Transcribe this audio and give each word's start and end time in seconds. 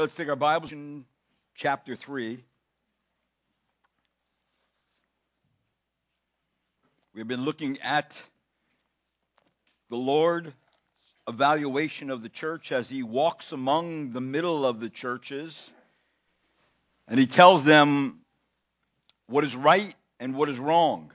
Let's 0.00 0.14
take 0.14 0.30
our 0.30 0.34
Bibles 0.36 0.72
in 0.72 1.04
chapter 1.54 1.94
3. 1.94 2.42
We've 7.12 7.28
been 7.28 7.44
looking 7.44 7.78
at 7.82 8.22
the 9.90 9.98
Lord 9.98 10.54
evaluation 11.28 12.08
of 12.08 12.22
the 12.22 12.30
church 12.30 12.72
as 12.72 12.88
he 12.88 13.02
walks 13.02 13.52
among 13.52 14.12
the 14.12 14.22
middle 14.22 14.64
of 14.64 14.80
the 14.80 14.88
churches 14.88 15.70
and 17.06 17.20
he 17.20 17.26
tells 17.26 17.62
them 17.62 18.20
what 19.26 19.44
is 19.44 19.54
right 19.54 19.94
and 20.18 20.34
what 20.34 20.48
is 20.48 20.58
wrong. 20.58 21.12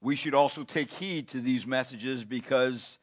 We 0.00 0.14
should 0.14 0.34
also 0.34 0.62
take 0.62 0.88
heed 0.88 1.30
to 1.30 1.40
these 1.40 1.66
messages 1.66 2.22
because 2.22 2.96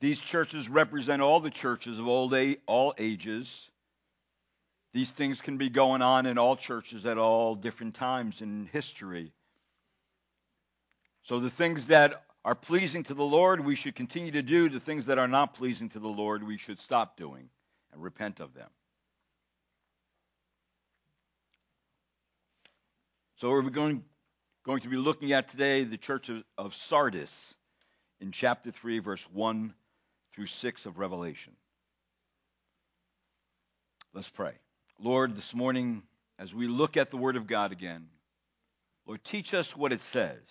these 0.00 0.20
churches 0.20 0.68
represent 0.68 1.22
all 1.22 1.40
the 1.40 1.50
churches 1.50 1.98
of 1.98 2.06
old 2.06 2.34
all 2.66 2.94
ages. 2.98 3.70
These 4.92 5.10
things 5.10 5.40
can 5.40 5.56
be 5.56 5.70
going 5.70 6.02
on 6.02 6.26
in 6.26 6.38
all 6.38 6.56
churches 6.56 7.06
at 7.06 7.18
all 7.18 7.54
different 7.54 7.94
times 7.94 8.40
in 8.40 8.68
history. 8.72 9.32
So 11.22 11.40
the 11.40 11.50
things 11.50 11.86
that 11.86 12.24
are 12.44 12.54
pleasing 12.54 13.02
to 13.04 13.14
the 13.14 13.24
Lord, 13.24 13.64
we 13.64 13.74
should 13.74 13.94
continue 13.94 14.32
to 14.32 14.42
do. 14.42 14.68
The 14.68 14.80
things 14.80 15.06
that 15.06 15.18
are 15.18 15.28
not 15.28 15.54
pleasing 15.54 15.88
to 15.90 15.98
the 15.98 16.08
Lord, 16.08 16.42
we 16.42 16.58
should 16.58 16.78
stop 16.78 17.16
doing 17.16 17.48
and 17.92 18.02
repent 18.02 18.40
of 18.40 18.54
them. 18.54 18.68
So 23.36 23.50
we're 23.50 23.62
going, 23.62 24.04
going 24.64 24.80
to 24.80 24.88
be 24.88 24.96
looking 24.96 25.32
at 25.32 25.48
today 25.48 25.84
the 25.84 25.98
church 25.98 26.28
of, 26.28 26.44
of 26.56 26.74
Sardis 26.74 27.54
in 28.20 28.32
chapter 28.32 28.70
3, 28.70 29.00
verse 29.00 29.26
1 29.32 29.74
through 30.36 30.46
6 30.46 30.84
of 30.84 30.98
Revelation. 30.98 31.54
Let's 34.12 34.28
pray. 34.28 34.52
Lord, 35.00 35.34
this 35.34 35.54
morning, 35.54 36.02
as 36.38 36.54
we 36.54 36.68
look 36.68 36.98
at 36.98 37.10
the 37.10 37.16
Word 37.16 37.36
of 37.36 37.46
God 37.46 37.72
again, 37.72 38.06
Lord, 39.06 39.24
teach 39.24 39.54
us 39.54 39.74
what 39.74 39.92
it 39.92 40.02
says. 40.02 40.42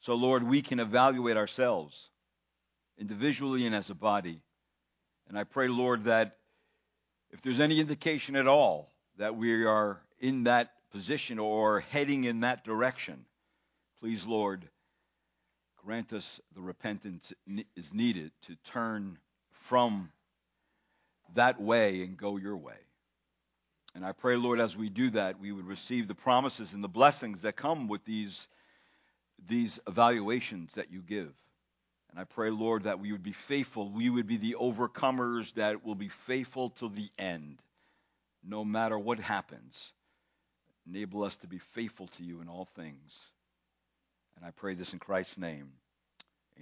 So, 0.00 0.14
Lord, 0.14 0.42
we 0.42 0.60
can 0.60 0.80
evaluate 0.80 1.36
ourselves 1.36 2.10
individually 2.98 3.64
and 3.64 3.74
as 3.74 3.90
a 3.90 3.94
body. 3.94 4.42
And 5.28 5.38
I 5.38 5.44
pray, 5.44 5.68
Lord, 5.68 6.04
that 6.04 6.36
if 7.30 7.42
there's 7.42 7.60
any 7.60 7.78
indication 7.78 8.34
at 8.34 8.48
all 8.48 8.92
that 9.18 9.36
we 9.36 9.64
are 9.64 10.00
in 10.18 10.44
that 10.44 10.72
position 10.90 11.38
or 11.38 11.80
heading 11.80 12.24
in 12.24 12.40
that 12.40 12.64
direction, 12.64 13.24
please, 14.00 14.26
Lord, 14.26 14.68
grant 15.86 16.12
us 16.12 16.40
the 16.56 16.60
repentance 16.60 17.32
is 17.76 17.94
needed 17.94 18.32
to 18.42 18.56
turn 18.72 19.16
from 19.52 20.10
that 21.36 21.60
way 21.60 22.02
and 22.02 22.16
go 22.16 22.36
your 22.36 22.56
way. 22.56 22.74
And 23.94 24.04
I 24.04 24.10
pray, 24.10 24.34
Lord, 24.34 24.58
as 24.58 24.76
we 24.76 24.88
do 24.88 25.10
that, 25.10 25.38
we 25.38 25.52
would 25.52 25.64
receive 25.64 26.08
the 26.08 26.14
promises 26.14 26.72
and 26.72 26.82
the 26.82 26.88
blessings 26.88 27.42
that 27.42 27.54
come 27.54 27.86
with 27.86 28.04
these 28.04 28.48
these 29.46 29.78
evaluations 29.86 30.72
that 30.74 30.90
you 30.90 31.02
give. 31.02 31.32
And 32.10 32.18
I 32.18 32.24
pray, 32.24 32.50
Lord, 32.50 32.84
that 32.84 32.98
we 32.98 33.12
would 33.12 33.22
be 33.22 33.32
faithful. 33.32 33.88
We 33.88 34.10
would 34.10 34.26
be 34.26 34.38
the 34.38 34.56
overcomers 34.60 35.54
that 35.54 35.84
will 35.84 35.94
be 35.94 36.08
faithful 36.08 36.70
to 36.70 36.88
the 36.88 37.10
end, 37.16 37.62
no 38.42 38.64
matter 38.64 38.98
what 38.98 39.20
happens. 39.20 39.92
Enable 40.88 41.22
us 41.22 41.36
to 41.38 41.46
be 41.46 41.58
faithful 41.58 42.08
to 42.16 42.24
you 42.24 42.40
in 42.40 42.48
all 42.48 42.64
things. 42.74 43.30
And 44.36 44.44
I 44.44 44.50
pray 44.50 44.74
this 44.74 44.92
in 44.92 44.98
Christ's 44.98 45.38
name. 45.38 45.72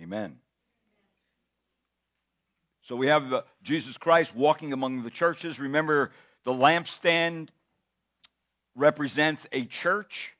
Amen. 0.00 0.38
So 2.82 2.96
we 2.96 3.06
have 3.06 3.32
uh, 3.32 3.42
Jesus 3.62 3.96
Christ 3.96 4.34
walking 4.34 4.72
among 4.72 5.02
the 5.02 5.10
churches. 5.10 5.58
Remember, 5.58 6.10
the 6.44 6.52
lampstand 6.52 7.48
represents 8.74 9.46
a 9.52 9.64
church. 9.64 10.34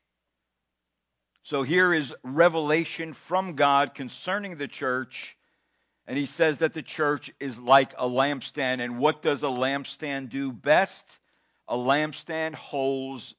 So 1.43 1.63
here 1.63 1.93
is 1.93 2.13
revelation 2.23 3.13
from 3.13 3.55
God 3.55 3.93
concerning 3.93 4.57
the 4.57 4.67
church. 4.67 5.35
And 6.07 6.17
he 6.17 6.27
says 6.27 6.59
that 6.59 6.73
the 6.73 6.83
church 6.83 7.31
is 7.39 7.59
like 7.59 7.93
a 7.97 8.07
lampstand. 8.07 8.79
And 8.79 8.99
what 8.99 9.21
does 9.21 9.41
a 9.43 9.47
lampstand 9.47 10.29
do 10.29 10.51
best? 10.51 11.19
A 11.67 11.75
lampstand 11.75 12.53
holds 12.53 13.33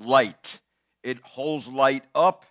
light. 0.00 0.60
It 1.02 1.18
holds 1.18 1.68
light 1.68 2.04
up 2.14 2.46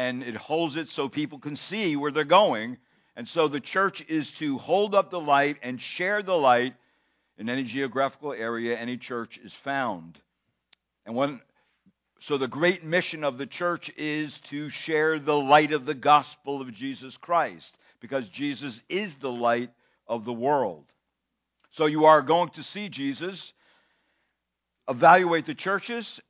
and 0.00 0.22
it 0.22 0.34
holds 0.34 0.76
it 0.76 0.88
so 0.88 1.10
people 1.10 1.38
can 1.38 1.56
see 1.56 1.94
where 1.94 2.10
they're 2.10 2.24
going. 2.24 2.78
And 3.16 3.28
so 3.28 3.48
the 3.48 3.60
church 3.60 4.02
is 4.08 4.32
to 4.38 4.56
hold 4.56 4.94
up 4.94 5.10
the 5.10 5.20
light 5.20 5.58
and 5.62 5.78
share 5.78 6.22
the 6.22 6.36
light 6.36 6.74
in 7.36 7.50
any 7.50 7.64
geographical 7.64 8.32
area 8.32 8.78
any 8.78 8.96
church 8.96 9.36
is 9.44 9.52
found. 9.52 10.18
And 11.04 11.14
when 11.14 11.42
so, 12.20 12.38
the 12.38 12.48
great 12.48 12.82
mission 12.82 13.24
of 13.24 13.36
the 13.36 13.46
church 13.46 13.90
is 13.96 14.40
to 14.52 14.68
share 14.68 15.18
the 15.18 15.36
light 15.36 15.72
of 15.72 15.86
the 15.86 15.94
gospel 15.94 16.60
of 16.60 16.72
Jesus 16.72 17.16
Christ, 17.16 17.78
because 18.00 18.28
Jesus 18.28 18.82
is 18.90 19.14
the 19.14 19.32
light 19.32 19.70
of 20.06 20.26
the 20.26 20.32
world. 20.32 20.84
So, 21.70 21.86
you 21.86 22.04
are 22.06 22.20
going 22.20 22.50
to 22.50 22.62
see 22.62 22.90
Jesus 22.90 23.54
evaluate 24.86 25.46
the 25.46 25.54
churches. 25.54 26.20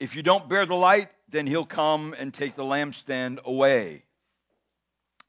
If 0.00 0.16
you 0.16 0.22
don't 0.22 0.48
bear 0.48 0.66
the 0.66 0.74
light, 0.74 1.08
then 1.28 1.46
he'll 1.46 1.64
come 1.64 2.14
and 2.18 2.32
take 2.32 2.56
the 2.56 2.64
lampstand 2.64 3.42
away. 3.44 4.02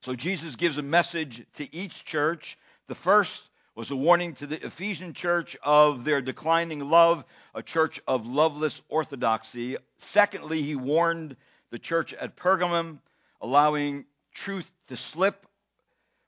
So, 0.01 0.15
Jesus 0.15 0.55
gives 0.55 0.77
a 0.77 0.83
message 0.83 1.45
to 1.55 1.75
each 1.75 2.05
church. 2.05 2.57
The 2.87 2.95
first 2.95 3.49
was 3.75 3.91
a 3.91 3.95
warning 3.95 4.33
to 4.35 4.47
the 4.47 4.65
Ephesian 4.65 5.13
church 5.13 5.57
of 5.61 6.05
their 6.05 6.21
declining 6.21 6.79
love, 6.89 7.25
a 7.53 7.61
church 7.61 7.99
of 8.07 8.25
loveless 8.25 8.81
orthodoxy. 8.87 9.77
Secondly, 9.97 10.61
he 10.61 10.75
warned 10.75 11.35
the 11.71 11.79
church 11.79 12.13
at 12.13 12.37
Pergamum, 12.37 12.99
allowing 13.41 14.05
truth 14.33 14.69
to 14.87 14.97
slip 14.97 15.45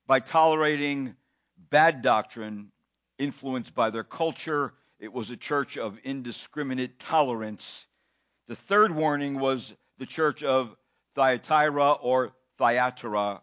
by 0.08 0.20
tolerating 0.20 1.16
bad 1.70 2.02
doctrine 2.02 2.72
influenced 3.18 3.74
by 3.74 3.90
their 3.90 4.04
culture. 4.04 4.74
It 5.00 5.14
was 5.14 5.30
a 5.30 5.38
church 5.38 5.78
of 5.78 5.98
indiscriminate 6.04 7.00
tolerance. 7.00 7.87
The 8.48 8.56
third 8.56 8.92
warning 8.92 9.40
was 9.40 9.74
the 9.98 10.06
church 10.06 10.42
of 10.42 10.74
Thyatira 11.16 11.92
or 11.94 12.34
Thyatira, 12.58 13.42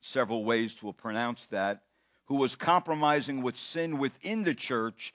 several 0.00 0.44
ways 0.44 0.74
to 0.76 0.92
pronounce 0.92 1.46
that 1.46 1.84
who 2.26 2.34
was 2.36 2.56
compromising 2.56 3.42
with 3.42 3.56
sin 3.56 3.98
within 3.98 4.42
the 4.42 4.54
church. 4.54 5.14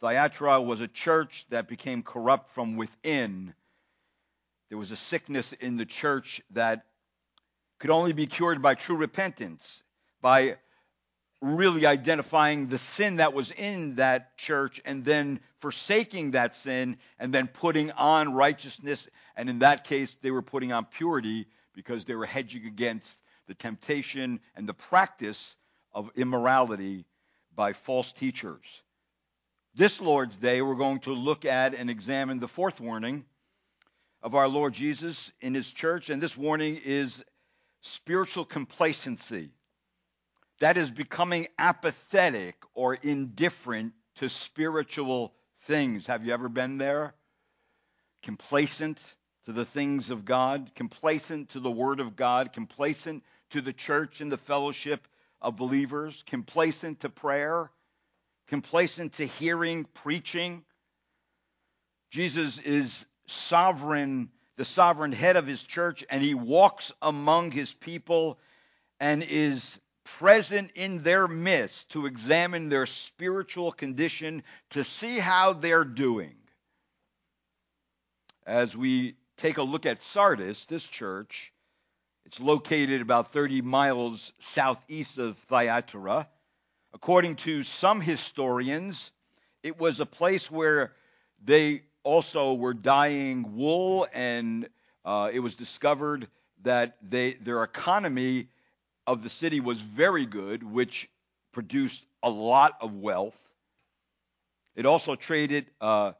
Thyatira 0.00 0.60
was 0.60 0.82
a 0.82 0.88
church 0.88 1.46
that 1.48 1.68
became 1.68 2.02
corrupt 2.02 2.50
from 2.50 2.76
within. 2.76 3.54
There 4.68 4.76
was 4.78 4.90
a 4.90 4.96
sickness 4.96 5.54
in 5.54 5.78
the 5.78 5.86
church 5.86 6.42
that 6.50 6.84
could 7.78 7.90
only 7.90 8.12
be 8.12 8.26
cured 8.26 8.60
by 8.60 8.74
true 8.74 8.96
repentance, 8.96 9.82
by 10.20 10.58
really 11.42 11.86
identifying 11.86 12.68
the 12.68 12.78
sin 12.78 13.16
that 13.16 13.34
was 13.34 13.50
in 13.50 13.96
that 13.96 14.36
church 14.38 14.80
and 14.84 15.04
then 15.04 15.40
forsaking 15.58 16.32
that 16.32 16.54
sin 16.54 16.96
and 17.18 17.32
then 17.32 17.46
putting 17.46 17.90
on 17.92 18.32
righteousness. 18.32 19.08
And 19.36 19.50
in 19.50 19.58
that 19.60 19.84
case, 19.84 20.16
they 20.22 20.30
were 20.30 20.42
putting 20.42 20.72
on 20.72 20.86
purity 20.86 21.46
because 21.74 22.04
they 22.04 22.14
were 22.14 22.26
hedging 22.26 22.66
against 22.66 23.20
the 23.46 23.54
temptation 23.54 24.40
and 24.56 24.68
the 24.68 24.74
practice 24.74 25.56
of 25.92 26.10
immorality 26.16 27.04
by 27.54 27.72
false 27.72 28.12
teachers. 28.12 28.82
This 29.74 30.00
Lord's 30.00 30.38
Day, 30.38 30.62
we're 30.62 30.74
going 30.74 31.00
to 31.00 31.12
look 31.12 31.44
at 31.44 31.74
and 31.74 31.90
examine 31.90 32.38
the 32.38 32.48
fourth 32.48 32.80
warning 32.80 33.24
of 34.22 34.34
our 34.34 34.48
Lord 34.48 34.72
Jesus 34.72 35.30
in 35.40 35.54
his 35.54 35.70
church, 35.70 36.08
and 36.08 36.20
this 36.20 36.36
warning 36.36 36.80
is 36.82 37.22
spiritual 37.82 38.44
complacency. 38.44 39.50
That 40.60 40.76
is 40.76 40.90
becoming 40.90 41.48
apathetic 41.58 42.56
or 42.74 42.94
indifferent 42.94 43.92
to 44.16 44.28
spiritual 44.28 45.34
things. 45.60 46.06
Have 46.06 46.24
you 46.24 46.32
ever 46.32 46.48
been 46.48 46.78
there? 46.78 47.14
Complacent 48.22 49.14
to 49.44 49.52
the 49.52 49.64
things 49.64 50.10
of 50.10 50.24
God, 50.24 50.72
complacent 50.74 51.50
to 51.50 51.60
the 51.60 51.70
Word 51.70 52.00
of 52.00 52.16
God, 52.16 52.52
complacent 52.52 53.22
to 53.50 53.60
the 53.60 53.72
church 53.72 54.20
and 54.20 54.32
the 54.32 54.38
fellowship 54.38 55.06
of 55.40 55.56
believers, 55.56 56.24
complacent 56.26 57.00
to 57.00 57.10
prayer, 57.10 57.70
complacent 58.48 59.12
to 59.14 59.26
hearing, 59.26 59.84
preaching. 59.84 60.64
Jesus 62.10 62.58
is 62.58 63.04
sovereign, 63.26 64.30
the 64.56 64.64
sovereign 64.64 65.12
head 65.12 65.36
of 65.36 65.46
his 65.46 65.62
church, 65.62 66.04
and 66.10 66.22
he 66.22 66.34
walks 66.34 66.92
among 67.02 67.50
his 67.50 67.72
people 67.72 68.38
and 68.98 69.22
is 69.22 69.78
present 70.18 70.70
in 70.74 71.02
their 71.02 71.28
midst 71.28 71.90
to 71.90 72.06
examine 72.06 72.68
their 72.68 72.86
spiritual 72.86 73.70
condition 73.70 74.42
to 74.70 74.82
see 74.82 75.18
how 75.18 75.52
they're 75.52 75.84
doing. 75.84 76.34
As 78.46 78.76
we 78.76 79.16
take 79.36 79.58
a 79.58 79.62
look 79.62 79.84
at 79.84 80.02
Sardis, 80.02 80.64
this 80.66 80.86
church, 80.86 81.52
it's 82.24 82.40
located 82.40 83.02
about 83.02 83.32
30 83.32 83.60
miles 83.60 84.32
southeast 84.38 85.18
of 85.18 85.36
Thyatira. 85.36 86.28
According 86.94 87.36
to 87.36 87.62
some 87.62 88.00
historians, 88.00 89.12
it 89.62 89.78
was 89.78 90.00
a 90.00 90.06
place 90.06 90.50
where 90.50 90.92
they 91.44 91.82
also 92.04 92.54
were 92.54 92.72
dyeing 92.72 93.54
wool, 93.56 94.06
and 94.14 94.68
uh, 95.04 95.30
it 95.32 95.40
was 95.40 95.56
discovered 95.56 96.28
that 96.62 96.96
they, 97.02 97.34
their 97.34 97.62
economy 97.62 98.48
of 99.06 99.22
the 99.22 99.30
city 99.30 99.60
was 99.60 99.80
very 99.80 100.26
good, 100.26 100.62
which 100.62 101.08
produced 101.52 102.04
a 102.22 102.30
lot 102.30 102.76
of 102.80 102.94
wealth. 102.94 103.40
It 104.74 104.84
also 104.84 105.14
traded 105.14 105.66
uh, 105.80 106.12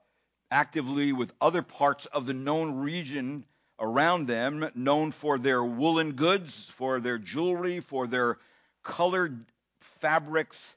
actively 0.51 1.13
with 1.13 1.33
other 1.41 1.63
parts 1.63 2.07
of 2.07 2.27
the 2.27 2.33
known 2.33 2.77
region 2.77 3.45
around 3.79 4.27
them, 4.27 4.71
known 4.75 5.11
for 5.11 5.39
their 5.39 5.63
woolen 5.63 6.13
goods, 6.13 6.65
for 6.73 7.01
their 7.01 7.19
jewelry, 7.19 7.81
for 7.81 8.07
their 8.07 8.39
colored 8.83 9.45
fabrics, 9.81 10.77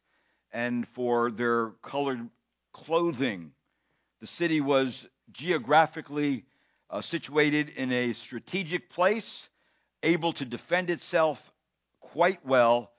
and 0.52 0.88
for 0.88 1.32
their 1.32 1.70
colored 1.82 2.28
clothing. 2.74 3.52
The 4.20 4.28
city 4.28 4.60
was 4.60 5.08
geographically 5.32 6.44
uh, 6.90 7.02
situated 7.02 7.70
in 7.70 7.92
a 7.92 8.14
strategic 8.14 8.90
place, 8.90 9.48
able 10.04 10.34
to 10.34 10.46
defend 10.46 10.90
itself 10.90 11.52
quite 12.14 12.46
well. 12.46 12.92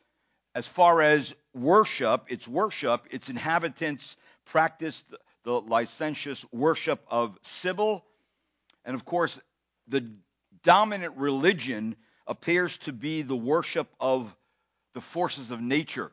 As 0.54 0.66
far 0.66 1.00
as 1.00 1.34
worship, 1.54 2.26
its 2.28 2.46
worship, 2.48 3.06
its 3.10 3.28
inhabitants 3.28 4.16
practiced 4.46 5.06
the 5.44 5.60
licentious 5.60 6.44
worship 6.52 7.04
of 7.08 7.38
Cybele. 7.42 8.04
And 8.84 8.94
of 8.94 9.04
course, 9.04 9.40
the 9.86 10.08
dominant 10.62 11.16
religion 11.16 11.96
appears 12.26 12.78
to 12.78 12.92
be 12.92 13.22
the 13.22 13.36
worship 13.36 13.88
of 13.98 14.34
the 14.94 15.00
forces 15.00 15.50
of 15.50 15.60
nature. 15.60 16.10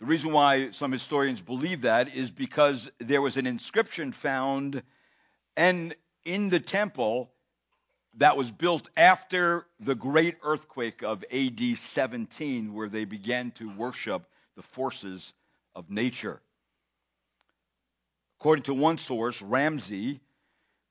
The 0.00 0.06
reason 0.06 0.32
why 0.32 0.70
some 0.72 0.92
historians 0.92 1.40
believe 1.40 1.82
that 1.82 2.14
is 2.14 2.30
because 2.30 2.90
there 2.98 3.22
was 3.22 3.36
an 3.36 3.46
inscription 3.46 4.12
found 4.12 4.82
and 5.56 5.94
in 6.24 6.50
the 6.50 6.60
temple 6.60 7.30
that 8.18 8.36
was 8.36 8.50
built 8.50 8.88
after 8.96 9.66
the 9.80 9.94
great 9.94 10.36
earthquake 10.42 11.02
of 11.02 11.24
AD 11.32 11.60
17 11.76 12.74
where 12.74 12.88
they 12.88 13.04
began 13.04 13.50
to 13.52 13.74
worship 13.76 14.24
the 14.56 14.62
forces 14.62 15.32
of 15.74 15.90
nature. 15.90 16.40
According 18.40 18.64
to 18.64 18.74
one 18.74 18.98
source, 18.98 19.40
Ramsay 19.42 20.20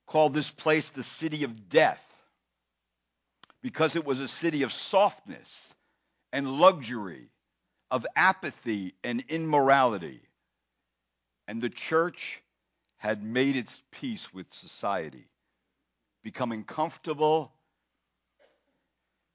called 0.07 0.33
this 0.33 0.51
place 0.51 0.89
the 0.89 1.03
city 1.03 1.43
of 1.43 1.69
death 1.69 2.03
because 3.61 3.95
it 3.95 4.05
was 4.05 4.19
a 4.19 4.27
city 4.27 4.63
of 4.63 4.73
softness 4.73 5.73
and 6.33 6.59
luxury, 6.59 7.29
of 7.89 8.05
apathy 8.15 8.95
and 9.03 9.23
immorality. 9.29 10.21
And 11.47 11.61
the 11.61 11.69
church 11.69 12.41
had 12.97 13.23
made 13.23 13.55
its 13.55 13.81
peace 13.91 14.33
with 14.33 14.51
society, 14.53 15.25
becoming 16.23 16.63
comfortable. 16.63 17.51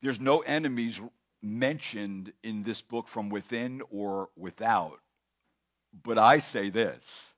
There's 0.03 0.21
no 0.21 0.41
enemies 0.41 1.01
mentioned 1.43 2.33
in 2.43 2.63
this 2.63 2.83
book 2.83 3.09
from 3.09 3.31
within 3.31 3.83
or 3.91 4.31
without. 4.37 4.99
But 6.03 6.19
I 6.19 6.39
say 6.39 6.71
this 6.71 7.33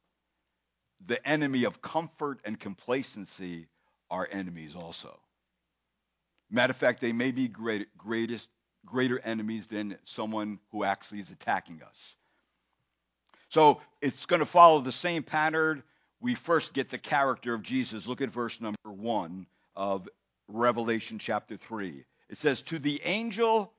the 1.06 1.26
enemy 1.26 1.64
of 1.64 1.80
comfort 1.80 2.40
and 2.44 2.58
complacency 2.58 3.68
are 4.10 4.28
enemies 4.30 4.76
also. 4.76 5.18
Matter 6.50 6.72
of 6.72 6.76
fact, 6.76 7.00
they 7.00 7.12
may 7.12 7.30
be 7.30 7.48
great, 7.48 7.96
greatest, 7.96 8.48
greater 8.84 9.18
enemies 9.20 9.68
than 9.68 9.96
someone 10.04 10.58
who 10.72 10.84
actually 10.84 11.20
is 11.20 11.30
attacking 11.30 11.82
us. 11.82 12.16
So 13.50 13.80
it's 14.00 14.26
going 14.26 14.40
to 14.40 14.46
follow 14.46 14.80
the 14.80 14.92
same 14.92 15.22
pattern. 15.22 15.82
We 16.20 16.34
first 16.34 16.74
get 16.74 16.90
the 16.90 16.98
character 16.98 17.54
of 17.54 17.62
Jesus. 17.62 18.06
Look 18.06 18.20
at 18.20 18.30
verse 18.30 18.60
number 18.60 18.76
one 18.84 19.46
of 19.74 20.08
Revelation 20.48 21.18
chapter 21.18 21.56
3. 21.56 22.04
It 22.28 22.36
says, 22.36 22.62
To 22.62 22.78
the 22.78 23.00
angel 23.04 23.72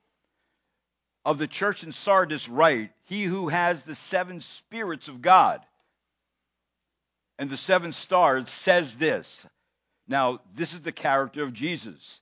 of 1.24 1.38
the 1.38 1.46
church 1.46 1.84
in 1.84 1.92
Sardis, 1.92 2.48
write, 2.48 2.92
He 3.04 3.24
who 3.24 3.48
has 3.48 3.84
the 3.84 3.94
seven 3.94 4.40
spirits 4.40 5.08
of 5.08 5.22
God 5.22 5.64
and 7.38 7.50
the 7.50 7.56
seven 7.56 7.92
stars 7.92 8.48
says 8.48 8.94
this. 8.94 9.46
Now, 10.06 10.40
this 10.54 10.74
is 10.74 10.82
the 10.82 10.92
character 10.92 11.42
of 11.42 11.52
Jesus. 11.52 12.20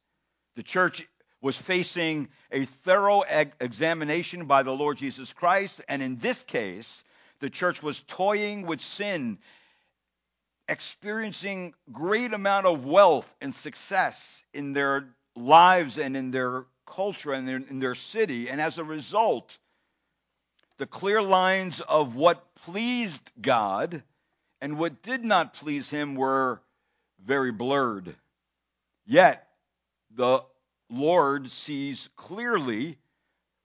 The 0.56 0.62
church 0.62 1.06
was 1.42 1.56
facing 1.56 2.28
a 2.50 2.64
thorough 2.64 3.22
examination 3.60 4.46
by 4.46 4.62
the 4.62 4.72
Lord 4.72 4.98
Jesus 4.98 5.32
Christ, 5.32 5.82
and 5.88 6.02
in 6.02 6.16
this 6.16 6.42
case, 6.42 7.04
the 7.40 7.50
church 7.50 7.82
was 7.82 8.02
toying 8.06 8.66
with 8.66 8.80
sin, 8.80 9.38
experiencing 10.70 11.74
great 11.90 12.32
amount 12.32 12.64
of 12.64 12.86
wealth 12.86 13.34
and 13.40 13.52
success 13.52 14.44
in 14.54 14.72
their 14.72 15.08
lives 15.34 15.98
and 15.98 16.16
in 16.16 16.30
their 16.30 16.64
culture 16.86 17.32
and 17.32 17.48
in 17.48 17.80
their 17.80 17.96
city, 17.96 18.48
and 18.48 18.60
as 18.60 18.78
a 18.78 18.84
result, 18.84 19.58
the 20.78 20.86
clear 20.86 21.20
lines 21.20 21.80
of 21.80 22.14
what 22.14 22.54
pleased 22.54 23.30
God 23.40 24.02
and 24.60 24.78
what 24.78 25.02
did 25.02 25.24
not 25.24 25.54
please 25.54 25.90
him 25.90 26.14
were 26.14 26.60
very 27.24 27.50
blurred. 27.50 28.14
Yet, 29.06 29.46
the 30.14 30.44
Lord 30.88 31.50
sees 31.50 32.08
clearly 32.16 32.96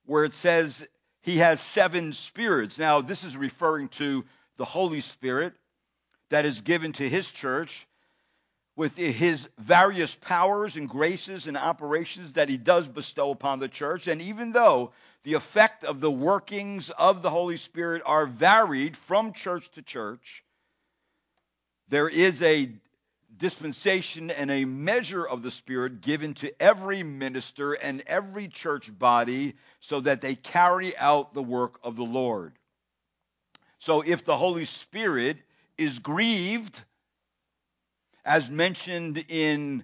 where 0.05 0.25
it 0.25 0.33
says 0.33 0.87
he 1.21 1.37
has 1.37 1.61
seven 1.61 2.13
spirits. 2.13 2.79
Now, 2.79 3.01
this 3.01 3.23
is 3.23 3.37
referring 3.37 3.89
to 3.89 4.25
the 4.57 4.65
Holy 4.65 5.01
Spirit 5.01 5.53
that 6.30 6.45
is 6.45 6.62
given 6.62 6.94
to 6.94 7.07
his 7.07 7.30
church 7.30 7.88
with 8.75 8.98
his 8.98 9.48
various 9.57 10.16
powers 10.16 10.75
and 10.75 10.89
graces 10.89 11.48
and 11.48 11.56
operations 11.56 12.33
that 12.33 12.50
he 12.50 12.57
does 12.57 12.88
bestow 12.88 13.31
upon 13.31 13.60
the 13.60 13.69
church. 13.69 14.07
And 14.07 14.22
even 14.22 14.51
though 14.51 14.92
the 15.24 15.33
effect 15.33 15.86
of 15.86 16.01
the 16.01 16.12
workings 16.12 16.89
of 16.89 17.22
the 17.22 17.30
Holy 17.30 17.57
Spirit 17.57 18.01
are 18.06 18.25
varied 18.25 18.98
from 18.98 19.31
church 19.31 19.72
to 19.72 19.81
church, 19.81 20.44
there 21.88 22.10
is 22.10 22.42
a 22.42 22.69
dispensation 23.38 24.30
and 24.31 24.51
a 24.51 24.66
measure 24.66 25.25
of 25.25 25.42
the 25.42 25.51
Spirit 25.51 26.01
given 26.01 26.33
to 26.36 26.62
every 26.62 27.04
minister 27.04 27.74
and 27.74 28.04
every 28.07 28.48
church 28.48 28.98
body 28.98 29.56
so 29.80 30.00
that 30.01 30.22
they 30.22 30.36
carry 30.36 30.98
out 30.98 31.33
the 31.33 31.44
work 31.44 31.80
of 31.83 31.95
the 31.95 32.04
Lord. 32.04 32.54
So 33.79 34.01
if 34.01 34.25
the 34.25 34.38
Holy 34.38 34.65
Spirit 34.65 35.38
is 35.77 36.00
grieved, 36.00 36.84
as 38.24 38.50
mentioned 38.50 39.24
in 39.29 39.84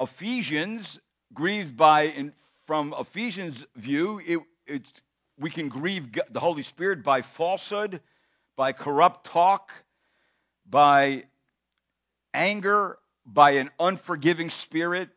Ephesians, 0.00 0.98
grieved 1.32 1.76
by, 1.76 2.02
in, 2.02 2.32
from 2.66 2.94
Ephesians' 2.98 3.64
view, 3.76 4.20
it, 4.66 4.82
we 5.38 5.50
can 5.50 5.68
grieve 5.68 6.08
the 6.30 6.40
Holy 6.40 6.62
Spirit 6.62 7.02
by 7.02 7.22
falsehood, 7.22 8.00
by 8.56 8.72
corrupt 8.72 9.26
talk, 9.26 9.70
by 10.68 11.24
anger, 12.34 12.98
by 13.24 13.52
an 13.52 13.70
unforgiving 13.78 14.50
spirit. 14.50 15.08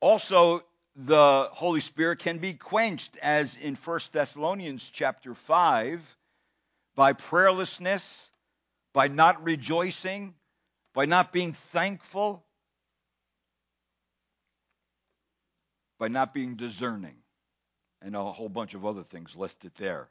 Also, 0.00 0.62
the 0.96 1.48
Holy 1.52 1.80
Spirit 1.80 2.18
can 2.18 2.38
be 2.38 2.54
quenched, 2.54 3.16
as 3.18 3.56
in 3.56 3.74
1 3.74 4.00
Thessalonians 4.12 4.88
chapter 4.92 5.34
5, 5.34 6.16
by 7.00 7.14
prayerlessness, 7.14 8.28
by 8.92 9.08
not 9.08 9.42
rejoicing, 9.42 10.34
by 10.92 11.06
not 11.06 11.32
being 11.32 11.54
thankful, 11.54 12.44
by 15.98 16.08
not 16.08 16.34
being 16.34 16.56
discerning, 16.56 17.16
and 18.02 18.14
a 18.14 18.22
whole 18.22 18.50
bunch 18.50 18.74
of 18.74 18.84
other 18.84 19.02
things 19.02 19.34
listed 19.34 19.72
there. 19.78 20.10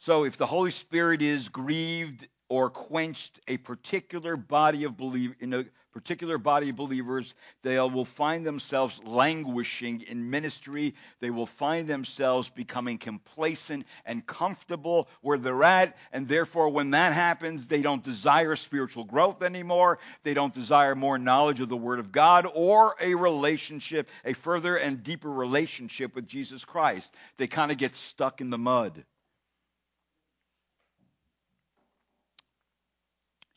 So 0.00 0.26
if 0.26 0.36
the 0.36 0.44
Holy 0.44 0.72
Spirit 0.72 1.22
is 1.22 1.48
grieved 1.48 2.28
or 2.48 2.70
quenched 2.70 3.40
a 3.48 3.56
particular 3.56 4.36
body 4.36 4.84
of 4.84 4.96
believe 4.96 5.34
in 5.40 5.52
a 5.52 5.64
particular 5.96 6.36
body 6.36 6.68
of 6.68 6.76
believers, 6.76 7.32
they 7.62 7.78
will 7.78 8.04
find 8.04 8.46
themselves 8.46 9.00
languishing 9.02 10.02
in 10.02 10.28
ministry. 10.28 10.94
They 11.20 11.30
will 11.30 11.46
find 11.46 11.88
themselves 11.88 12.50
becoming 12.50 12.98
complacent 12.98 13.86
and 14.04 14.26
comfortable 14.26 15.08
where 15.22 15.38
they're 15.38 15.64
at. 15.64 15.96
And 16.12 16.28
therefore, 16.28 16.68
when 16.68 16.90
that 16.90 17.14
happens, 17.14 17.66
they 17.66 17.80
don't 17.80 18.04
desire 18.04 18.56
spiritual 18.56 19.04
growth 19.04 19.42
anymore. 19.42 19.98
They 20.22 20.34
don't 20.34 20.52
desire 20.52 20.94
more 20.94 21.18
knowledge 21.18 21.60
of 21.60 21.70
the 21.70 21.78
Word 21.78 21.98
of 21.98 22.12
God 22.12 22.46
or 22.54 22.94
a 23.00 23.14
relationship, 23.14 24.10
a 24.22 24.34
further 24.34 24.76
and 24.76 25.02
deeper 25.02 25.30
relationship 25.30 26.14
with 26.14 26.26
Jesus 26.26 26.62
Christ. 26.66 27.14
They 27.38 27.46
kind 27.46 27.72
of 27.72 27.78
get 27.78 27.94
stuck 27.94 28.42
in 28.42 28.50
the 28.50 28.58
mud. 28.58 29.02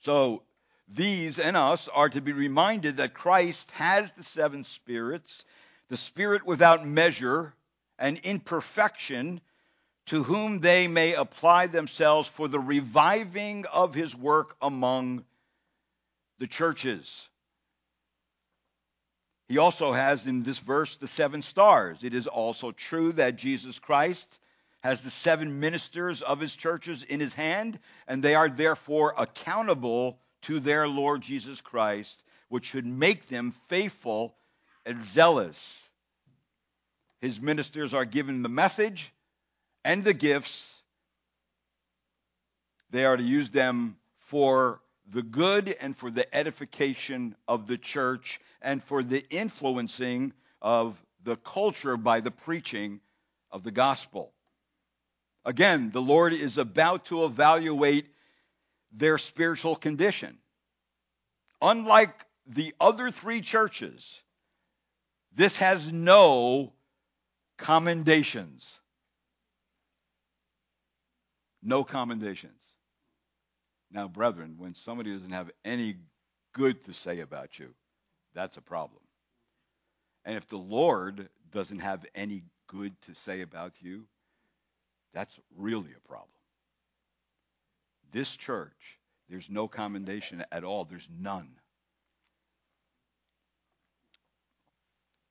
So 0.10 0.42
these 0.88 1.38
and 1.38 1.56
us 1.56 1.88
are 1.88 2.10
to 2.10 2.20
be 2.20 2.32
reminded 2.32 2.98
that 2.98 3.14
Christ 3.14 3.70
has 3.74 4.12
the 4.14 4.24
seven 4.24 4.64
spirits, 4.64 5.46
the 5.90 5.98
spirit 5.98 6.48
without 6.48 6.84
measure, 6.84 7.54
and 8.00 8.18
imperfection, 8.18 9.40
to 10.08 10.24
whom 10.24 10.62
they 10.62 10.88
may 10.88 11.14
apply 11.14 11.68
themselves 11.68 12.28
for 12.28 12.48
the 12.48 12.60
reviving 12.60 13.68
of 13.68 13.94
his 13.94 14.16
work 14.16 14.56
among 14.64 15.26
the 16.40 16.48
churches. 16.48 17.30
He 19.48 19.60
also 19.60 19.94
has 19.94 20.26
in 20.26 20.42
this 20.42 20.58
verse 20.58 20.98
the 20.98 21.08
seven 21.08 21.44
stars. 21.44 22.00
It 22.04 22.16
is 22.16 22.26
also 22.26 22.72
true 22.72 23.12
that 23.12 23.36
Jesus 23.36 23.78
Christ 23.78 24.40
has 24.82 25.04
the 25.04 25.10
seven 25.10 25.60
ministers 25.60 26.22
of 26.22 26.40
his 26.40 26.56
churches 26.56 27.04
in 27.04 27.20
his 27.20 27.34
hand, 27.34 27.80
and 28.08 28.24
they 28.24 28.36
are 28.36 28.50
therefore 28.50 29.14
accountable 29.18 30.20
to 30.44 30.60
their 30.60 30.88
Lord 30.88 31.22
Jesus 31.22 31.62
Christ, 31.62 32.22
which 32.48 32.66
should 32.66 32.86
make 32.86 33.28
them 33.28 33.52
faithful 33.68 34.36
and 34.86 35.04
zealous. 35.04 35.90
His 37.22 37.42
ministers 37.42 37.94
are 37.94 38.06
given 38.06 38.42
the 38.42 38.50
message 38.50 39.12
and 39.84 40.04
the 40.04 40.14
gifts. 40.14 40.82
They 42.92 43.06
are 43.06 43.18
to 43.18 43.24
use 43.24 43.50
them 43.50 43.98
for 44.18 44.82
the 45.12 45.22
good 45.22 45.76
and 45.82 45.96
for 45.96 46.10
the 46.10 46.34
edification 46.36 47.36
of 47.48 47.68
the 47.68 47.78
church 47.78 48.40
and 48.62 48.84
for 48.84 49.04
the 49.04 49.26
influencing 49.30 50.34
of 50.62 51.02
the 51.24 51.36
culture 51.36 51.98
by 51.98 52.22
the 52.22 52.32
preaching 52.32 53.02
of 53.52 53.64
the 53.64 53.72
gospel. 53.72 54.32
Again, 55.46 55.92
the 55.92 56.02
Lord 56.02 56.34
is 56.34 56.58
about 56.58 57.06
to 57.06 57.26
evaluate 57.26 58.08
their 58.92 59.18
spiritual 59.18 59.76
condition. 59.76 60.38
Unlike 61.62 62.26
the 62.48 62.74
other 62.80 63.12
three 63.12 63.42
churches, 63.42 64.22
this 65.34 65.58
has 65.58 65.92
no 65.92 66.74
commendations. 67.58 68.80
No 71.62 71.84
commendations. 71.84 72.54
Now, 73.92 74.08
brethren, 74.08 74.56
when 74.58 74.76
somebody 74.76 75.14
doesn't 75.14 75.32
have 75.32 75.52
any 75.66 75.98
good 76.54 76.84
to 76.86 76.94
say 76.94 77.20
about 77.20 77.60
you, 77.60 77.74
that's 78.34 78.58
a 78.58 78.62
problem. 78.62 79.02
And 80.26 80.38
if 80.38 80.48
the 80.48 80.58
Lord 80.58 81.30
doesn't 81.52 81.80
have 81.80 82.06
any 82.14 82.44
good 82.68 83.00
to 83.04 83.16
say 83.16 83.42
about 83.42 83.74
you, 83.82 84.06
that's 85.14 85.40
really 85.58 85.92
a 85.96 86.08
problem. 86.08 86.30
This 88.12 88.36
church, 88.36 89.00
there's 89.30 89.50
no 89.50 89.68
commendation 89.68 90.44
at 90.52 90.64
all. 90.64 90.86
There's 90.86 91.08
none. 91.20 91.50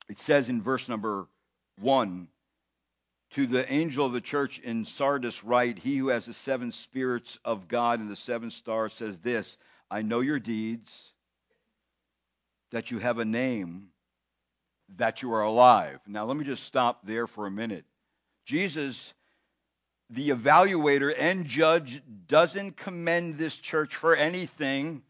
It 0.08 0.18
says 0.18 0.48
in 0.48 0.62
verse 0.62 0.88
number 0.88 1.26
1 1.80 2.28
to 3.32 3.46
the 3.46 3.70
angel 3.70 4.06
of 4.06 4.12
the 4.12 4.20
church 4.20 4.58
in 4.58 4.86
Sardis, 4.86 5.44
write, 5.44 5.78
He 5.78 5.98
who 5.98 6.08
has 6.08 6.26
the 6.26 6.34
seven 6.34 6.72
spirits 6.72 7.38
of 7.44 7.68
God 7.68 8.00
and 8.00 8.08
the 8.08 8.16
seven 8.16 8.50
stars 8.50 8.94
says 8.94 9.18
this 9.18 9.58
I 9.90 10.02
know 10.02 10.20
your 10.20 10.38
deeds, 10.38 11.12
that 12.70 12.90
you 12.90 12.98
have 12.98 13.18
a 13.18 13.24
name, 13.24 13.88
that 14.96 15.22
you 15.22 15.32
are 15.34 15.42
alive. 15.42 16.00
Now, 16.06 16.24
let 16.24 16.36
me 16.36 16.44
just 16.44 16.64
stop 16.64 17.00
there 17.04 17.26
for 17.26 17.46
a 17.46 17.50
minute. 17.50 17.84
Jesus, 18.46 19.12
the 20.10 20.30
evaluator 20.30 21.14
and 21.16 21.46
judge, 21.46 22.02
doesn't 22.26 22.76
commend 22.76 23.36
this 23.36 23.56
church 23.56 23.94
for 23.94 24.14
anything, 24.14 25.02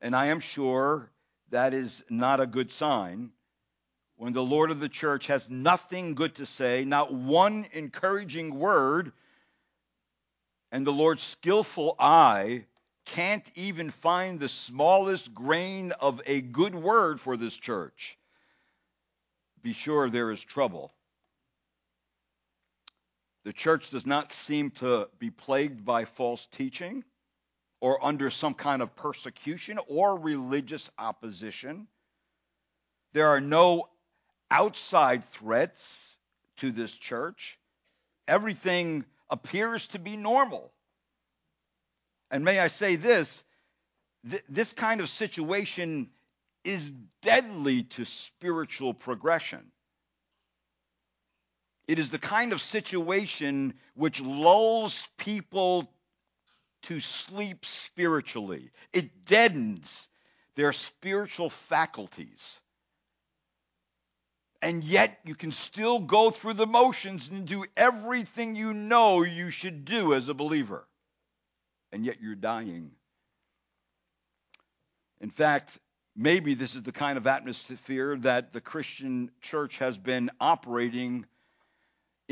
and 0.00 0.14
I 0.14 0.26
am 0.26 0.40
sure 0.40 1.10
that 1.50 1.74
is 1.74 2.04
not 2.08 2.40
a 2.40 2.46
good 2.46 2.70
sign 2.70 3.32
when 4.16 4.32
the 4.32 4.42
Lord 4.42 4.70
of 4.70 4.78
the 4.78 4.88
church 4.88 5.26
has 5.26 5.50
nothing 5.50 6.14
good 6.14 6.36
to 6.36 6.46
say, 6.46 6.84
not 6.84 7.12
one 7.12 7.66
encouraging 7.72 8.58
word, 8.58 9.12
and 10.70 10.86
the 10.86 10.92
Lord's 10.92 11.22
skillful 11.22 11.96
eye 11.98 12.64
can't 13.04 13.50
even 13.56 13.90
find 13.90 14.38
the 14.38 14.48
smallest 14.48 15.34
grain 15.34 15.92
of 15.92 16.20
a 16.24 16.40
good 16.40 16.74
word 16.74 17.20
for 17.20 17.36
this 17.36 17.56
church, 17.56 18.16
be 19.60 19.72
sure 19.72 20.08
there 20.08 20.30
is 20.30 20.40
trouble. 20.40 20.92
The 23.44 23.52
church 23.52 23.90
does 23.90 24.06
not 24.06 24.32
seem 24.32 24.70
to 24.72 25.08
be 25.18 25.30
plagued 25.30 25.84
by 25.84 26.04
false 26.04 26.46
teaching 26.46 27.04
or 27.80 28.04
under 28.04 28.30
some 28.30 28.54
kind 28.54 28.82
of 28.82 28.94
persecution 28.94 29.78
or 29.88 30.16
religious 30.16 30.90
opposition. 30.98 31.88
There 33.12 33.28
are 33.28 33.40
no 33.40 33.88
outside 34.50 35.24
threats 35.24 36.16
to 36.58 36.70
this 36.70 36.92
church. 36.92 37.58
Everything 38.28 39.04
appears 39.28 39.88
to 39.88 39.98
be 39.98 40.16
normal. 40.16 40.72
And 42.30 42.44
may 42.44 42.60
I 42.60 42.68
say 42.68 42.96
this 42.96 43.42
th- 44.28 44.44
this 44.48 44.72
kind 44.72 45.00
of 45.00 45.08
situation 45.08 46.10
is 46.64 46.92
deadly 47.22 47.82
to 47.82 48.04
spiritual 48.04 48.94
progression. 48.94 49.72
It 51.92 51.98
is 51.98 52.08
the 52.08 52.18
kind 52.18 52.52
of 52.54 52.60
situation 52.62 53.74
which 53.94 54.18
lulls 54.18 55.06
people 55.18 55.92
to 56.84 57.00
sleep 57.00 57.66
spiritually. 57.66 58.70
It 58.94 59.26
deadens 59.26 60.08
their 60.56 60.72
spiritual 60.72 61.50
faculties 61.50 62.60
and 64.62 64.82
yet 64.82 65.18
you 65.24 65.34
can 65.34 65.52
still 65.52 65.98
go 65.98 66.30
through 66.30 66.54
the 66.54 66.66
motions 66.66 67.28
and 67.28 67.46
do 67.46 67.64
everything 67.76 68.54
you 68.54 68.72
know 68.72 69.22
you 69.22 69.50
should 69.50 69.84
do 69.84 70.14
as 70.14 70.30
a 70.30 70.34
believer. 70.34 70.88
And 71.92 72.06
yet 72.06 72.22
you're 72.22 72.36
dying. 72.36 72.92
In 75.20 75.30
fact, 75.30 75.78
maybe 76.16 76.54
this 76.54 76.74
is 76.74 76.84
the 76.84 76.92
kind 76.92 77.18
of 77.18 77.26
atmosphere 77.26 78.16
that 78.20 78.52
the 78.54 78.60
Christian 78.60 79.30
church 79.42 79.78
has 79.78 79.98
been 79.98 80.30
operating 80.40 81.26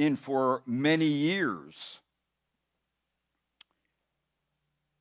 in 0.01 0.17
for 0.17 0.63
many 0.65 1.05
years. 1.05 1.99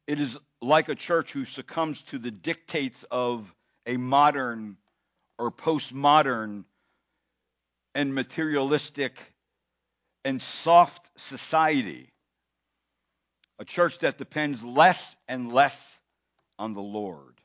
It 0.07 0.19
is 0.19 0.37
like 0.61 0.89
a 0.89 0.95
church 0.95 1.31
who 1.31 1.45
succumbs 1.45 2.01
to 2.03 2.17
the 2.17 2.31
dictates 2.31 3.05
of 3.09 3.53
a 3.85 3.95
modern 3.95 4.75
or 5.37 5.51
postmodern 5.51 6.65
and 7.95 8.13
materialistic 8.13 9.17
and 10.25 10.41
soft 10.41 11.09
society. 11.15 12.09
A 13.57 13.63
church 13.63 13.99
that 13.99 14.17
depends 14.17 14.65
less 14.65 15.15
and 15.29 15.49
less 15.53 16.01
on 16.57 16.73
the 16.73 16.81
Lord. 16.81 17.39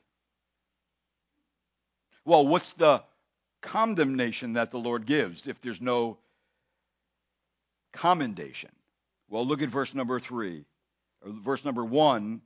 Well, 2.25 2.45
what's 2.45 2.73
the 2.73 3.01
condemnation 3.61 4.53
that 4.53 4.71
the 4.71 4.79
Lord 4.79 5.05
gives 5.05 5.47
if 5.47 5.61
there's 5.61 5.79
no 5.79 6.17
commendation? 7.95 8.71
Well, 9.29 9.45
look 9.45 9.61
at 9.61 9.69
verse 9.69 9.93
number 9.95 10.19
three, 10.19 10.65
or 11.23 11.31
verse 11.31 11.65
number 11.65 11.83
one. 11.83 12.41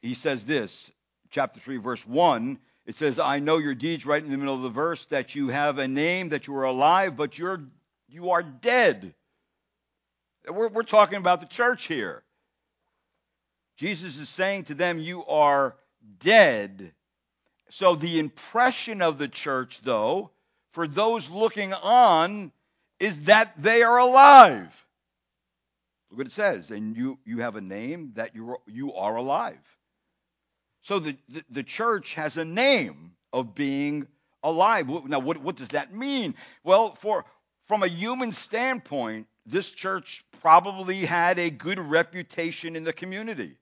He 0.00 0.14
says 0.14 0.44
this, 0.44 0.90
chapter 1.30 1.60
3, 1.60 1.78
verse 1.78 2.06
1 2.06 2.58
it 2.86 2.94
says, 2.94 3.18
I 3.18 3.40
know 3.40 3.58
your 3.58 3.74
deeds 3.74 4.06
right 4.06 4.22
in 4.22 4.30
the 4.30 4.36
middle 4.36 4.54
of 4.54 4.62
the 4.62 4.68
verse, 4.68 5.04
that 5.06 5.34
you 5.34 5.48
have 5.48 5.78
a 5.78 5.88
name, 5.88 6.28
that 6.28 6.46
you 6.46 6.56
are 6.56 6.64
alive, 6.64 7.16
but 7.16 7.36
you're 7.36 7.60
you 8.08 8.30
are 8.30 8.42
dead. 8.44 9.12
We're, 10.48 10.68
we're 10.68 10.84
talking 10.84 11.18
about 11.18 11.40
the 11.40 11.48
church 11.48 11.86
here. 11.86 12.22
Jesus 13.76 14.18
is 14.18 14.28
saying 14.28 14.64
to 14.64 14.74
them, 14.74 15.00
You 15.00 15.24
are 15.26 15.74
dead. 16.20 16.92
So 17.70 17.96
the 17.96 18.20
impression 18.20 19.02
of 19.02 19.18
the 19.18 19.26
church, 19.26 19.80
though, 19.82 20.30
for 20.70 20.86
those 20.86 21.28
looking 21.28 21.72
on, 21.72 22.52
is 22.98 23.22
that 23.22 23.52
they 23.58 23.82
are 23.82 23.98
alive. 23.98 24.86
Look 26.10 26.18
what 26.18 26.26
it 26.26 26.32
says. 26.32 26.70
And 26.70 26.96
you, 26.96 27.18
you 27.24 27.40
have 27.40 27.56
a 27.56 27.60
name 27.60 28.12
that 28.14 28.34
you 28.34 28.50
are, 28.50 28.58
you 28.66 28.94
are 28.94 29.16
alive. 29.16 29.58
So 30.82 30.98
the, 31.00 31.16
the, 31.28 31.44
the 31.50 31.62
church 31.62 32.14
has 32.14 32.36
a 32.36 32.44
name 32.44 33.12
of 33.32 33.54
being 33.54 34.06
alive. 34.42 34.88
Now, 35.06 35.18
what, 35.18 35.38
what 35.38 35.56
does 35.56 35.70
that 35.70 35.92
mean? 35.92 36.34
Well, 36.62 36.94
for 36.94 37.24
from 37.66 37.82
a 37.82 37.88
human 37.88 38.32
standpoint, 38.32 39.26
this 39.44 39.70
church 39.70 40.24
probably 40.40 41.04
had 41.04 41.38
a 41.38 41.50
good 41.50 41.78
reputation 41.78 42.76
in 42.76 42.84
the 42.84 42.92
community. 42.92 43.56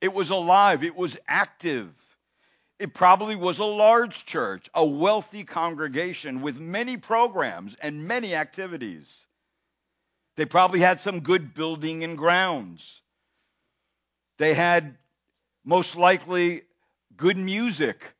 It 0.00 0.12
was 0.12 0.30
alive, 0.30 0.82
it 0.82 0.96
was 0.96 1.16
active. 1.26 1.88
It 2.78 2.92
probably 2.92 3.36
was 3.36 3.58
a 3.58 3.64
large 3.64 4.26
church, 4.26 4.68
a 4.74 4.84
wealthy 4.84 5.44
congregation 5.44 6.42
with 6.42 6.60
many 6.60 6.98
programs 6.98 7.74
and 7.76 8.06
many 8.06 8.34
activities. 8.34 9.26
They 10.36 10.44
probably 10.44 10.80
had 10.80 11.00
some 11.00 11.20
good 11.20 11.54
building 11.54 12.04
and 12.04 12.18
grounds. 12.18 13.00
They 14.36 14.52
had 14.52 14.98
most 15.64 15.96
likely 15.96 16.62
good 17.16 17.38
music. 17.38 18.12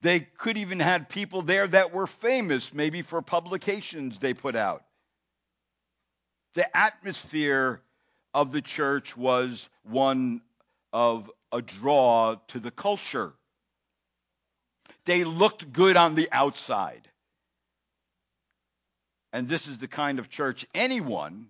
They 0.00 0.20
could 0.20 0.56
even 0.56 0.78
had 0.78 1.08
people 1.08 1.42
there 1.42 1.66
that 1.66 1.92
were 1.92 2.06
famous, 2.06 2.72
maybe 2.72 3.02
for 3.02 3.20
publications 3.20 4.20
they 4.20 4.34
put 4.34 4.54
out. 4.54 4.84
The 6.54 6.76
atmosphere 6.76 7.82
of 8.32 8.52
the 8.52 8.62
church 8.62 9.16
was 9.16 9.68
one 9.82 10.42
of 10.92 11.30
a 11.52 11.62
draw 11.62 12.36
to 12.48 12.60
the 12.60 12.70
culture. 12.70 13.32
They 15.04 15.24
looked 15.24 15.72
good 15.72 15.96
on 15.96 16.14
the 16.14 16.28
outside. 16.30 17.08
And 19.32 19.48
this 19.48 19.66
is 19.66 19.78
the 19.78 19.88
kind 19.88 20.18
of 20.18 20.28
church 20.28 20.66
anyone 20.74 21.48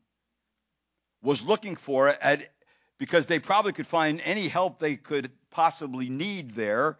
was 1.23 1.45
looking 1.45 1.76
for 1.76 2.09
at, 2.09 2.52
because 2.99 3.26
they 3.26 3.38
probably 3.38 3.73
could 3.73 3.87
find 3.87 4.21
any 4.25 4.49
help 4.49 4.78
they 4.78 4.97
could 4.97 5.30
possibly 5.50 6.09
need 6.09 6.52
there, 6.52 6.99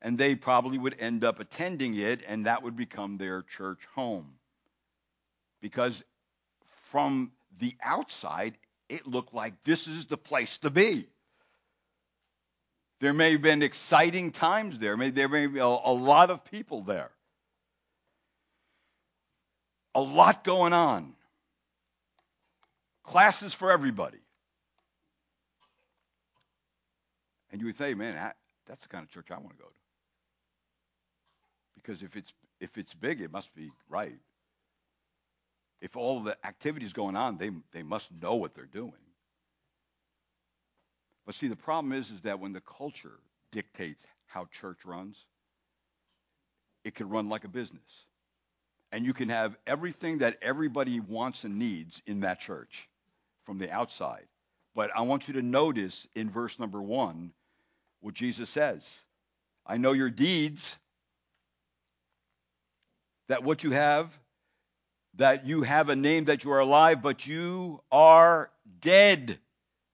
and 0.00 0.16
they 0.16 0.34
probably 0.34 0.78
would 0.78 0.96
end 0.98 1.24
up 1.24 1.40
attending 1.40 1.94
it, 1.94 2.20
and 2.26 2.46
that 2.46 2.62
would 2.62 2.76
become 2.76 3.16
their 3.16 3.42
church 3.42 3.86
home. 3.94 4.34
Because 5.60 6.04
from 6.66 7.32
the 7.58 7.74
outside, 7.82 8.56
it 8.88 9.06
looked 9.06 9.34
like 9.34 9.64
this 9.64 9.88
is 9.88 10.06
the 10.06 10.16
place 10.16 10.58
to 10.58 10.70
be. 10.70 11.06
There 13.00 13.12
may 13.12 13.32
have 13.32 13.42
been 13.42 13.62
exciting 13.62 14.32
times 14.32 14.78
there. 14.78 14.96
There 14.96 15.28
may 15.28 15.46
be 15.46 15.60
a, 15.60 15.66
lot 15.66 16.30
of 16.30 16.44
people 16.44 16.82
there. 16.82 17.10
A 19.94 20.00
lot 20.00 20.42
going 20.42 20.72
on. 20.72 21.14
Classes 23.04 23.54
for 23.54 23.70
everybody. 23.70 24.18
And 27.50 27.60
you 27.60 27.66
would 27.66 27.78
say, 27.78 27.94
man, 27.94 28.14
that's 28.66 28.82
the 28.82 28.88
kind 28.88 29.04
of 29.04 29.10
church 29.10 29.30
I 29.30 29.38
want 29.38 29.50
to 29.50 29.62
go 29.62 29.68
to. 29.68 29.74
Because 31.76 32.02
if 32.02 32.16
it's 32.16 32.32
if 32.60 32.76
it's 32.76 32.92
big, 32.92 33.20
it 33.20 33.32
must 33.32 33.54
be 33.54 33.70
right. 33.88 34.18
If 35.80 35.96
all 35.96 36.20
the 36.20 36.36
activities 36.44 36.92
going 36.92 37.16
on, 37.16 37.38
they 37.38 37.50
they 37.72 37.82
must 37.82 38.10
know 38.20 38.34
what 38.34 38.54
they're 38.54 38.66
doing. 38.66 38.92
But 41.28 41.34
see, 41.34 41.48
the 41.48 41.56
problem 41.56 41.92
is, 41.92 42.10
is 42.10 42.22
that 42.22 42.40
when 42.40 42.54
the 42.54 42.62
culture 42.62 43.20
dictates 43.52 44.06
how 44.28 44.46
church 44.46 44.86
runs, 44.86 45.26
it 46.84 46.94
can 46.94 47.10
run 47.10 47.28
like 47.28 47.44
a 47.44 47.48
business. 47.48 48.06
And 48.92 49.04
you 49.04 49.12
can 49.12 49.28
have 49.28 49.54
everything 49.66 50.20
that 50.20 50.38
everybody 50.40 51.00
wants 51.00 51.44
and 51.44 51.58
needs 51.58 52.00
in 52.06 52.20
that 52.20 52.40
church 52.40 52.88
from 53.44 53.58
the 53.58 53.70
outside. 53.70 54.24
But 54.74 54.90
I 54.96 55.02
want 55.02 55.28
you 55.28 55.34
to 55.34 55.42
notice 55.42 56.08
in 56.14 56.30
verse 56.30 56.58
number 56.58 56.80
one 56.80 57.32
what 58.00 58.14
Jesus 58.14 58.48
says. 58.48 58.88
I 59.66 59.76
know 59.76 59.92
your 59.92 60.08
deeds, 60.08 60.78
that 63.28 63.44
what 63.44 63.62
you 63.64 63.72
have, 63.72 64.18
that 65.16 65.46
you 65.46 65.60
have 65.60 65.90
a 65.90 65.96
name 65.96 66.24
that 66.24 66.42
you 66.42 66.52
are 66.52 66.60
alive, 66.60 67.02
but 67.02 67.26
you 67.26 67.82
are 67.92 68.48
dead. 68.80 69.38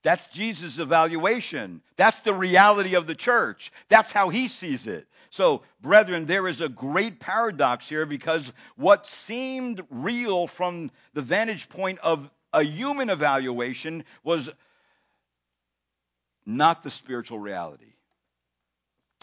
That's 0.04 0.26
Jesus' 0.28 0.78
evaluation. 0.78 1.80
That's 1.96 2.20
the 2.20 2.34
reality 2.34 2.94
of 2.94 3.06
the 3.06 3.14
church. 3.14 3.72
That's 3.88 4.12
how 4.12 4.28
he 4.28 4.48
sees 4.48 4.86
it. 4.86 5.08
So, 5.30 5.62
brethren, 5.80 6.26
there 6.26 6.46
is 6.46 6.60
a 6.60 6.68
great 6.68 7.18
paradox 7.18 7.88
here 7.88 8.06
because 8.06 8.52
what 8.76 9.08
seemed 9.08 9.82
real 9.90 10.46
from 10.46 10.92
the 11.14 11.22
vantage 11.22 11.70
point 11.70 11.98
of 12.00 12.30
a 12.52 12.62
human 12.62 13.10
evaluation 13.10 14.04
was 14.22 14.50
not 16.46 16.82
the 16.82 16.90
spiritual 16.90 17.38
reality. 17.38 17.94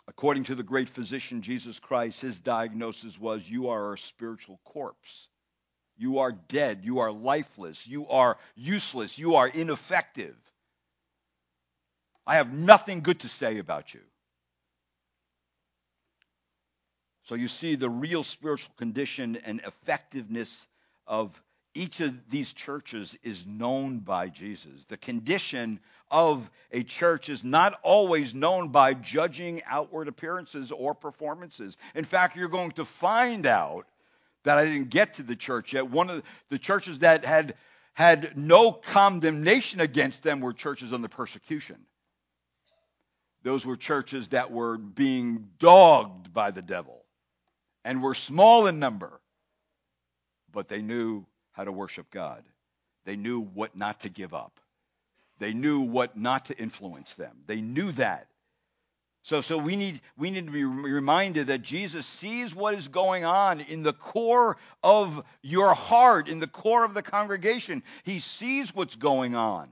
According 0.08 0.46
to 0.46 0.56
the 0.56 0.64
great 0.64 0.90
physician 0.90 1.44
Jesus 1.44 1.80
Christ, 1.80 2.20
his 2.20 2.40
diagnosis 2.40 3.20
was 3.20 3.48
you 3.48 3.70
are 3.70 3.94
a 3.94 3.98
spiritual 4.00 4.60
corpse. 4.66 5.28
You 5.96 6.20
are 6.20 6.32
dead. 6.32 6.80
You 6.84 7.00
are 7.00 7.12
lifeless. 7.12 7.88
You 7.88 8.08
are 8.08 8.38
useless. 8.56 9.20
You 9.20 9.36
are 9.36 9.48
ineffective. 9.48 10.36
I 12.26 12.36
have 12.36 12.54
nothing 12.54 13.02
good 13.02 13.22
to 13.22 13.30
say 13.30 13.58
about 13.58 13.94
you. 13.94 14.02
So 17.24 17.36
you 17.36 17.48
see 17.48 17.76
the 17.76 17.90
real 17.90 18.24
spiritual 18.24 18.74
condition 18.78 19.38
and 19.46 19.62
effectiveness 19.62 20.68
of 21.08 21.42
each 21.74 22.02
of 22.02 22.30
these 22.30 22.52
churches 22.52 23.18
is 23.24 23.46
known 23.48 24.00
by 24.00 24.28
Jesus. 24.28 24.84
The 24.90 24.98
condition 24.98 25.80
of 26.10 26.50
a 26.72 26.84
church 26.84 27.30
is 27.30 27.44
not 27.44 27.80
always 27.84 28.36
known 28.36 28.70
by 28.70 28.94
judging 28.94 29.62
outward 29.66 30.10
appearances 30.10 30.72
or 30.72 30.94
performances. 30.94 31.78
In 31.96 32.04
fact, 32.04 32.36
you're 32.36 32.50
going 32.50 32.72
to 32.72 32.84
find 32.84 33.46
out 33.46 33.88
that 34.44 34.58
I 34.58 34.66
didn't 34.66 34.90
get 34.90 35.14
to 35.14 35.24
the 35.24 35.36
church 35.36 35.74
yet. 35.74 35.90
One 35.90 36.10
of 36.10 36.24
the 36.50 36.60
churches 36.60 37.00
that 37.00 37.24
had 37.24 37.56
had 37.94 38.38
no 38.38 38.72
condemnation 38.72 39.80
against 39.80 40.24
them 40.24 40.42
were 40.42 40.54
churches 40.54 40.92
under 40.92 41.08
persecution. 41.08 41.78
Those 43.44 43.66
were 43.66 43.76
churches 43.76 44.30
that 44.30 44.52
were 44.52 44.78
being 44.78 45.50
dogged 45.60 46.34
by 46.34 46.52
the 46.52 46.62
devil 46.62 47.04
and 47.84 48.04
were 48.04 48.14
small 48.14 48.68
in 48.68 48.80
number, 48.80 49.20
but 50.52 50.68
they 50.68 50.82
knew 50.82 51.26
how 51.52 51.64
to 51.64 51.72
worship 51.72 52.12
God. 52.12 52.44
They 53.06 53.16
knew 53.16 53.40
what 53.40 53.76
not 53.76 54.02
to 54.02 54.10
give 54.10 54.34
up. 54.34 54.60
They 55.40 55.54
knew 55.54 55.82
what 55.82 56.16
not 56.16 56.46
to 56.46 56.58
influence 56.58 57.16
them. 57.16 57.36
They 57.48 57.62
knew 57.62 57.92
that. 57.94 58.28
So, 59.24 59.42
so 59.42 59.58
we 59.58 59.76
need 59.76 60.02
we 60.18 60.32
need 60.32 60.48
to 60.48 60.52
be 60.52 60.64
reminded 60.64 61.48
that 61.48 61.62
Jesus 61.62 62.08
sees 62.08 62.56
what 62.56 62.74
is 62.74 62.88
going 62.88 63.24
on 63.24 63.60
in 63.60 63.84
the 63.84 63.94
core 63.94 64.58
of 64.84 65.24
your 65.44 65.74
heart, 65.74 66.28
in 66.28 66.40
the 66.40 66.48
core 66.48 66.84
of 66.84 66.94
the 66.94 67.04
congregation. 67.04 67.84
He 68.04 68.20
sees 68.20 68.74
what's 68.74 68.96
going 68.96 69.36
on. 69.36 69.70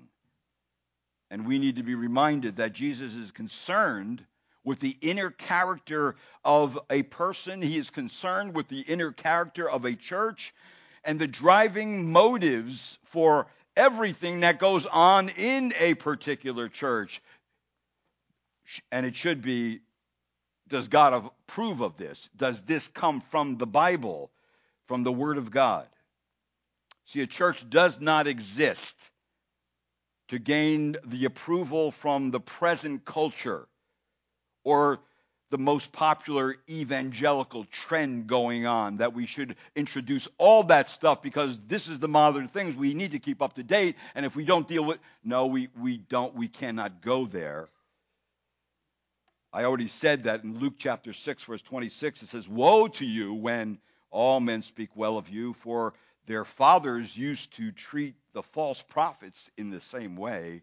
And 1.31 1.45
we 1.45 1.59
need 1.59 1.75
to 1.75 1.83
be 1.83 1.95
reminded 1.95 2.57
that 2.57 2.73
Jesus 2.73 3.13
is 3.13 3.31
concerned 3.31 4.25
with 4.63 4.79
the 4.79 4.97
inner 5.01 5.29
character 5.29 6.15
of 6.43 6.77
a 6.89 7.03
person. 7.03 7.61
He 7.61 7.77
is 7.77 7.89
concerned 7.89 8.55
with 8.55 8.67
the 8.67 8.81
inner 8.81 9.11
character 9.11 9.69
of 9.69 9.85
a 9.85 9.95
church 9.95 10.53
and 11.03 11.19
the 11.19 11.27
driving 11.27 12.11
motives 12.11 12.97
for 13.03 13.47
everything 13.75 14.41
that 14.41 14.59
goes 14.59 14.85
on 14.85 15.29
in 15.29 15.73
a 15.79 15.93
particular 15.93 16.67
church. 16.67 17.21
And 18.91 19.05
it 19.05 19.15
should 19.15 19.41
be 19.41 19.81
does 20.67 20.87
God 20.87 21.13
approve 21.13 21.81
of 21.81 21.97
this? 21.97 22.29
Does 22.37 22.61
this 22.61 22.87
come 22.87 23.21
from 23.21 23.57
the 23.57 23.65
Bible, 23.65 24.29
from 24.87 25.03
the 25.03 25.11
Word 25.11 25.37
of 25.37 25.49
God? 25.49 25.87
See, 27.07 27.21
a 27.21 27.27
church 27.27 27.67
does 27.67 27.99
not 27.99 28.27
exist 28.27 28.95
to 30.29 30.39
gain 30.39 30.95
the 31.05 31.25
approval 31.25 31.91
from 31.91 32.31
the 32.31 32.39
present 32.39 33.05
culture 33.05 33.67
or 34.63 34.99
the 35.49 35.57
most 35.57 35.91
popular 35.91 36.55
evangelical 36.69 37.65
trend 37.65 38.27
going 38.27 38.67
on 38.67 38.97
that 38.97 39.13
we 39.13 39.25
should 39.25 39.55
introduce 39.75 40.27
all 40.37 40.63
that 40.63 40.89
stuff 40.89 41.21
because 41.23 41.59
this 41.67 41.87
is 41.87 41.97
the 41.99 42.07
modern 42.07 42.47
things 42.47 42.75
we 42.75 42.93
need 42.93 43.11
to 43.11 43.19
keep 43.19 43.41
up 43.41 43.53
to 43.53 43.63
date. 43.63 43.95
And 44.13 44.25
if 44.25 44.35
we 44.35 44.45
don't 44.45 44.67
deal 44.67 44.85
with 44.85 44.99
no 45.23 45.47
we, 45.47 45.69
we 45.79 45.97
don't 45.97 46.35
we 46.35 46.47
cannot 46.47 47.01
go 47.01 47.25
there. 47.25 47.67
I 49.51 49.63
already 49.63 49.87
said 49.87 50.25
that 50.25 50.43
in 50.43 50.59
luke 50.59 50.75
chapter 50.77 51.11
6 51.11 51.43
verse 51.43 51.63
26 51.63 52.21
it 52.21 52.29
says 52.29 52.47
woe 52.47 52.87
to 52.87 53.05
you 53.05 53.33
when 53.33 53.79
all 54.11 54.39
men 54.39 54.61
speak 54.61 54.89
well 54.95 55.17
of 55.17 55.27
you 55.27 55.53
for 55.53 55.95
their 56.29 56.45
fathers 56.45 57.17
used 57.17 57.55
to 57.55 57.71
treat 57.71 58.13
the 58.33 58.43
false 58.43 58.83
prophets 58.83 59.49
in 59.57 59.71
the 59.71 59.81
same 59.81 60.15
way. 60.15 60.61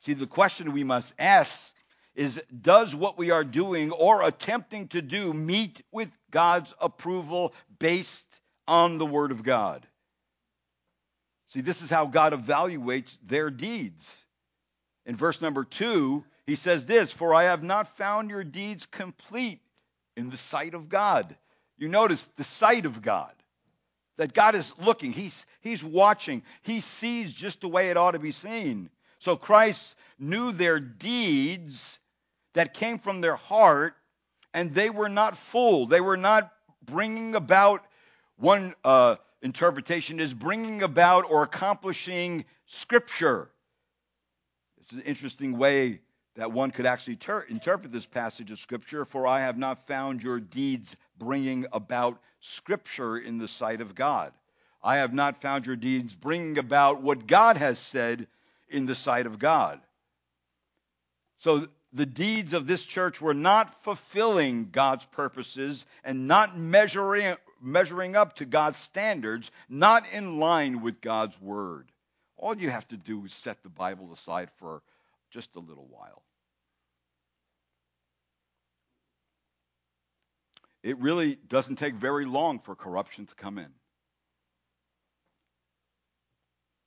See, 0.00 0.14
the 0.14 0.26
question 0.26 0.72
we 0.72 0.82
must 0.82 1.12
ask 1.18 1.76
is 2.14 2.42
Does 2.58 2.94
what 2.94 3.18
we 3.18 3.32
are 3.32 3.44
doing 3.44 3.90
or 3.90 4.22
attempting 4.22 4.88
to 4.88 5.02
do 5.02 5.34
meet 5.34 5.82
with 5.92 6.10
God's 6.30 6.72
approval 6.80 7.52
based 7.78 8.26
on 8.66 8.96
the 8.96 9.04
Word 9.04 9.30
of 9.30 9.42
God? 9.42 9.86
See, 11.48 11.60
this 11.60 11.82
is 11.82 11.90
how 11.90 12.06
God 12.06 12.32
evaluates 12.32 13.14
their 13.22 13.50
deeds. 13.50 14.24
In 15.04 15.16
verse 15.16 15.42
number 15.42 15.64
two, 15.64 16.24
he 16.46 16.54
says 16.54 16.86
this 16.86 17.12
For 17.12 17.34
I 17.34 17.44
have 17.44 17.62
not 17.62 17.96
found 17.98 18.30
your 18.30 18.44
deeds 18.44 18.86
complete 18.86 19.60
in 20.16 20.30
the 20.30 20.38
sight 20.38 20.72
of 20.72 20.88
God. 20.88 21.36
You 21.76 21.88
notice 21.88 22.24
the 22.24 22.44
sight 22.44 22.86
of 22.86 23.02
God 23.02 23.34
that 24.18 24.34
God 24.34 24.54
is 24.54 24.74
looking, 24.78 25.12
he's, 25.12 25.46
he's 25.60 25.82
watching, 25.82 26.42
he 26.62 26.80
sees 26.80 27.32
just 27.32 27.62
the 27.62 27.68
way 27.68 27.88
it 27.88 27.96
ought 27.96 28.10
to 28.10 28.18
be 28.18 28.32
seen. 28.32 28.90
So 29.20 29.36
Christ 29.36 29.96
knew 30.18 30.52
their 30.52 30.78
deeds 30.78 31.98
that 32.54 32.74
came 32.74 32.98
from 32.98 33.20
their 33.20 33.36
heart, 33.36 33.94
and 34.52 34.74
they 34.74 34.90
were 34.90 35.08
not 35.08 35.36
fooled. 35.36 35.90
They 35.90 36.00
were 36.00 36.16
not 36.16 36.52
bringing 36.84 37.34
about, 37.34 37.86
one 38.36 38.74
uh, 38.84 39.16
interpretation 39.40 40.20
is 40.20 40.34
bringing 40.34 40.82
about 40.82 41.30
or 41.30 41.42
accomplishing 41.42 42.44
Scripture. 42.66 43.50
It's 44.80 44.92
an 44.92 45.00
interesting 45.02 45.58
way 45.58 46.00
that 46.38 46.52
one 46.52 46.70
could 46.70 46.86
actually 46.86 47.16
ter- 47.16 47.40
interpret 47.40 47.90
this 47.90 48.06
passage 48.06 48.52
of 48.52 48.60
Scripture, 48.60 49.04
for 49.04 49.26
I 49.26 49.40
have 49.40 49.58
not 49.58 49.88
found 49.88 50.22
your 50.22 50.38
deeds 50.38 50.96
bringing 51.18 51.66
about 51.72 52.20
Scripture 52.38 53.18
in 53.18 53.38
the 53.38 53.48
sight 53.48 53.80
of 53.80 53.96
God. 53.96 54.32
I 54.80 54.98
have 54.98 55.12
not 55.12 55.42
found 55.42 55.66
your 55.66 55.74
deeds 55.74 56.14
bringing 56.14 56.56
about 56.58 57.02
what 57.02 57.26
God 57.26 57.56
has 57.56 57.80
said 57.80 58.28
in 58.68 58.86
the 58.86 58.94
sight 58.94 59.26
of 59.26 59.40
God. 59.40 59.80
So 61.38 61.66
the 61.92 62.06
deeds 62.06 62.52
of 62.52 62.68
this 62.68 62.84
church 62.84 63.20
were 63.20 63.34
not 63.34 63.82
fulfilling 63.82 64.70
God's 64.70 65.06
purposes 65.06 65.84
and 66.04 66.28
not 66.28 66.56
measuring, 66.56 67.34
measuring 67.60 68.14
up 68.14 68.36
to 68.36 68.44
God's 68.44 68.78
standards, 68.78 69.50
not 69.68 70.04
in 70.12 70.38
line 70.38 70.82
with 70.82 71.00
God's 71.00 71.40
word. 71.40 71.90
All 72.36 72.56
you 72.56 72.70
have 72.70 72.86
to 72.88 72.96
do 72.96 73.24
is 73.24 73.32
set 73.32 73.64
the 73.64 73.68
Bible 73.68 74.12
aside 74.12 74.50
for 74.58 74.82
just 75.30 75.54
a 75.56 75.60
little 75.60 75.86
while. 75.86 76.22
It 80.82 80.98
really 80.98 81.36
doesn't 81.48 81.76
take 81.76 81.94
very 81.94 82.24
long 82.24 82.60
for 82.60 82.74
corruption 82.74 83.26
to 83.26 83.34
come 83.34 83.58
in. 83.58 83.68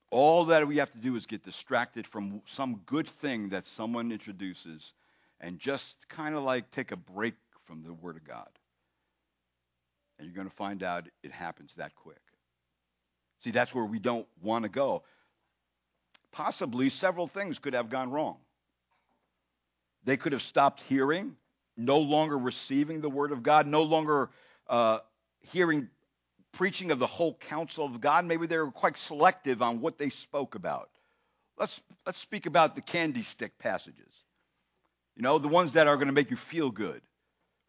All 0.10 0.46
that 0.46 0.68
we 0.68 0.78
have 0.78 0.92
to 0.92 0.98
do 0.98 1.16
is 1.16 1.26
get 1.26 1.44
distracted 1.44 2.06
from 2.06 2.42
some 2.46 2.82
good 2.86 3.08
thing 3.08 3.50
that 3.50 3.66
someone 3.66 4.12
introduces 4.12 4.94
and 5.40 5.58
just 5.58 6.08
kind 6.10 6.36
of 6.36 6.44
like 6.44 6.72
take 6.72 6.92
a 6.92 6.98
break 6.98 7.34
from 7.66 7.84
the 7.84 7.94
Word 7.94 8.18
of 8.18 8.24
God. 8.24 8.50
And 10.18 10.28
you're 10.28 10.36
going 10.36 10.50
to 10.50 10.56
find 10.56 10.84
out 10.84 11.08
it 11.24 11.32
happens 11.32 11.74
that 11.76 11.96
quick. 11.96 12.22
See, 13.44 13.52
that's 13.52 13.74
where 13.74 13.86
we 13.86 14.00
don't 14.00 14.28
want 14.42 14.64
to 14.64 14.70
go. 14.70 15.04
Possibly 16.32 16.89
several 16.89 17.28
things 17.28 17.60
could 17.60 17.74
have 17.74 17.89
gone 17.89 18.12
wrong. 18.12 18.38
They 20.04 20.17
could 20.17 20.32
have 20.32 20.41
stopped 20.41 20.82
hearing, 20.84 21.36
no 21.78 22.00
longer 22.00 22.38
receiving 22.38 23.02
the 23.02 23.10
Word 23.10 23.32
of 23.32 23.44
God, 23.44 23.67
no 23.67 23.84
longer 23.84 24.30
uh, 24.67 25.00
hearing 25.41 25.89
preaching 26.54 26.91
of 26.91 27.00
the 27.00 27.08
whole 27.08 27.34
counsel 27.34 27.86
of 27.86 28.02
God. 28.02 28.26
Maybe 28.26 28.48
they 28.48 28.58
were 28.58 28.72
quite 28.72 28.98
selective 28.98 29.62
on 29.62 29.82
what 29.82 29.98
they 29.98 30.10
spoke 30.10 30.56
about. 30.56 30.89
Let's, 31.58 31.82
let's 32.06 32.20
speak 32.20 32.46
about 32.46 32.76
the 32.76 32.82
candy 32.82 33.24
stick 33.24 33.58
passages. 33.60 34.13
You 35.15 35.24
know, 35.24 35.38
the 35.38 35.48
ones 35.48 35.74
that 35.74 35.88
are 35.88 35.96
going 35.96 36.08
to 36.08 36.13
make 36.13 36.32
you 36.32 36.38
feel 36.38 36.72
good, 36.72 37.02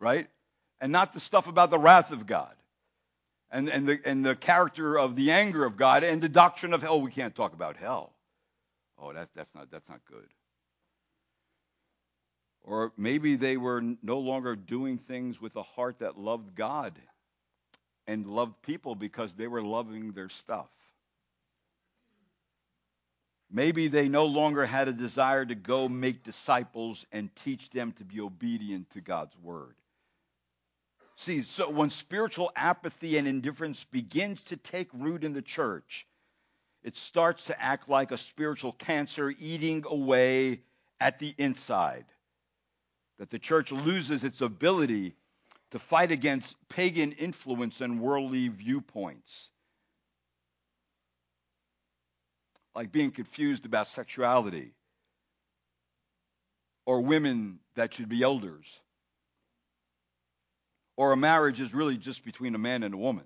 right? 0.00 0.28
And 0.80 0.92
not 0.92 1.12
the 1.12 1.20
stuff 1.20 1.48
about 1.48 1.70
the 1.70 1.78
wrath 1.78 2.10
of 2.10 2.26
God 2.26 2.54
and, 3.50 3.68
and, 3.68 3.86
the, 3.86 4.00
and 4.04 4.24
the 4.24 4.34
character 4.34 4.98
of 4.98 5.16
the 5.16 5.32
anger 5.32 5.64
of 5.64 5.76
God 5.76 6.02
and 6.04 6.22
the 6.22 6.28
doctrine 6.28 6.72
of 6.72 6.82
hell. 6.82 7.00
We 7.00 7.10
can't 7.10 7.34
talk 7.34 7.52
about 7.52 7.76
hell. 7.76 8.11
Oh, 8.98 9.12
that, 9.12 9.30
that's, 9.34 9.54
not, 9.54 9.70
that's 9.70 9.88
not 9.88 10.00
good. 10.04 10.28
Or 12.64 12.92
maybe 12.96 13.36
they 13.36 13.56
were 13.56 13.82
no 14.02 14.18
longer 14.18 14.54
doing 14.54 14.98
things 14.98 15.40
with 15.40 15.56
a 15.56 15.62
heart 15.62 15.98
that 15.98 16.18
loved 16.18 16.54
God 16.54 16.96
and 18.06 18.26
loved 18.26 18.62
people 18.62 18.94
because 18.94 19.34
they 19.34 19.48
were 19.48 19.62
loving 19.62 20.12
their 20.12 20.28
stuff. 20.28 20.70
Maybe 23.50 23.88
they 23.88 24.08
no 24.08 24.26
longer 24.26 24.64
had 24.64 24.88
a 24.88 24.92
desire 24.92 25.44
to 25.44 25.54
go 25.54 25.88
make 25.88 26.22
disciples 26.22 27.04
and 27.12 27.34
teach 27.44 27.68
them 27.68 27.92
to 27.92 28.04
be 28.04 28.20
obedient 28.20 28.90
to 28.90 29.00
God's 29.00 29.36
word. 29.38 29.74
See, 31.16 31.42
so 31.42 31.68
when 31.68 31.90
spiritual 31.90 32.50
apathy 32.56 33.18
and 33.18 33.28
indifference 33.28 33.84
begins 33.84 34.42
to 34.44 34.56
take 34.56 34.88
root 34.94 35.22
in 35.22 35.34
the 35.34 35.42
church, 35.42 36.06
it 36.82 36.96
starts 36.96 37.44
to 37.44 37.62
act 37.62 37.88
like 37.88 38.10
a 38.10 38.18
spiritual 38.18 38.72
cancer 38.72 39.32
eating 39.38 39.84
away 39.86 40.62
at 41.00 41.18
the 41.18 41.34
inside. 41.38 42.04
That 43.18 43.30
the 43.30 43.38
church 43.38 43.70
loses 43.70 44.24
its 44.24 44.40
ability 44.40 45.14
to 45.70 45.78
fight 45.78 46.10
against 46.10 46.56
pagan 46.68 47.12
influence 47.12 47.80
and 47.80 48.00
worldly 48.00 48.48
viewpoints. 48.48 49.50
Like 52.74 52.90
being 52.90 53.10
confused 53.10 53.64
about 53.64 53.86
sexuality 53.86 54.72
or 56.84 57.00
women 57.00 57.60
that 57.74 57.94
should 57.94 58.08
be 58.08 58.22
elders. 58.22 58.66
Or 60.96 61.12
a 61.12 61.16
marriage 61.16 61.60
is 61.60 61.72
really 61.72 61.96
just 61.96 62.24
between 62.24 62.54
a 62.54 62.58
man 62.58 62.82
and 62.82 62.94
a 62.94 62.98
woman. 62.98 63.24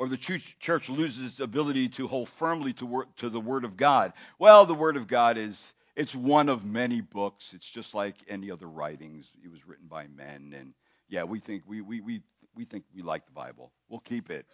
Or 0.00 0.08
the 0.08 0.16
church 0.16 0.88
loses 0.88 1.32
its 1.32 1.40
ability 1.40 1.90
to 1.90 2.08
hold 2.08 2.30
firmly 2.30 2.72
to, 2.72 3.04
to 3.18 3.28
the 3.28 3.38
Word 3.38 3.66
of 3.66 3.76
God. 3.76 4.14
Well, 4.38 4.64
the 4.64 4.72
Word 4.72 4.96
of 4.96 5.06
God 5.06 5.36
is 5.36 5.74
it's 5.94 6.14
one 6.14 6.48
of 6.48 6.64
many 6.64 7.02
books. 7.02 7.52
It's 7.52 7.68
just 7.68 7.92
like 7.92 8.14
any 8.26 8.50
other 8.50 8.66
writings. 8.66 9.30
It 9.44 9.50
was 9.50 9.68
written 9.68 9.88
by 9.88 10.06
men, 10.06 10.54
and 10.58 10.72
yeah, 11.10 11.24
we 11.24 11.38
think 11.38 11.64
we 11.66 11.82
we 11.82 12.00
we 12.00 12.22
we 12.56 12.64
think 12.64 12.84
we 12.96 13.02
like 13.02 13.26
the 13.26 13.32
Bible. 13.32 13.72
We'll 13.90 14.00
keep 14.00 14.30
it, 14.30 14.46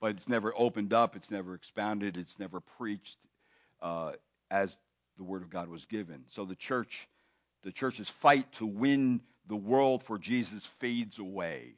but 0.00 0.12
it's 0.12 0.26
never 0.26 0.54
opened 0.56 0.94
up. 0.94 1.16
It's 1.16 1.30
never 1.30 1.54
expounded. 1.54 2.16
It's 2.16 2.38
never 2.38 2.60
preached 2.60 3.18
uh, 3.82 4.12
as 4.50 4.78
the 5.18 5.24
Word 5.24 5.42
of 5.42 5.50
God 5.50 5.68
was 5.68 5.84
given. 5.84 6.24
So 6.30 6.46
the 6.46 6.56
church, 6.56 7.06
the 7.62 7.72
church's 7.72 8.08
fight 8.08 8.50
to 8.52 8.64
win 8.64 9.20
the 9.48 9.56
world 9.56 10.02
for 10.02 10.16
Jesus 10.16 10.64
fades 10.64 11.18
away, 11.18 11.74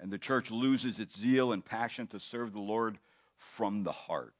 and 0.00 0.10
the 0.10 0.18
church 0.18 0.50
loses 0.50 1.00
its 1.00 1.18
zeal 1.18 1.52
and 1.52 1.64
passion 1.64 2.06
to 2.08 2.20
serve 2.20 2.52
the 2.52 2.60
Lord 2.60 2.98
from 3.36 3.82
the 3.82 3.92
heart. 3.92 4.34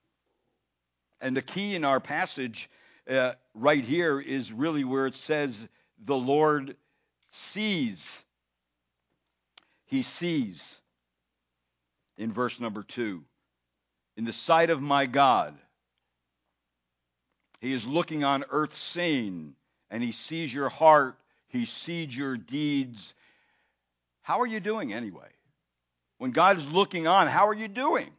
And 1.20 1.36
the 1.36 1.42
key 1.42 1.74
in 1.74 1.84
our 1.84 2.00
passage 2.00 2.70
uh, 3.08 3.32
right 3.54 3.84
here 3.84 4.20
is 4.20 4.52
really 4.52 4.84
where 4.84 5.06
it 5.06 5.14
says 5.14 5.66
the 6.04 6.16
Lord 6.16 6.76
sees. 7.30 8.24
He 9.86 10.02
sees 10.02 10.78
in 12.16 12.32
verse 12.32 12.60
number 12.60 12.82
two. 12.82 13.24
In 14.16 14.24
the 14.24 14.32
sight 14.32 14.70
of 14.70 14.82
my 14.82 15.06
God, 15.06 15.54
He 17.60 17.72
is 17.72 17.86
looking 17.86 18.24
on 18.24 18.44
earth 18.50 18.76
scene, 18.76 19.54
and 19.90 20.02
He 20.02 20.12
sees 20.12 20.52
your 20.52 20.68
heart, 20.68 21.16
He 21.48 21.64
sees 21.64 22.16
your 22.16 22.36
deeds. 22.36 23.14
How 24.22 24.40
are 24.40 24.46
you 24.46 24.60
doing 24.60 24.92
anyway? 24.92 25.28
When 26.18 26.30
God 26.32 26.58
is 26.58 26.70
looking 26.70 27.06
on, 27.06 27.26
how 27.26 27.48
are 27.48 27.54
you 27.54 27.68
doing? 27.68 28.10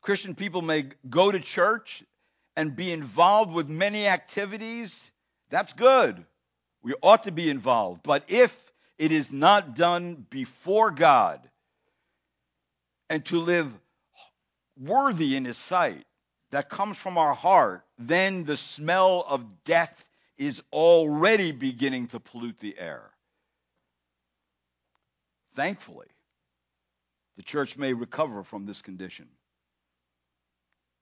Christian 0.00 0.34
people 0.34 0.62
may 0.62 0.86
go 1.08 1.30
to 1.30 1.40
church, 1.40 2.02
and 2.56 2.74
be 2.74 2.90
involved 2.90 3.52
with 3.52 3.68
many 3.68 4.08
activities, 4.08 5.10
that's 5.50 5.74
good. 5.74 6.24
We 6.82 6.94
ought 7.02 7.24
to 7.24 7.30
be 7.30 7.50
involved. 7.50 8.02
But 8.02 8.24
if 8.28 8.72
it 8.98 9.12
is 9.12 9.30
not 9.30 9.76
done 9.76 10.26
before 10.30 10.90
God 10.90 11.40
and 13.10 13.24
to 13.26 13.40
live 13.40 13.72
worthy 14.80 15.36
in 15.36 15.44
His 15.44 15.58
sight, 15.58 16.04
that 16.50 16.70
comes 16.70 16.96
from 16.96 17.18
our 17.18 17.34
heart, 17.34 17.84
then 17.98 18.44
the 18.44 18.56
smell 18.56 19.24
of 19.28 19.64
death 19.64 20.08
is 20.38 20.62
already 20.72 21.52
beginning 21.52 22.08
to 22.08 22.20
pollute 22.20 22.58
the 22.58 22.78
air. 22.78 23.02
Thankfully, 25.56 26.06
the 27.36 27.42
church 27.42 27.76
may 27.78 27.94
recover 27.94 28.44
from 28.44 28.64
this 28.64 28.82
condition 28.82 29.26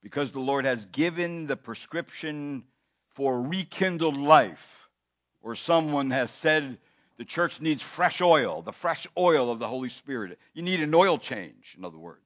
because 0.01 0.31
the 0.31 0.41
Lord 0.41 0.65
has 0.65 0.87
given 0.87 1.47
the 1.47 1.57
prescription 1.57 2.65
for 3.15 3.43
rekindled 3.43 4.17
life. 4.17 4.89
Or 5.43 5.55
someone 5.55 6.11
has 6.11 6.31
said 6.31 6.79
the 7.19 7.25
church 7.25 7.61
needs 7.61 7.83
fresh 7.83 8.21
oil, 8.23 8.63
the 8.63 8.73
fresh 8.73 9.07
oil 9.19 9.51
of 9.51 9.59
the 9.59 9.69
Holy 9.69 9.89
Spirit. 9.89 10.39
You 10.55 10.63
need 10.63 10.81
an 10.81 10.95
oil 10.95 11.19
change, 11.19 11.75
in 11.77 11.85
other 11.85 11.99
words. 11.99 12.21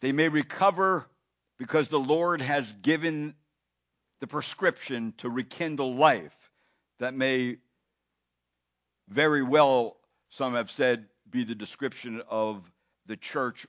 They 0.00 0.12
may 0.12 0.28
recover 0.28 1.06
because 1.58 1.88
the 1.88 2.00
Lord 2.00 2.40
has 2.40 2.72
given 2.72 3.34
the 4.20 4.26
prescription 4.26 5.12
to 5.18 5.28
rekindle 5.28 5.94
life. 5.94 6.47
That 6.98 7.14
may 7.14 7.58
very 9.08 9.42
well, 9.42 9.96
some 10.30 10.54
have 10.54 10.70
said, 10.70 11.06
be 11.30 11.44
the 11.44 11.54
description 11.54 12.22
of 12.28 12.70
the 13.06 13.16
church. 13.16 13.66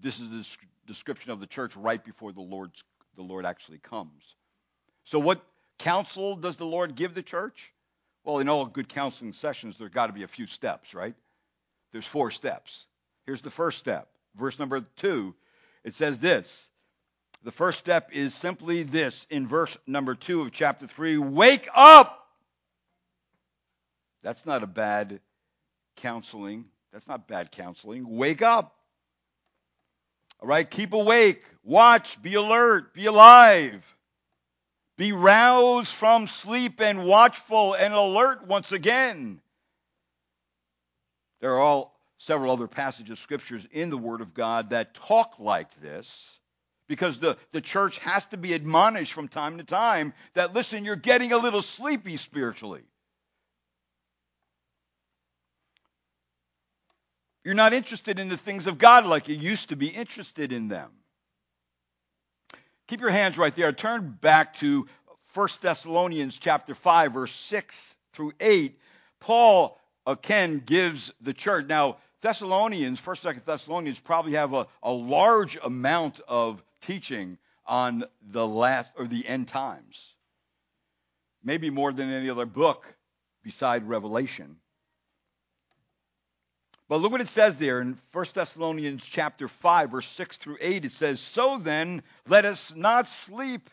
This 0.00 0.20
is 0.20 0.30
the 0.30 0.56
description 0.86 1.30
of 1.30 1.40
the 1.40 1.46
church 1.46 1.76
right 1.76 2.02
before 2.02 2.32
the 2.32 2.40
Lord's 2.40 2.82
the 3.16 3.22
Lord 3.22 3.46
actually 3.46 3.78
comes. 3.78 4.36
So 5.04 5.18
what 5.18 5.42
counsel 5.78 6.36
does 6.36 6.56
the 6.58 6.66
Lord 6.66 6.94
give 6.94 7.14
the 7.14 7.22
church? 7.22 7.72
Well, 8.24 8.40
in 8.40 8.48
all 8.48 8.66
good 8.66 8.88
counseling 8.88 9.32
sessions, 9.32 9.78
there's 9.78 9.90
got 9.90 10.08
to 10.08 10.12
be 10.12 10.22
a 10.22 10.28
few 10.28 10.46
steps, 10.46 10.94
right? 10.94 11.14
There's 11.92 12.06
four 12.06 12.30
steps. 12.30 12.84
Here's 13.24 13.42
the 13.42 13.50
first 13.50 13.78
step. 13.78 14.08
Verse 14.36 14.58
number 14.58 14.82
two, 14.96 15.34
it 15.82 15.94
says 15.94 16.18
this. 16.18 16.70
The 17.42 17.52
first 17.52 17.78
step 17.78 18.10
is 18.12 18.34
simply 18.34 18.82
this 18.82 19.26
in 19.30 19.46
verse 19.46 19.78
number 19.86 20.14
two 20.14 20.42
of 20.42 20.52
chapter 20.52 20.86
three 20.86 21.16
wake 21.16 21.68
up! 21.74 22.25
That's 24.22 24.46
not 24.46 24.62
a 24.62 24.66
bad 24.66 25.20
counseling 25.96 26.66
that's 26.96 27.08
not 27.08 27.28
bad 27.28 27.52
counseling. 27.52 28.16
Wake 28.16 28.40
up. 28.40 28.74
All 30.40 30.48
right, 30.48 30.68
keep 30.70 30.94
awake, 30.94 31.42
watch, 31.62 32.22
be 32.22 32.32
alert, 32.36 32.94
be 32.94 33.04
alive. 33.04 33.84
Be 34.96 35.12
roused 35.12 35.92
from 35.92 36.26
sleep 36.26 36.80
and 36.80 37.04
watchful 37.04 37.74
and 37.74 37.92
alert 37.92 38.46
once 38.46 38.72
again. 38.72 39.42
There 41.40 41.52
are 41.52 41.60
all 41.60 41.94
several 42.16 42.50
other 42.50 42.66
passages 42.66 43.10
of 43.10 43.18
scriptures 43.18 43.66
in 43.70 43.90
the 43.90 43.98
Word 43.98 44.22
of 44.22 44.32
God 44.32 44.70
that 44.70 44.94
talk 44.94 45.34
like 45.38 45.74
this 45.82 46.40
because 46.88 47.18
the, 47.18 47.36
the 47.52 47.60
church 47.60 47.98
has 47.98 48.24
to 48.26 48.38
be 48.38 48.54
admonished 48.54 49.12
from 49.12 49.28
time 49.28 49.58
to 49.58 49.64
time 49.64 50.14
that, 50.32 50.54
listen, 50.54 50.86
you're 50.86 50.96
getting 50.96 51.32
a 51.32 51.36
little 51.36 51.60
sleepy 51.60 52.16
spiritually. 52.16 52.84
You're 57.46 57.54
not 57.54 57.72
interested 57.72 58.18
in 58.18 58.28
the 58.28 58.36
things 58.36 58.66
of 58.66 58.76
God 58.76 59.06
like 59.06 59.28
you 59.28 59.36
used 59.36 59.68
to 59.68 59.76
be 59.76 59.86
interested 59.86 60.52
in 60.52 60.66
them. 60.66 60.90
Keep 62.88 63.00
your 63.00 63.10
hands 63.10 63.38
right 63.38 63.54
there. 63.54 63.70
Turn 63.70 64.18
back 64.20 64.54
to 64.54 64.88
1 65.32 65.48
Thessalonians 65.60 66.38
chapter 66.38 66.74
5 66.74 67.12
verse 67.12 67.30
6 67.30 67.94
through 68.14 68.32
8. 68.40 68.76
Paul 69.20 69.78
uh, 70.04 70.16
again 70.20 70.58
gives 70.58 71.12
the 71.20 71.32
church. 71.32 71.66
Now, 71.68 71.98
Thessalonians, 72.20 73.00
1st, 73.00 73.34
2nd 73.34 73.44
Thessalonians 73.44 74.00
probably 74.00 74.32
have 74.32 74.52
a, 74.52 74.66
a 74.82 74.90
large 74.90 75.56
amount 75.62 76.18
of 76.26 76.60
teaching 76.80 77.38
on 77.64 78.02
the 78.28 78.44
last 78.44 78.90
or 78.98 79.06
the 79.06 79.24
end 79.24 79.46
times. 79.46 80.16
Maybe 81.44 81.70
more 81.70 81.92
than 81.92 82.10
any 82.10 82.28
other 82.28 82.44
book 82.44 82.92
beside 83.44 83.88
Revelation. 83.88 84.56
But 86.88 87.00
look 87.00 87.10
what 87.10 87.20
it 87.20 87.28
says 87.28 87.56
there 87.56 87.80
in 87.80 87.98
1 88.12 88.26
Thessalonians 88.32 89.04
chapter 89.04 89.48
5 89.48 89.90
verse 89.90 90.06
6 90.08 90.36
through 90.36 90.58
8 90.60 90.84
it 90.84 90.92
says 90.92 91.20
so 91.20 91.58
then 91.58 92.02
let 92.28 92.44
us 92.44 92.74
not 92.74 93.08
sleep 93.08 93.70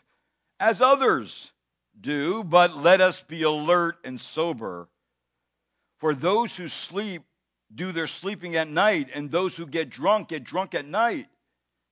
as 0.58 0.80
others 0.80 1.52
do 2.00 2.42
but 2.42 2.76
let 2.76 3.00
us 3.00 3.22
be 3.22 3.42
alert 3.42 3.98
and 4.04 4.20
sober. 4.20 4.88
For 5.98 6.14
those 6.14 6.56
who 6.56 6.68
sleep 6.68 7.22
do 7.72 7.92
their 7.92 8.08
sleeping 8.08 8.56
at 8.56 8.68
night 8.68 9.08
and 9.14 9.30
those 9.30 9.56
who 9.56 9.66
get 9.66 9.90
drunk 9.90 10.28
get 10.28 10.44
drunk 10.44 10.74
at 10.74 10.84
night. 10.84 11.28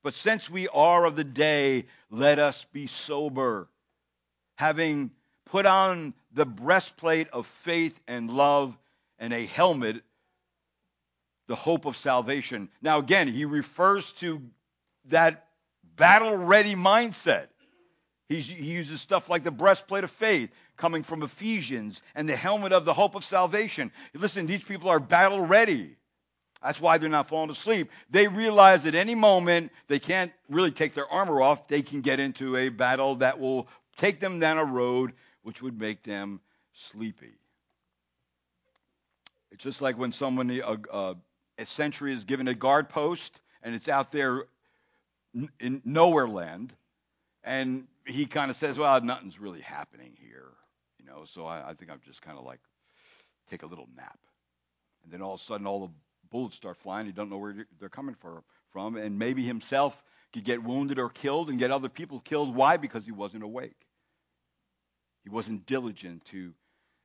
But 0.02 0.14
since 0.14 0.50
we 0.50 0.66
are 0.68 1.04
of 1.04 1.14
the 1.14 1.24
day 1.24 1.87
let 2.11 2.40
us 2.40 2.64
be 2.64 2.88
sober 2.88 3.68
having 4.56 5.11
put 5.46 5.66
on 5.66 6.14
the 6.32 6.46
breastplate 6.46 7.28
of 7.28 7.46
faith 7.46 7.98
and 8.06 8.30
love 8.30 8.76
and 9.18 9.32
a 9.32 9.46
helmet 9.46 10.02
the 11.46 11.55
hope 11.55 11.87
of 11.87 11.96
salvation. 11.96 12.68
Now, 12.81 12.98
again, 12.98 13.28
he 13.28 13.44
refers 13.44 14.12
to 14.14 14.42
that 15.07 15.46
battle 15.96 16.37
ready 16.37 16.74
mindset. 16.74 17.48
He's, 18.28 18.46
he 18.46 18.72
uses 18.72 19.00
stuff 19.00 19.28
like 19.28 19.42
the 19.42 19.50
breastplate 19.50 20.05
of 20.05 20.11
faith 20.11 20.50
coming 20.76 21.02
from 21.02 21.22
Ephesians 21.22 22.00
and 22.14 22.28
the 22.28 22.37
helmet 22.37 22.72
of 22.72 22.85
the 22.85 22.94
hope 22.94 23.14
of 23.14 23.24
salvation. 23.24 23.92
Listen, 24.14 24.46
these 24.46 24.64
people 24.64 24.88
are 24.88 25.00
battle 25.00 25.40
ready. 25.40 25.96
That's 26.62 26.81
why 26.81 26.98
they're 26.98 27.09
not 27.09 27.28
falling 27.28 27.50
asleep. 27.50 27.90
They 28.09 28.28
realize 28.28 28.87
at 28.87 28.94
any 28.94 29.14
moment 29.14 29.72
they 29.88 29.98
can't 29.98 30.33
really 30.48 30.70
take 30.70 30.94
their 30.94 31.09
armor 31.09 31.42
off. 31.42 31.68
They 31.68 31.83
can 31.83 32.00
get 32.00 32.20
into 32.20 32.57
a 32.57 32.68
battle 32.68 33.16
that 33.16 33.40
will 33.40 33.68
take 33.96 34.20
them 34.20 34.38
down 34.38 34.59
a 34.59 34.64
road 34.64 35.12
which 35.42 35.61
would 35.61 35.78
make 35.78 36.05
them 36.05 36.40
sleepy. 36.72 37.35
It's 39.50 39.62
just 39.62 39.83
like 39.83 39.98
when 39.98 40.12
someone, 40.12 40.61
uh, 40.62 40.76
uh, 40.90 41.14
a 41.62 41.66
sentry 41.66 42.12
is 42.12 42.25
given 42.25 42.48
a 42.48 42.55
guard 42.55 42.88
post 42.88 43.40
and 43.62 43.75
it's 43.75 43.88
out 43.88 44.12
there 44.12 44.44
in 45.61 45.81
nowhere 45.85 46.29
land. 46.29 46.72
And 47.44 47.87
he 48.07 48.27
kind 48.27 48.51
of 48.51 48.57
says 48.57 48.79
well 48.79 49.01
nothing's 49.01 49.40
really 49.40 49.61
happening 49.61 50.12
here 50.20 50.53
you 51.03 51.11
know? 51.11 51.25
So 51.25 51.46
i, 51.46 51.70
I 51.70 51.75
think 51.75 51.90
i'm 51.90 52.01
just 52.05 52.22
kind 52.22 52.38
of 52.38 52.44
like 52.44 52.61
take 53.51 53.62
a 53.62 53.66
little 53.66 53.88
nap. 53.96 54.18
And 55.05 55.12
then 55.12 55.22
all 55.22 55.35
of 55.35 55.40
a 55.40 55.44
sudden 55.44 55.66
all 55.66 55.87
the 55.87 55.92
bullets 56.31 56.57
start 56.57 56.77
flying. 56.79 57.07
You 57.07 57.12
don't 57.12 57.31
know 57.31 57.38
where 57.38 57.66
they're 57.79 57.88
coming 57.88 58.14
for, 58.14 58.42
from. 58.70 58.96
And 58.96 59.18
maybe 59.18 59.42
himself 59.42 60.03
could 60.33 60.44
get 60.44 60.62
wounded 60.62 60.98
or 60.98 61.09
killed 61.09 61.51
and 61.51 61.59
get 61.59 61.70
other 61.70 61.88
people 61.88 62.20
killed. 62.20 62.55
Why? 62.55 62.77
Because 62.77 63.05
he 63.05 63.12
wasn't 63.12 63.42
awake. 63.42 63.77
He 65.25 65.29
wasn't 65.29 65.66
diligent 65.66 66.25
to 66.27 66.55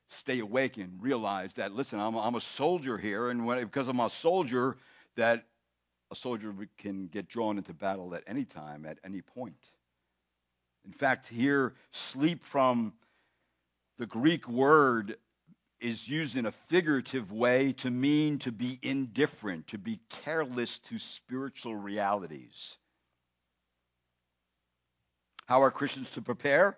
stay 0.10 0.40
awake 0.40 0.78
and 0.78 1.02
realize 1.02 1.54
that, 1.56 1.74
listen, 1.74 2.00
I'm, 2.00 2.16
I'm 2.16 2.36
a 2.36 2.42
soldier 2.42 2.98
here, 2.98 3.30
and 3.30 3.46
when, 3.46 3.64
because 3.64 3.88
I'm 3.88 4.00
a 4.00 4.10
soldier, 4.10 4.78
that 5.16 5.46
a 6.12 6.16
soldier 6.16 6.54
can 6.78 7.08
get 7.08 7.28
drawn 7.28 7.58
into 7.58 7.74
battle 7.74 8.16
at 8.16 8.24
any 8.28 8.46
time, 8.46 8.86
at 8.86 9.00
any 9.04 9.22
point. 9.22 9.58
In 10.86 10.94
fact, 10.94 11.28
here, 11.28 11.74
sleep 11.92 12.46
from 12.46 12.94
the 13.98 14.06
Greek 14.06 14.48
word 14.48 15.18
is 15.80 16.08
used 16.08 16.36
in 16.36 16.46
a 16.46 16.52
figurative 16.52 17.32
way 17.32 17.74
to 17.74 17.92
mean 17.92 18.40
to 18.40 18.52
be 18.52 18.80
indifferent, 18.82 19.68
to 19.68 19.78
be 19.78 20.00
careless 20.24 20.80
to 20.80 20.98
spiritual 20.98 21.76
realities. 21.76 22.78
How 25.46 25.64
are 25.64 25.72
Christians 25.72 26.10
to 26.12 26.22
prepare? 26.22 26.78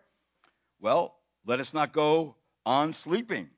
Well, 0.81 1.15
let 1.45 1.59
us 1.59 1.73
not 1.73 1.93
go 1.93 2.35
on 2.69 2.93
sleeping. 2.93 3.49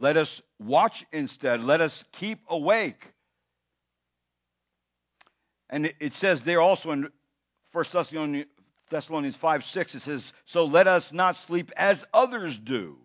Let 0.00 0.16
us 0.16 0.42
watch 0.58 1.06
instead. 1.12 1.62
Let 1.62 1.80
us 1.80 2.04
keep 2.10 2.40
awake. 2.48 3.14
And 5.70 5.92
it 6.00 6.12
says 6.12 6.42
there 6.42 6.60
also 6.60 6.90
in 6.90 7.08
1 7.70 7.84
Thessalonians, 7.92 8.46
Thessalonians 8.90 9.36
5 9.36 9.64
6, 9.64 9.94
it 9.94 10.00
says, 10.00 10.32
So 10.44 10.64
let 10.64 10.88
us 10.88 11.12
not 11.12 11.36
sleep 11.36 11.70
as 11.76 12.04
others 12.12 12.58
do. 12.58 12.98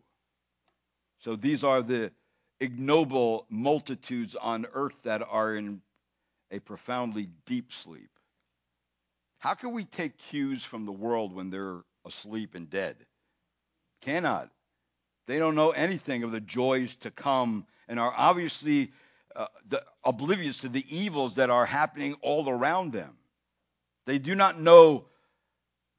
So 1.20 1.36
these 1.36 1.64
are 1.64 1.84
the 1.84 2.12
ignoble 2.60 3.46
multitudes 3.48 4.36
on 4.36 4.66
earth 4.74 5.04
that 5.04 5.22
are 5.22 5.56
in 5.56 5.84
a 6.50 6.60
profoundly 6.60 7.30
deep 7.46 7.72
sleep. 7.72 8.10
How 9.38 9.54
can 9.54 9.72
we 9.72 9.86
take 9.86 10.18
cues 10.18 10.64
from 10.64 10.88
the 10.88 10.92
world 10.92 11.32
when 11.32 11.52
they're 11.52 11.82
asleep 12.08 12.56
and 12.56 12.68
dead? 12.68 12.96
Cannot. 14.02 14.50
They 15.28 15.38
don't 15.38 15.56
know 15.56 15.72
anything 15.72 16.24
of 16.24 16.32
the 16.32 16.42
joys 16.42 16.96
to 16.98 17.12
come 17.12 17.66
and 17.88 18.00
are 18.00 18.14
obviously 18.16 18.92
uh, 19.36 19.48
the, 19.70 19.84
oblivious 20.04 20.60
to 20.60 20.70
the 20.70 20.86
evils 20.96 21.36
that 21.36 21.50
are 21.50 21.66
happening 21.66 22.16
all 22.22 22.50
around 22.50 22.92
them. 22.92 23.16
They 24.06 24.18
do 24.18 24.36
not 24.36 24.60
know 24.60 25.06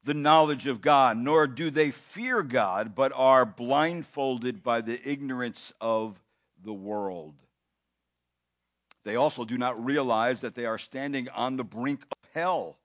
the 0.03 0.13
knowledge 0.13 0.67
of 0.67 0.81
God, 0.81 1.17
nor 1.17 1.47
do 1.47 1.69
they 1.69 1.91
fear 1.91 2.43
God, 2.43 2.93
but 2.95 3.13
are 3.15 3.45
blindfolded 3.45 4.61
by 4.61 4.81
the 4.81 4.99
ignorance 5.09 5.73
of 5.79 6.19
the 6.63 6.73
world. 6.73 7.35
They 9.05 9.15
also 9.15 9.45
do 9.45 9.57
not 9.57 9.83
realize 9.83 10.41
that 10.41 10.55
they 10.55 10.65
are 10.65 10.77
standing 10.77 11.29
on 11.29 11.57
the 11.57 11.63
brink 11.63 12.01
of 12.03 12.29
hell. 12.33 12.77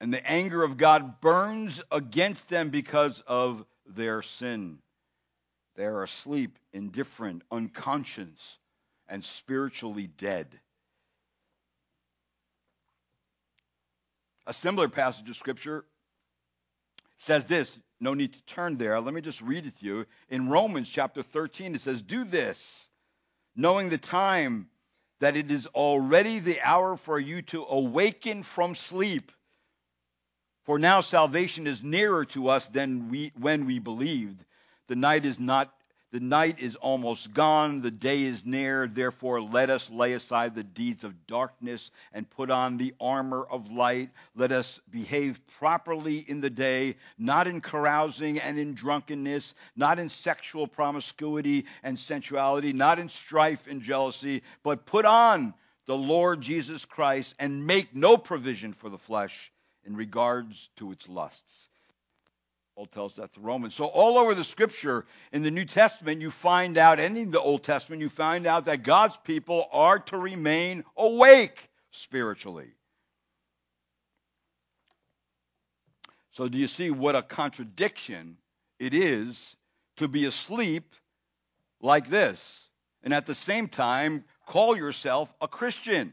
And 0.00 0.12
the 0.12 0.26
anger 0.28 0.62
of 0.62 0.76
God 0.76 1.20
burns 1.20 1.82
against 1.90 2.48
them 2.48 2.70
because 2.70 3.22
of 3.26 3.64
their 3.86 4.22
sin. 4.22 4.78
They 5.76 5.84
are 5.84 6.02
asleep, 6.02 6.58
indifferent, 6.72 7.42
unconscious, 7.50 8.58
and 9.08 9.24
spiritually 9.24 10.06
dead. 10.06 10.60
A 14.46 14.52
similar 14.52 14.88
passage 14.88 15.28
of 15.28 15.36
Scripture 15.36 15.84
says 17.16 17.44
this. 17.46 17.78
No 18.00 18.12
need 18.14 18.34
to 18.34 18.44
turn 18.44 18.76
there. 18.76 19.00
Let 19.00 19.14
me 19.14 19.20
just 19.20 19.40
read 19.40 19.66
it 19.66 19.78
to 19.78 19.84
you. 19.86 20.06
In 20.28 20.48
Romans 20.48 20.90
chapter 20.90 21.22
13, 21.22 21.74
it 21.74 21.80
says, 21.80 22.02
Do 22.02 22.24
this, 22.24 22.88
knowing 23.56 23.88
the 23.88 23.98
time 23.98 24.68
that 25.20 25.36
it 25.36 25.50
is 25.50 25.66
already 25.68 26.38
the 26.38 26.60
hour 26.60 26.96
for 26.96 27.18
you 27.18 27.40
to 27.42 27.64
awaken 27.64 28.42
from 28.42 28.74
sleep 28.74 29.32
for 30.64 30.78
now 30.78 31.00
salvation 31.00 31.66
is 31.66 31.82
nearer 31.82 32.24
to 32.26 32.48
us 32.48 32.68
than 32.68 33.10
we, 33.10 33.32
when 33.38 33.66
we 33.66 33.78
believed. 33.78 34.42
The 34.86 34.96
night 34.96 35.24
is 35.24 35.38
not 35.38 35.72
the 36.14 36.20
night 36.20 36.60
is 36.60 36.76
almost 36.76 37.34
gone, 37.34 37.80
the 37.80 37.90
day 37.90 38.22
is 38.22 38.46
near. 38.46 38.86
Therefore, 38.86 39.42
let 39.42 39.68
us 39.68 39.90
lay 39.90 40.12
aside 40.12 40.54
the 40.54 40.62
deeds 40.62 41.02
of 41.02 41.26
darkness 41.26 41.90
and 42.12 42.30
put 42.30 42.52
on 42.52 42.76
the 42.76 42.94
armor 43.00 43.44
of 43.44 43.72
light. 43.72 44.10
Let 44.36 44.52
us 44.52 44.80
behave 44.88 45.40
properly 45.58 46.18
in 46.18 46.40
the 46.40 46.50
day, 46.50 46.94
not 47.18 47.48
in 47.48 47.60
carousing 47.60 48.38
and 48.38 48.60
in 48.60 48.74
drunkenness, 48.74 49.54
not 49.74 49.98
in 49.98 50.08
sexual 50.08 50.68
promiscuity 50.68 51.66
and 51.82 51.98
sensuality, 51.98 52.72
not 52.72 53.00
in 53.00 53.08
strife 53.08 53.66
and 53.66 53.82
jealousy, 53.82 54.44
but 54.62 54.86
put 54.86 55.06
on 55.06 55.52
the 55.86 55.96
Lord 55.96 56.40
Jesus 56.40 56.84
Christ 56.84 57.34
and 57.40 57.66
make 57.66 57.92
no 57.92 58.16
provision 58.16 58.72
for 58.72 58.88
the 58.88 58.98
flesh 58.98 59.50
in 59.84 59.96
regards 59.96 60.70
to 60.76 60.92
its 60.92 61.08
lusts. 61.08 61.68
Paul 62.74 62.86
tells 62.86 63.16
that 63.16 63.32
to 63.34 63.40
Romans. 63.40 63.74
So 63.74 63.84
all 63.84 64.18
over 64.18 64.34
the 64.34 64.42
scripture 64.42 65.06
in 65.32 65.42
the 65.42 65.50
New 65.50 65.64
Testament, 65.64 66.20
you 66.20 66.30
find 66.30 66.76
out, 66.76 66.98
and 66.98 67.16
in 67.16 67.30
the 67.30 67.40
Old 67.40 67.62
Testament, 67.62 68.02
you 68.02 68.08
find 68.08 68.46
out 68.46 68.64
that 68.64 68.82
God's 68.82 69.16
people 69.16 69.68
are 69.70 70.00
to 70.00 70.18
remain 70.18 70.84
awake 70.96 71.70
spiritually. 71.92 72.72
So, 76.32 76.48
do 76.48 76.58
you 76.58 76.66
see 76.66 76.90
what 76.90 77.14
a 77.14 77.22
contradiction 77.22 78.38
it 78.80 78.92
is 78.92 79.54
to 79.98 80.08
be 80.08 80.24
asleep 80.24 80.96
like 81.80 82.08
this 82.08 82.68
and 83.04 83.14
at 83.14 83.26
the 83.26 83.36
same 83.36 83.68
time 83.68 84.24
call 84.46 84.76
yourself 84.76 85.32
a 85.40 85.46
Christian? 85.46 86.12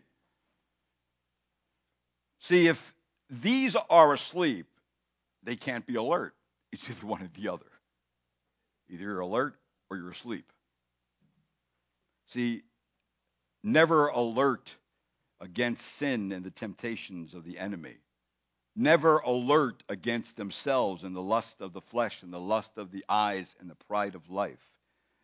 See, 2.41 2.67
if 2.67 2.93
these 3.31 3.77
are 3.89 4.13
asleep, 4.13 4.67
they 5.43 5.55
can't 5.55 5.85
be 5.85 5.95
alert. 5.95 6.35
It's 6.73 6.89
either 6.89 7.05
one 7.05 7.21
or 7.21 7.29
the 7.33 7.49
other. 7.49 7.65
Either 8.89 9.03
you're 9.03 9.19
alert 9.19 9.55
or 9.89 9.97
you're 9.97 10.11
asleep. 10.11 10.49
See, 12.27 12.63
never 13.61 14.07
alert 14.07 14.73
against 15.41 15.85
sin 15.85 16.31
and 16.31 16.45
the 16.45 16.51
temptations 16.51 17.33
of 17.33 17.43
the 17.43 17.59
enemy. 17.59 17.97
Never 18.73 19.17
alert 19.17 19.83
against 19.89 20.37
themselves 20.37 21.03
and 21.03 21.13
the 21.13 21.21
lust 21.21 21.59
of 21.59 21.73
the 21.73 21.81
flesh 21.81 22.23
and 22.23 22.31
the 22.31 22.39
lust 22.39 22.77
of 22.77 22.89
the 22.89 23.03
eyes 23.09 23.53
and 23.59 23.69
the 23.69 23.75
pride 23.75 24.15
of 24.15 24.29
life. 24.29 24.65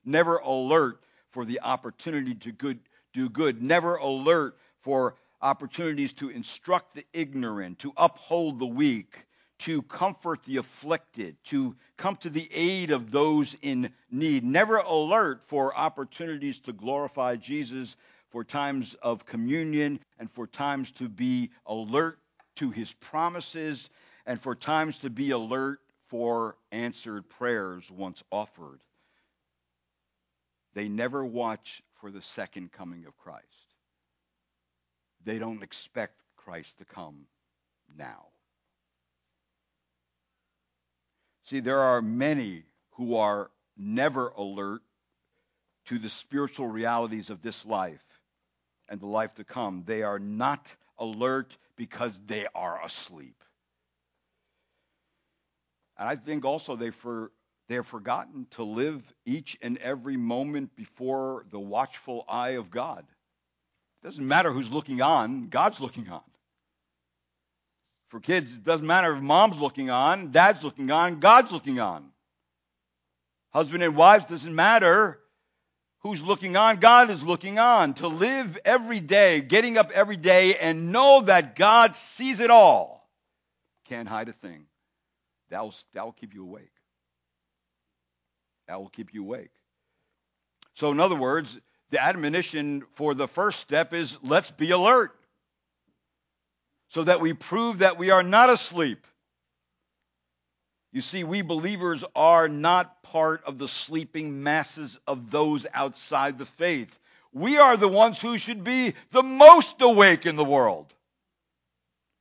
Never 0.04 0.36
alert 0.38 1.02
for 1.30 1.46
the 1.46 1.62
opportunity 1.62 2.36
to 2.36 2.52
good, 2.52 2.80
do 3.14 3.30
good. 3.30 3.62
Never 3.62 3.96
alert 3.96 4.58
for 4.82 5.16
opportunities 5.42 6.14
to 6.14 6.30
instruct 6.30 6.94
the 6.94 7.06
ignorant, 7.14 7.80
to 7.80 7.94
uphold 7.98 8.60
the 8.60 8.66
weak, 8.66 9.26
to 9.60 9.82
comfort 9.84 10.44
the 10.44 10.58
afflicted, 10.58 11.36
to 11.46 11.76
come 11.98 12.16
to 12.18 12.30
the 12.30 12.48
aid 12.54 12.92
of 12.92 13.12
those 13.12 13.56
in 13.62 13.92
need. 14.12 14.44
Never 14.44 14.78
alert 14.78 15.42
for 15.48 15.76
opportunities 15.76 16.60
to 16.62 16.74
glorify 16.74 17.36
Jesus, 17.36 17.96
for 18.30 18.44
times 18.44 18.94
of 19.02 19.26
communion, 19.26 20.00
and 20.20 20.30
for 20.30 20.48
times 20.48 20.92
to 20.94 21.10
be 21.10 21.50
alert 21.66 22.20
to 22.58 22.70
his 22.72 22.92
promises, 22.94 23.90
and 24.26 24.40
for 24.40 24.54
times 24.54 25.00
to 25.00 25.10
be 25.10 25.32
alert 25.32 25.80
for 26.08 26.58
answered 26.72 27.28
prayers 27.30 27.90
once 27.90 28.24
offered. 28.32 28.82
They 30.74 30.90
never 30.90 31.26
watch 31.26 31.82
for 31.96 32.12
the 32.12 32.22
second 32.22 32.72
coming 32.72 33.06
of 33.06 33.18
Christ. 33.18 33.67
They 35.28 35.40
don't 35.40 35.62
expect 35.62 36.14
Christ 36.38 36.78
to 36.78 36.86
come 36.86 37.26
now. 37.98 38.28
See, 41.48 41.60
there 41.60 41.82
are 41.82 42.02
many 42.02 42.64
who 42.92 43.18
are 43.18 43.52
never 43.76 44.30
alert 44.30 44.84
to 45.88 46.00
the 46.00 46.08
spiritual 46.08 46.70
realities 46.70 47.30
of 47.30 47.42
this 47.42 47.66
life 47.66 48.06
and 48.88 49.02
the 49.02 49.06
life 49.06 49.34
to 49.34 49.44
come. 49.44 49.84
They 49.86 50.04
are 50.04 50.18
not 50.18 50.74
alert 50.98 51.58
because 51.76 52.18
they 52.26 52.48
are 52.56 52.86
asleep. 52.86 53.44
And 55.98 56.08
I 56.08 56.16
think 56.16 56.46
also 56.46 56.78
they 56.78 56.92
for 56.92 57.34
they 57.68 57.76
have 57.76 57.88
forgotten 57.88 58.48
to 58.52 58.64
live 58.64 59.04
each 59.26 59.58
and 59.62 59.78
every 59.80 60.16
moment 60.16 60.74
before 60.78 61.46
the 61.52 61.60
watchful 61.60 62.24
eye 62.30 62.52
of 62.52 62.72
God. 62.72 63.06
It 64.02 64.08
doesn't 64.08 64.28
matter 64.28 64.52
who's 64.52 64.70
looking 64.70 65.02
on, 65.02 65.50
God's 65.50 65.80
looking 65.80 66.10
on. 66.10 66.22
For 68.10 68.20
kids, 68.20 68.56
it 68.56 68.64
doesn't 68.64 68.88
matter 68.88 69.16
if 69.16 69.22
mom's 69.22 69.60
looking 69.60 69.90
on, 69.90 70.32
dad's 70.32 70.64
looking 70.64 70.92
on, 70.92 71.20
God's 71.20 71.52
looking 71.52 71.80
on. 71.80 72.10
Husband 73.50 73.84
and 73.84 73.96
wives 73.96 74.26
doesn't 74.26 74.56
matter 74.56 75.20
who's 76.00 76.22
looking 76.22 76.56
on, 76.56 76.78
God 76.78 77.10
is 77.10 77.24
looking 77.24 77.60
on. 77.60 77.96
To 77.96 78.08
live 78.08 78.58
every 78.64 79.00
day, 79.00 79.42
getting 79.42 79.78
up 79.78 79.92
every 79.94 80.16
day, 80.16 80.56
and 80.56 80.92
know 80.92 81.22
that 81.22 81.56
God 81.56 81.96
sees 81.96 82.40
it 82.40 82.50
all. 82.50 83.10
Can't 83.86 84.08
hide 84.08 84.30
a 84.30 84.34
thing. 84.34 84.68
That 85.50 85.64
will, 85.64 85.74
that 85.94 86.06
will 86.06 86.14
keep 86.14 86.34
you 86.34 86.44
awake. 86.44 86.72
That 88.68 88.80
will 88.80 88.90
keep 88.90 89.14
you 89.14 89.24
awake. 89.24 89.52
So, 90.76 90.92
in 90.92 91.00
other 91.00 91.16
words, 91.16 91.58
the 91.90 92.02
admonition 92.04 92.84
for 92.94 93.14
the 93.14 93.28
first 93.28 93.60
step 93.60 93.94
is 93.94 94.18
let's 94.22 94.52
be 94.52 94.72
alert 94.72 95.16
so 96.90 97.04
that 97.04 97.22
we 97.22 97.34
prove 97.34 97.80
that 97.80 97.98
we 97.98 98.12
are 98.12 98.24
not 98.24 98.50
asleep. 98.50 99.06
You 100.92 101.02
see, 101.02 101.24
we 101.24 101.42
believers 101.42 102.04
are 102.16 102.48
not 102.48 103.04
part 103.04 103.44
of 103.44 103.58
the 103.58 103.68
sleeping 103.68 104.42
masses 104.44 105.00
of 105.06 105.30
those 105.30 105.66
outside 105.74 106.38
the 106.38 106.46
faith. 106.46 106.98
We 107.34 107.58
are 107.58 107.78
the 107.78 107.90
ones 107.90 108.20
who 108.20 108.38
should 108.38 108.64
be 108.64 108.94
the 109.12 109.24
most 109.24 109.82
awake 109.82 110.26
in 110.26 110.38
the 110.38 110.46
world 110.46 110.94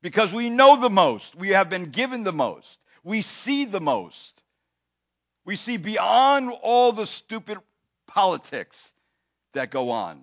because 0.03 0.33
we 0.33 0.51
know 0.51 0.81
the 0.81 0.91
most. 0.91 1.35
We 1.35 1.51
have 1.51 1.71
been 1.71 1.91
given 1.91 2.25
the 2.25 2.33
most. 2.33 2.79
We 3.03 3.23
see 3.23 3.65
the 3.65 3.81
most. 3.81 4.43
We 5.45 5.57
see 5.57 5.77
beyond 5.77 6.53
all 6.63 6.93
the 6.93 7.07
stupid 7.07 7.59
politics 8.09 8.93
that 9.57 9.71
go 9.71 9.90
on. 9.90 10.23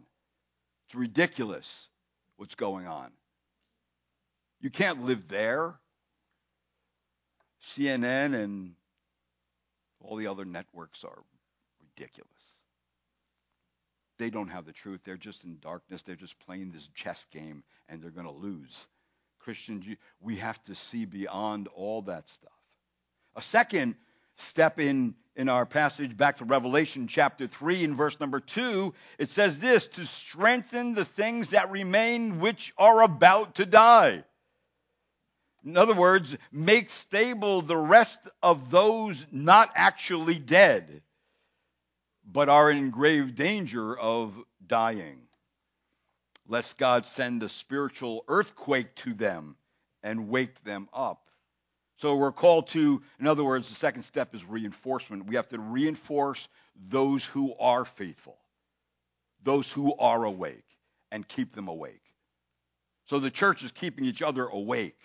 It's 0.88 0.96
ridiculous 0.96 1.90
what's 2.38 2.56
going 2.56 2.88
on. 2.88 3.12
You 4.62 4.70
can't 4.70 5.04
live 5.04 5.28
there. 5.28 5.76
CNN 7.66 8.36
and 8.36 8.74
all 10.02 10.18
the 10.18 10.28
other 10.28 10.46
networks 10.46 11.04
are 11.04 11.24
ridiculous. 11.82 12.30
They 14.20 14.30
don't 14.30 14.50
have 14.50 14.66
the 14.66 14.74
truth. 14.74 15.02
They're 15.04 15.18
just 15.18 15.44
in 15.44 15.58
darkness. 15.60 16.04
They're 16.04 16.16
just 16.16 16.40
playing 16.40 16.72
this 16.72 16.90
chess 16.94 17.26
game 17.32 17.64
and 17.90 18.02
they're 18.02 18.12
going 18.12 18.28
to 18.28 18.32
lose. 18.32 18.88
Christians, 19.40 19.86
we 20.22 20.38
have 20.38 20.62
to 20.64 20.76
see 20.76 21.06
beyond 21.06 21.68
all 21.68 22.04
that 22.04 22.30
stuff. 22.30 22.52
A 23.36 23.42
second 23.42 23.96
step 24.38 24.80
in, 24.80 25.16
in 25.36 25.50
our 25.50 25.66
passage 25.66 26.16
back 26.16 26.38
to 26.38 26.46
Revelation 26.46 27.08
chapter 27.08 27.48
3 27.48 27.84
in 27.84 27.96
verse 27.96 28.20
number 28.20 28.40
2, 28.40 28.94
it 29.18 29.30
says 29.30 29.60
this 29.60 29.88
to 29.88 30.06
strengthen 30.06 30.94
the 30.94 31.06
things 31.06 31.50
that 31.50 31.72
remain 31.72 32.40
which 32.40 32.74
are 32.78 33.02
about 33.02 33.56
to 33.56 33.66
die. 33.66 34.24
In 35.66 35.78
other 35.78 35.94
words, 35.94 36.36
make 36.52 36.90
stable 36.90 37.62
the 37.62 37.78
rest 37.78 38.20
of 38.42 38.70
those 38.70 39.26
not 39.32 39.72
actually 39.76 40.38
dead, 40.38 41.02
but 42.26 42.50
are 42.50 42.70
in 42.70 42.90
grave 42.90 43.36
danger 43.36 43.98
of 43.98 44.38
dying, 44.66 45.22
lest 46.48 46.78
God 46.78 47.06
send 47.06 47.44
a 47.44 47.50
spiritual 47.50 48.26
earthquake 48.28 48.94
to 48.96 49.14
them 49.14 49.56
and 50.02 50.28
wake 50.28 50.62
them 50.64 50.90
up. 50.94 51.23
So 52.04 52.18
we're 52.18 52.34
called 52.34 52.68
to, 52.72 53.02
in 53.18 53.28
other 53.28 53.46
words, 53.46 53.70
the 53.70 53.76
second 53.76 54.02
step 54.02 54.36
is 54.36 54.44
reinforcement. 54.44 55.26
We 55.26 55.38
have 55.38 55.48
to 55.48 55.58
reinforce 55.58 56.50
those 56.90 57.24
who 57.24 57.56
are 57.58 57.86
faithful, 57.86 58.38
those 59.42 59.72
who 59.72 59.96
are 59.96 60.26
awake, 60.26 60.66
and 61.14 61.26
keep 61.26 61.56
them 61.56 61.70
awake. 61.70 62.04
So 63.06 63.20
the 63.20 63.32
church 63.32 63.64
is 63.64 63.72
keeping 63.72 64.04
each 64.04 64.22
other 64.22 64.46
awake 64.46 65.00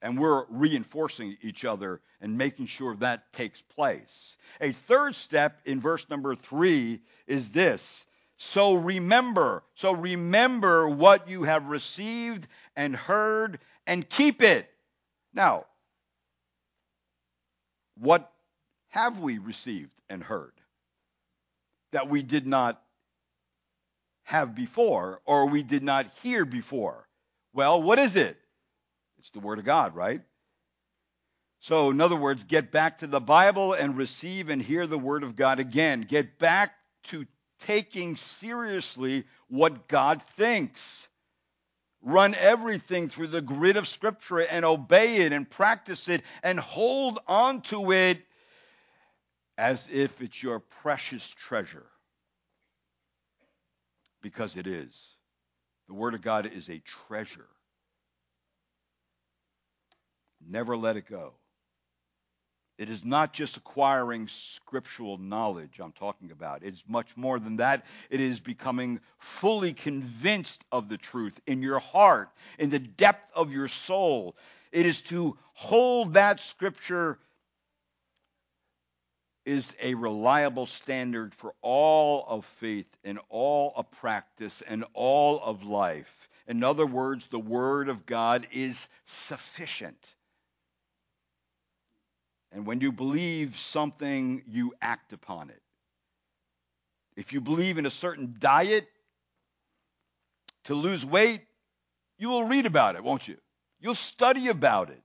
and 0.00 0.16
we're 0.16 0.44
reinforcing 0.48 1.36
each 1.42 1.64
other 1.64 2.00
and 2.20 2.38
making 2.38 2.66
sure 2.66 2.94
that 2.98 3.32
takes 3.32 3.60
place. 3.60 4.38
A 4.60 4.70
third 4.70 5.16
step 5.16 5.60
in 5.64 5.80
verse 5.80 6.08
number 6.08 6.36
three 6.36 7.00
is 7.26 7.50
this. 7.50 8.06
So 8.36 8.74
remember, 8.74 9.64
so 9.74 9.92
remember 9.92 10.88
what 10.88 11.28
you 11.28 11.42
have 11.42 11.66
received 11.66 12.46
and 12.76 12.94
heard 12.94 13.58
and 13.88 14.08
keep 14.08 14.40
it. 14.40 14.70
Now, 15.34 15.64
what 18.00 18.30
have 18.88 19.20
we 19.20 19.38
received 19.38 19.92
and 20.08 20.22
heard 20.22 20.52
that 21.92 22.08
we 22.08 22.22
did 22.22 22.46
not 22.46 22.82
have 24.24 24.54
before 24.54 25.20
or 25.24 25.46
we 25.46 25.62
did 25.62 25.82
not 25.82 26.06
hear 26.22 26.44
before? 26.44 27.06
Well, 27.52 27.82
what 27.82 27.98
is 27.98 28.16
it? 28.16 28.38
It's 29.18 29.30
the 29.30 29.40
Word 29.40 29.58
of 29.58 29.64
God, 29.64 29.94
right? 29.94 30.22
So, 31.60 31.90
in 31.90 32.00
other 32.00 32.16
words, 32.16 32.44
get 32.44 32.70
back 32.70 32.98
to 32.98 33.06
the 33.06 33.20
Bible 33.20 33.74
and 33.74 33.96
receive 33.96 34.48
and 34.48 34.62
hear 34.62 34.86
the 34.86 34.98
Word 34.98 35.22
of 35.22 35.36
God 35.36 35.60
again. 35.60 36.00
Get 36.00 36.38
back 36.38 36.72
to 37.04 37.26
taking 37.60 38.16
seriously 38.16 39.24
what 39.48 39.88
God 39.88 40.22
thinks. 40.22 41.06
Run 42.02 42.34
everything 42.34 43.08
through 43.08 43.28
the 43.28 43.42
grid 43.42 43.76
of 43.76 43.86
Scripture 43.86 44.40
and 44.40 44.64
obey 44.64 45.22
it 45.22 45.32
and 45.32 45.48
practice 45.48 46.08
it 46.08 46.22
and 46.42 46.58
hold 46.58 47.18
on 47.26 47.60
to 47.62 47.92
it 47.92 48.22
as 49.58 49.88
if 49.92 50.22
it's 50.22 50.42
your 50.42 50.60
precious 50.60 51.28
treasure. 51.28 51.86
Because 54.22 54.56
it 54.56 54.66
is. 54.66 55.16
The 55.88 55.94
Word 55.94 56.14
of 56.14 56.22
God 56.22 56.46
is 56.46 56.68
a 56.70 56.82
treasure. 57.06 57.48
Never 60.46 60.76
let 60.76 60.96
it 60.96 61.06
go. 61.06 61.34
It 62.80 62.88
is 62.88 63.04
not 63.04 63.34
just 63.34 63.58
acquiring 63.58 64.26
scriptural 64.28 65.18
knowledge 65.18 65.78
I'm 65.80 65.92
talking 65.92 66.30
about. 66.30 66.62
It's 66.62 66.82
much 66.88 67.14
more 67.14 67.38
than 67.38 67.56
that. 67.56 67.84
It 68.08 68.22
is 68.22 68.40
becoming 68.40 69.00
fully 69.18 69.74
convinced 69.74 70.64
of 70.72 70.88
the 70.88 70.96
truth 70.96 71.38
in 71.46 71.60
your 71.60 71.78
heart, 71.78 72.30
in 72.58 72.70
the 72.70 72.78
depth 72.78 73.36
of 73.36 73.52
your 73.52 73.68
soul. 73.68 74.34
It 74.72 74.86
is 74.86 75.02
to 75.02 75.36
hold 75.52 76.14
that 76.14 76.40
scripture 76.40 77.18
is 79.44 79.74
a 79.82 79.92
reliable 79.92 80.64
standard 80.64 81.34
for 81.34 81.52
all 81.60 82.24
of 82.26 82.46
faith 82.46 82.88
and 83.04 83.18
all 83.28 83.74
of 83.76 83.90
practice 83.90 84.62
and 84.66 84.86
all 84.94 85.38
of 85.38 85.64
life. 85.64 86.30
In 86.48 86.64
other 86.64 86.86
words, 86.86 87.26
the 87.26 87.38
Word 87.38 87.90
of 87.90 88.06
God 88.06 88.46
is 88.52 88.88
sufficient. 89.04 89.98
And 92.52 92.66
when 92.66 92.80
you 92.80 92.92
believe 92.92 93.58
something, 93.58 94.42
you 94.46 94.74
act 94.82 95.12
upon 95.12 95.50
it. 95.50 95.62
If 97.16 97.32
you 97.32 97.40
believe 97.40 97.78
in 97.78 97.86
a 97.86 97.90
certain 97.90 98.36
diet 98.38 98.88
to 100.64 100.74
lose 100.74 101.04
weight, 101.04 101.42
you 102.18 102.28
will 102.28 102.44
read 102.44 102.66
about 102.66 102.96
it, 102.96 103.04
won't 103.04 103.28
you? 103.28 103.36
You'll 103.80 103.94
study 103.94 104.48
about 104.48 104.90
it. 104.90 105.02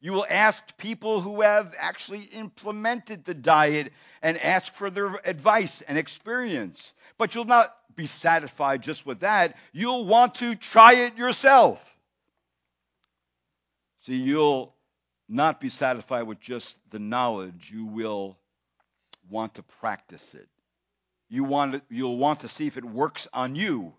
You 0.00 0.12
will 0.12 0.26
ask 0.28 0.76
people 0.78 1.20
who 1.20 1.42
have 1.42 1.74
actually 1.78 2.22
implemented 2.22 3.24
the 3.24 3.34
diet 3.34 3.92
and 4.20 4.36
ask 4.38 4.72
for 4.72 4.90
their 4.90 5.14
advice 5.24 5.80
and 5.82 5.96
experience. 5.96 6.92
But 7.18 7.34
you'll 7.34 7.44
not 7.44 7.68
be 7.94 8.06
satisfied 8.06 8.82
just 8.82 9.06
with 9.06 9.20
that. 9.20 9.56
You'll 9.72 10.04
want 10.04 10.36
to 10.36 10.56
try 10.56 10.94
it 10.94 11.16
yourself. 11.16 11.80
See, 14.00 14.16
you'll 14.16 14.74
not 15.32 15.60
be 15.60 15.68
satisfied 15.68 16.22
with 16.22 16.40
just 16.40 16.76
the 16.90 16.98
knowledge. 16.98 17.70
You 17.72 17.86
will 17.86 18.36
want 19.30 19.54
to 19.54 19.62
practice 19.62 20.34
it. 20.34 20.48
You 21.28 21.44
want 21.44 21.74
to, 21.74 21.82
you'll 21.88 22.18
want 22.18 22.40
to 22.40 22.48
see 22.48 22.66
if 22.66 22.76
it 22.76 22.84
works 22.84 23.26
on 23.32 23.54
you. 23.54 23.94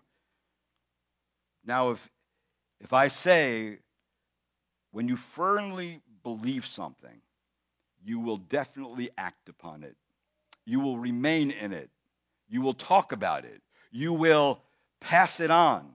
Now, 1.64 1.90
if 1.90 2.10
if 2.80 2.92
I 2.92 3.08
say 3.08 3.78
when 4.92 5.08
you 5.08 5.16
firmly 5.16 6.00
believe 6.22 6.66
something, 6.66 7.20
you 8.04 8.20
will 8.20 8.36
definitely 8.36 9.10
act 9.16 9.48
upon 9.48 9.82
it. 9.82 9.96
You 10.66 10.80
will 10.80 10.98
remain 10.98 11.50
in 11.50 11.72
it. 11.72 11.90
You 12.48 12.60
will 12.60 12.74
talk 12.74 13.12
about 13.12 13.44
it. 13.44 13.60
You 13.90 14.12
will 14.12 14.60
pass 15.00 15.40
it 15.40 15.50
on. 15.50 15.90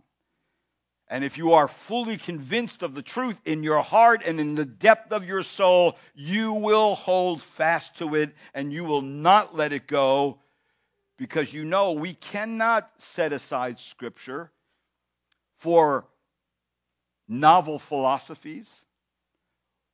And 1.10 1.24
if 1.24 1.38
you 1.38 1.54
are 1.54 1.68
fully 1.68 2.18
convinced 2.18 2.84
of 2.84 2.94
the 2.94 3.02
truth 3.02 3.42
in 3.44 3.64
your 3.64 3.82
heart 3.82 4.22
and 4.26 4.40
in 4.40 4.54
the 4.54 4.66
depth 4.66 5.12
of 5.12 5.26
your 5.26 5.42
soul, 5.42 5.98
you 6.14 6.54
will 6.54 6.94
hold 6.94 7.42
fast 7.42 7.98
to 7.98 8.16
it 8.16 8.36
and 8.54 8.72
you 8.72 8.84
will 8.84 9.02
not 9.02 9.56
let 9.56 9.74
it 9.74 9.88
go 9.88 10.40
because 11.18 11.52
you 11.54 11.66
know 11.66 11.94
we 11.94 12.14
cannot 12.14 12.90
set 12.98 13.34
aside 13.34 13.80
Scripture 13.80 14.52
for 15.58 16.06
novel 17.28 17.80
philosophies 17.80 18.86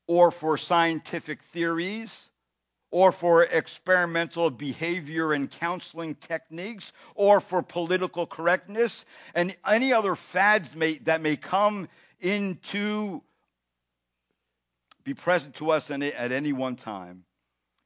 or 0.08 0.32
for 0.32 0.58
scientific 0.58 1.42
theories 1.42 2.30
or 2.92 3.12
for 3.12 3.44
experimental 3.44 4.50
behavior 4.50 5.34
and 5.34 5.52
counseling 5.52 6.16
techniques, 6.16 6.94
or 7.14 7.42
for 7.42 7.62
political 7.62 8.26
correctness, 8.26 9.06
and 9.34 9.56
any 9.68 9.92
other 9.92 10.16
fads 10.16 10.74
may, 10.76 10.98
that 11.00 11.22
may 11.22 11.36
come 11.36 11.88
into 12.20 13.22
be 15.04 15.14
present 15.14 15.56
to 15.56 15.70
us 15.70 15.92
at 15.92 16.32
any 16.32 16.52
one 16.52 16.76
time. 16.76 17.26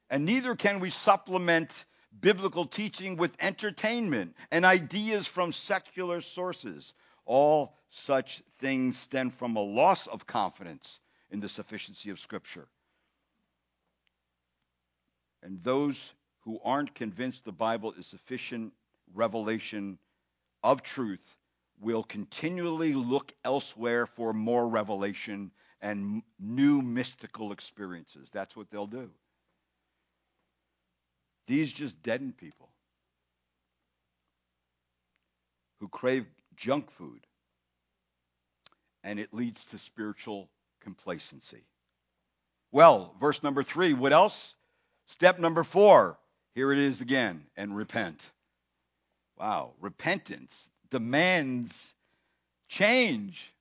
And 0.10 0.26
neither 0.26 0.56
can 0.56 0.80
we 0.80 0.90
supplement 0.90 1.86
biblical 2.18 2.66
teaching 2.66 3.18
with 3.18 3.36
entertainment 3.40 4.36
and 4.52 4.66
ideas 4.66 5.28
from 5.28 5.52
secular 5.52 6.22
sources. 6.22 6.94
All 7.26 7.78
such 7.90 8.42
things 8.60 8.98
stem 8.98 9.32
from 9.32 9.56
a 9.56 9.62
loss 9.62 10.08
of 10.08 10.26
confidence 10.26 11.00
in 11.30 11.40
the 11.40 11.50
sufficiency 11.50 12.10
of 12.10 12.20
Scripture. 12.20 12.68
And 15.44 15.64
those 15.64 16.14
who 16.42 16.60
aren't 16.64 16.96
convinced 16.96 17.46
the 17.46 17.52
Bible 17.52 17.94
is 17.94 18.08
sufficient 18.08 18.74
revelation 19.14 19.98
of 20.64 20.84
truth 20.84 21.36
will 21.80 22.04
continually 22.04 22.94
look 22.94 23.34
elsewhere 23.46 24.06
for 24.06 24.34
more 24.34 24.68
revelation 24.68 25.52
and 25.82 26.22
new 26.40 26.82
mystical 26.82 27.52
experiences. 27.52 28.30
That's 28.32 28.56
what 28.56 28.70
they'll 28.70 28.88
do. 28.88 29.10
These 31.48 31.72
just 31.72 32.02
deaden 32.04 32.34
people 32.34 32.70
who 35.80 35.88
crave 35.88 36.26
junk 36.58 36.92
food, 36.92 37.26
and 39.04 39.18
it 39.18 39.34
leads 39.34 39.66
to 39.68 39.78
spiritual 39.78 40.50
complacency. 40.82 41.64
Well, 42.72 43.16
verse 43.20 43.42
number 43.42 43.64
three, 43.64 43.94
what 43.94 44.12
else? 44.12 44.54
Step 45.10 45.40
number 45.40 45.64
four, 45.64 46.18
here 46.56 46.72
it 46.72 46.80
is 46.80 47.02
again, 47.02 47.44
and 47.58 47.76
repent. 47.76 48.24
Wow, 49.38 49.74
repentance 49.82 50.70
demands 50.92 51.94
change. 52.68 53.54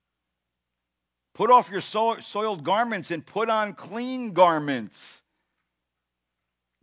Put 1.33 1.49
off 1.51 1.71
your 1.71 1.81
soiled 1.81 2.63
garments 2.63 3.11
and 3.11 3.25
put 3.25 3.49
on 3.49 3.73
clean 3.73 4.33
garments. 4.33 5.23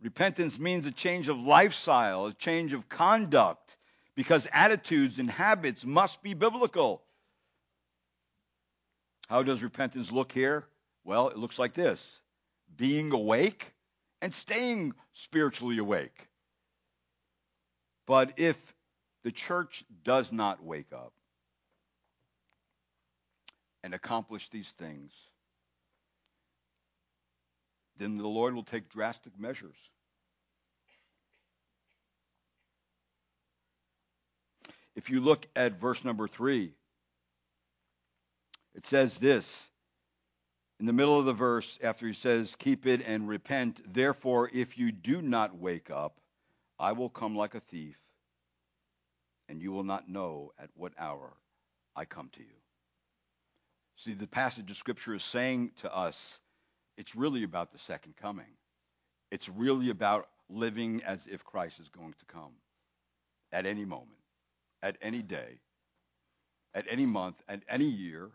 Repentance 0.01 0.59
means 0.59 0.85
a 0.85 0.91
change 0.91 1.29
of 1.29 1.39
lifestyle, 1.39 2.27
a 2.27 2.33
change 2.33 2.73
of 2.73 2.89
conduct, 2.89 3.77
because 4.15 4.47
attitudes 4.51 5.17
and 5.17 5.31
habits 5.31 5.85
must 5.85 6.21
be 6.21 6.33
biblical. 6.33 7.01
How 9.29 9.43
does 9.43 9.63
repentance 9.63 10.11
look 10.11 10.31
here? 10.31 10.65
Well, 11.03 11.29
it 11.29 11.37
looks 11.37 11.57
like 11.57 11.73
this 11.73 12.19
being 12.75 13.11
awake 13.11 13.73
and 14.21 14.33
staying 14.33 14.93
spiritually 15.13 15.77
awake. 15.77 16.27
But 18.05 18.33
if 18.37 18.57
the 19.23 19.31
church 19.31 19.83
does 20.03 20.31
not 20.31 20.63
wake 20.63 20.93
up 20.93 21.13
and 23.83 23.93
accomplish 23.93 24.49
these 24.49 24.71
things, 24.71 25.13
then 27.97 28.17
the 28.17 28.27
Lord 28.27 28.53
will 28.53 28.63
take 28.63 28.89
drastic 28.89 29.37
measures. 29.39 29.77
If 34.95 35.09
you 35.09 35.21
look 35.21 35.45
at 35.55 35.79
verse 35.79 36.03
number 36.03 36.27
three, 36.27 36.73
it 38.73 38.85
says 38.87 39.17
this 39.17 39.69
in 40.79 40.85
the 40.85 40.93
middle 40.93 41.17
of 41.17 41.25
the 41.25 41.33
verse 41.33 41.79
after 41.81 42.07
he 42.07 42.13
says, 42.13 42.55
Keep 42.55 42.85
it 42.85 43.01
and 43.05 43.27
repent. 43.27 43.81
Therefore, 43.93 44.49
if 44.53 44.77
you 44.77 44.91
do 44.91 45.21
not 45.21 45.57
wake 45.57 45.89
up, 45.89 46.19
I 46.79 46.91
will 46.91 47.09
come 47.09 47.35
like 47.35 47.55
a 47.55 47.59
thief, 47.59 47.97
and 49.49 49.61
you 49.61 49.71
will 49.71 49.83
not 49.83 50.07
know 50.09 50.53
at 50.59 50.69
what 50.75 50.93
hour 50.97 51.33
I 51.95 52.05
come 52.05 52.29
to 52.33 52.41
you. 52.41 52.57
See, 53.95 54.13
the 54.13 54.27
passage 54.27 54.69
of 54.69 54.77
Scripture 54.77 55.15
is 55.15 55.23
saying 55.23 55.71
to 55.81 55.93
us, 55.95 56.39
it's 56.97 57.15
really 57.15 57.43
about 57.43 57.71
the 57.71 57.79
second 57.79 58.15
coming. 58.15 58.45
It's 59.31 59.49
really 59.49 59.89
about 59.89 60.29
living 60.49 61.01
as 61.03 61.27
if 61.27 61.43
Christ 61.43 61.79
is 61.79 61.89
going 61.89 62.13
to 62.13 62.25
come 62.25 62.53
at 63.51 63.65
any 63.65 63.85
moment, 63.85 64.19
at 64.83 64.97
any 65.01 65.23
day, 65.23 65.59
at 66.75 66.85
any 66.87 67.07
month, 67.07 67.41
at 67.49 67.63
any 67.67 67.85
year, 67.85 68.29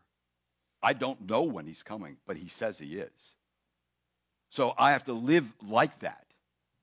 I 0.82 0.92
don't 0.94 1.28
know 1.28 1.42
when 1.42 1.66
he's 1.66 1.82
coming, 1.82 2.16
but 2.26 2.36
he 2.36 2.48
says 2.48 2.78
he 2.78 2.98
is. 2.98 3.12
So 4.50 4.74
I 4.76 4.92
have 4.92 5.04
to 5.04 5.12
live 5.12 5.50
like 5.66 5.98
that. 6.00 6.26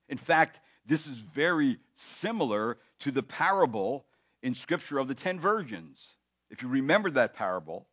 In 0.08 0.18
fact, 0.18 0.60
this 0.86 1.06
is 1.06 1.18
very 1.18 1.78
similar 1.96 2.78
to 3.00 3.12
the 3.12 3.22
parable 3.22 4.06
in 4.42 4.56
Scripture 4.56 4.98
of 4.98 5.08
the 5.08 5.16
ten 5.16 5.40
virgins. 5.40 6.16
If 6.50 6.64
you 6.64 6.70
remember 6.70 7.12
that 7.12 7.36
parable, 7.36 7.86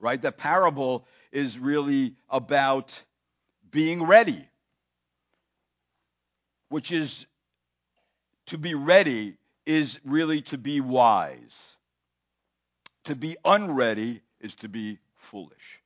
right? 0.00 0.20
That 0.20 0.36
parable 0.36 1.06
is 1.32 1.58
really 1.58 2.14
about 2.28 3.00
being 3.70 4.02
ready, 4.02 4.46
which 6.68 6.92
is 6.92 7.26
to 8.46 8.58
be 8.58 8.74
ready 8.74 9.36
is 9.64 10.00
really 10.04 10.42
to 10.42 10.58
be 10.58 10.80
wise. 10.80 11.76
To 13.04 13.14
be 13.14 13.36
unready 13.44 14.20
is 14.40 14.54
to 14.56 14.68
be 14.68 14.98
foolish. 15.30 15.80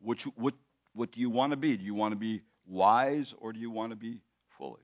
Which, 0.00 0.24
what, 0.36 0.54
what 0.94 1.10
do 1.12 1.20
you 1.20 1.30
want 1.30 1.52
to 1.52 1.56
be? 1.56 1.76
Do 1.76 1.84
you 1.84 1.94
want 1.94 2.12
to 2.12 2.16
be 2.16 2.42
wise 2.66 3.34
or 3.38 3.52
do 3.52 3.58
you 3.58 3.70
want 3.70 3.90
to 3.90 3.96
be 3.96 4.20
foolish? 4.58 4.80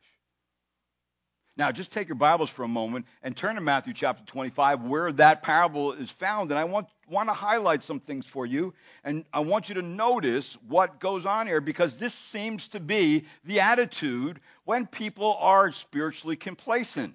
Now, 1.56 1.70
just 1.72 1.92
take 1.92 2.08
your 2.08 2.16
Bibles 2.16 2.48
for 2.48 2.62
a 2.62 2.68
moment 2.68 3.06
and 3.22 3.36
turn 3.36 3.56
to 3.56 3.60
Matthew 3.60 3.92
chapter 3.92 4.24
25, 4.24 4.82
where 4.84 5.12
that 5.12 5.42
parable 5.42 5.92
is 5.92 6.10
found. 6.10 6.50
And 6.50 6.58
I 6.58 6.64
want, 6.64 6.86
want 7.06 7.28
to 7.28 7.34
highlight 7.34 7.82
some 7.82 8.00
things 8.00 8.24
for 8.24 8.46
you. 8.46 8.72
And 9.04 9.26
I 9.32 9.40
want 9.40 9.68
you 9.68 9.74
to 9.74 9.82
notice 9.82 10.56
what 10.66 11.00
goes 11.00 11.26
on 11.26 11.46
here 11.46 11.60
because 11.60 11.98
this 11.98 12.14
seems 12.14 12.68
to 12.68 12.80
be 12.80 13.26
the 13.44 13.60
attitude 13.60 14.40
when 14.64 14.86
people 14.86 15.36
are 15.38 15.70
spiritually 15.72 16.36
complacent. 16.36 17.14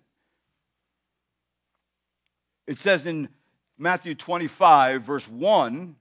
It 2.67 2.77
says 2.77 3.07
in 3.07 3.29
Matthew 3.79 4.13
25, 4.13 5.01
verse 5.01 5.27
1 5.27 5.95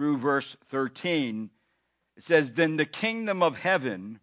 through 0.00 0.16
verse 0.16 0.56
13, 0.68 1.50
it 2.16 2.24
says, 2.24 2.54
Then 2.54 2.78
the 2.78 2.86
kingdom 2.86 3.42
of 3.42 3.54
heaven 3.54 4.18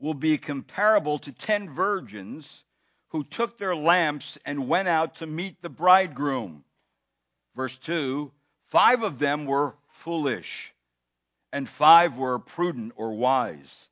will 0.00 0.12
be 0.12 0.38
comparable 0.38 1.20
to 1.20 1.30
ten 1.30 1.70
virgins 1.70 2.64
who 3.10 3.22
took 3.22 3.56
their 3.56 3.76
lamps 3.76 4.38
and 4.44 4.66
went 4.66 4.88
out 4.88 5.14
to 5.14 5.26
meet 5.28 5.62
the 5.62 5.68
bridegroom. 5.68 6.64
Verse 7.54 7.78
2 7.78 8.32
Five 8.70 9.04
of 9.04 9.20
them 9.20 9.46
were 9.46 9.76
foolish, 9.86 10.74
and 11.52 11.68
five 11.68 12.16
were 12.16 12.40
prudent 12.40 12.92
or 12.96 13.12
wise. 13.12 13.88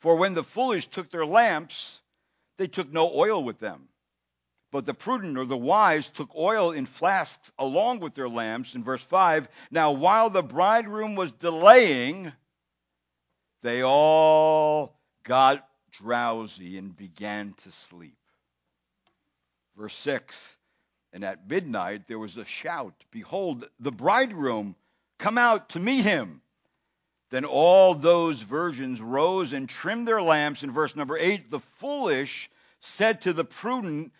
For 0.00 0.16
when 0.16 0.32
the 0.32 0.42
foolish 0.42 0.86
took 0.86 1.10
their 1.10 1.26
lamps, 1.26 2.00
they 2.56 2.66
took 2.66 2.90
no 2.90 3.12
oil 3.14 3.44
with 3.44 3.58
them. 3.58 3.88
But 4.76 4.84
the 4.84 4.92
prudent 4.92 5.38
or 5.38 5.46
the 5.46 5.56
wise 5.56 6.06
took 6.08 6.36
oil 6.36 6.72
in 6.72 6.84
flasks 6.84 7.50
along 7.58 8.00
with 8.00 8.12
their 8.12 8.28
lamps. 8.28 8.74
In 8.74 8.84
verse 8.84 9.02
5, 9.02 9.48
now 9.70 9.92
while 9.92 10.28
the 10.28 10.42
bridegroom 10.42 11.14
was 11.14 11.32
delaying, 11.32 12.30
they 13.62 13.82
all 13.82 15.00
got 15.22 15.66
drowsy 15.92 16.76
and 16.76 16.94
began 16.94 17.54
to 17.62 17.70
sleep. 17.70 18.18
Verse 19.78 19.94
6 19.94 20.58
And 21.14 21.24
at 21.24 21.48
midnight 21.48 22.06
there 22.06 22.18
was 22.18 22.36
a 22.36 22.44
shout 22.44 22.92
Behold, 23.10 23.66
the 23.80 23.90
bridegroom, 23.90 24.76
come 25.18 25.38
out 25.38 25.70
to 25.70 25.80
meet 25.80 26.02
him. 26.02 26.42
Then 27.30 27.46
all 27.46 27.94
those 27.94 28.42
virgins 28.42 29.00
rose 29.00 29.54
and 29.54 29.70
trimmed 29.70 30.06
their 30.06 30.20
lamps. 30.20 30.62
In 30.62 30.70
verse 30.70 30.94
number 30.94 31.16
8, 31.16 31.48
the 31.48 31.60
foolish 31.60 32.50
said 32.80 33.22
to 33.22 33.32
the 33.32 33.46
prudent, 33.46 34.12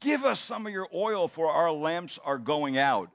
Give 0.00 0.24
us 0.24 0.40
some 0.40 0.66
of 0.66 0.72
your 0.72 0.88
oil, 0.94 1.28
for 1.28 1.48
our 1.48 1.72
lamps 1.72 2.18
are 2.24 2.38
going 2.38 2.78
out. 2.78 3.10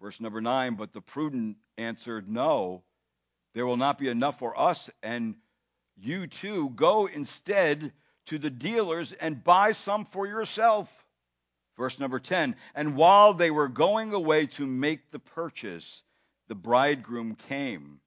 Verse 0.00 0.20
number 0.20 0.40
9, 0.40 0.74
but 0.74 0.92
the 0.92 1.00
prudent 1.00 1.56
answered, 1.78 2.28
No 2.28 2.82
there 3.56 3.66
will 3.66 3.78
not 3.78 3.96
be 3.96 4.08
enough 4.08 4.38
for 4.38 4.58
us 4.60 4.90
and 5.02 5.34
you 5.96 6.26
too. 6.26 6.68
Go 6.68 7.06
instead 7.06 7.90
to 8.26 8.38
the 8.38 8.50
dealers 8.50 9.14
and 9.14 9.42
buy 9.42 9.72
some 9.72 10.04
for 10.04 10.26
yourself. 10.26 11.06
Verse 11.78 11.98
number 11.98 12.20
10 12.20 12.54
And 12.74 12.96
while 12.96 13.32
they 13.32 13.50
were 13.50 13.68
going 13.68 14.12
away 14.12 14.46
to 14.48 14.66
make 14.66 15.10
the 15.10 15.18
purchase, 15.18 16.02
the 16.48 16.54
bridegroom 16.54 17.34
came. 17.34 18.00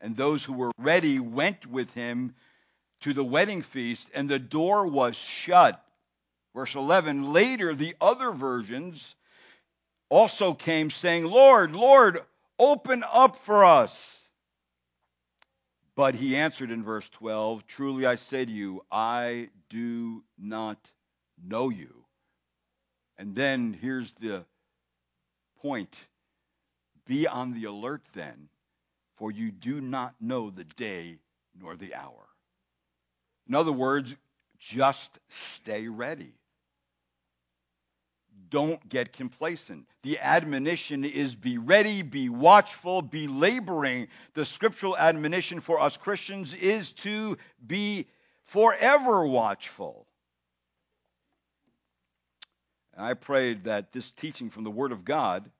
And 0.00 0.16
those 0.16 0.42
who 0.42 0.54
were 0.54 0.72
ready 0.76 1.20
went 1.20 1.66
with 1.66 1.94
him 1.94 2.34
to 3.02 3.12
the 3.12 3.22
wedding 3.22 3.62
feast, 3.62 4.10
and 4.12 4.28
the 4.28 4.40
door 4.40 4.88
was 4.88 5.14
shut. 5.14 5.80
Verse 6.54 6.74
11 6.76 7.32
Later, 7.32 7.74
the 7.74 7.96
other 8.00 8.30
versions 8.30 9.16
also 10.08 10.54
came, 10.54 10.90
saying, 10.90 11.24
Lord, 11.24 11.74
Lord, 11.74 12.20
open 12.58 13.04
up 13.12 13.36
for 13.36 13.64
us. 13.64 14.20
But 15.96 16.14
he 16.14 16.36
answered 16.36 16.70
in 16.70 16.82
verse 16.84 17.08
12 17.10 17.66
Truly 17.66 18.06
I 18.06 18.16
say 18.16 18.44
to 18.44 18.50
you, 18.50 18.84
I 18.90 19.50
do 19.68 20.22
not 20.38 20.78
know 21.44 21.68
you. 21.68 22.04
And 23.16 23.34
then 23.34 23.76
here's 23.80 24.12
the 24.12 24.44
point 25.60 25.94
Be 27.06 27.26
on 27.26 27.54
the 27.54 27.64
alert 27.64 28.02
then, 28.12 28.48
for 29.16 29.30
you 29.30 29.50
do 29.50 29.80
not 29.80 30.14
know 30.20 30.50
the 30.50 30.64
day 30.64 31.18
nor 31.60 31.76
the 31.76 31.94
hour. 31.94 32.28
In 33.48 33.54
other 33.54 33.72
words, 33.72 34.14
just 34.58 35.18
stay 35.28 35.88
ready 35.88 36.32
don't 38.50 38.88
get 38.88 39.12
complacent. 39.12 39.86
The 40.02 40.20
admonition 40.20 41.04
is 41.04 41.34
be 41.34 41.58
ready, 41.58 42.02
be 42.02 42.28
watchful, 42.28 43.02
be 43.02 43.26
laboring. 43.26 44.08
The 44.34 44.44
scriptural 44.44 44.96
admonition 44.96 45.60
for 45.60 45.80
us 45.80 45.96
Christians 45.96 46.54
is 46.54 46.92
to 46.92 47.36
be 47.66 48.06
forever 48.44 49.26
watchful. 49.26 50.06
And 52.94 53.04
I 53.04 53.14
pray 53.14 53.54
that 53.54 53.92
this 53.92 54.12
teaching 54.12 54.50
from 54.50 54.64
the 54.64 54.70
Word 54.70 54.92
of 54.92 55.04
God 55.04 55.50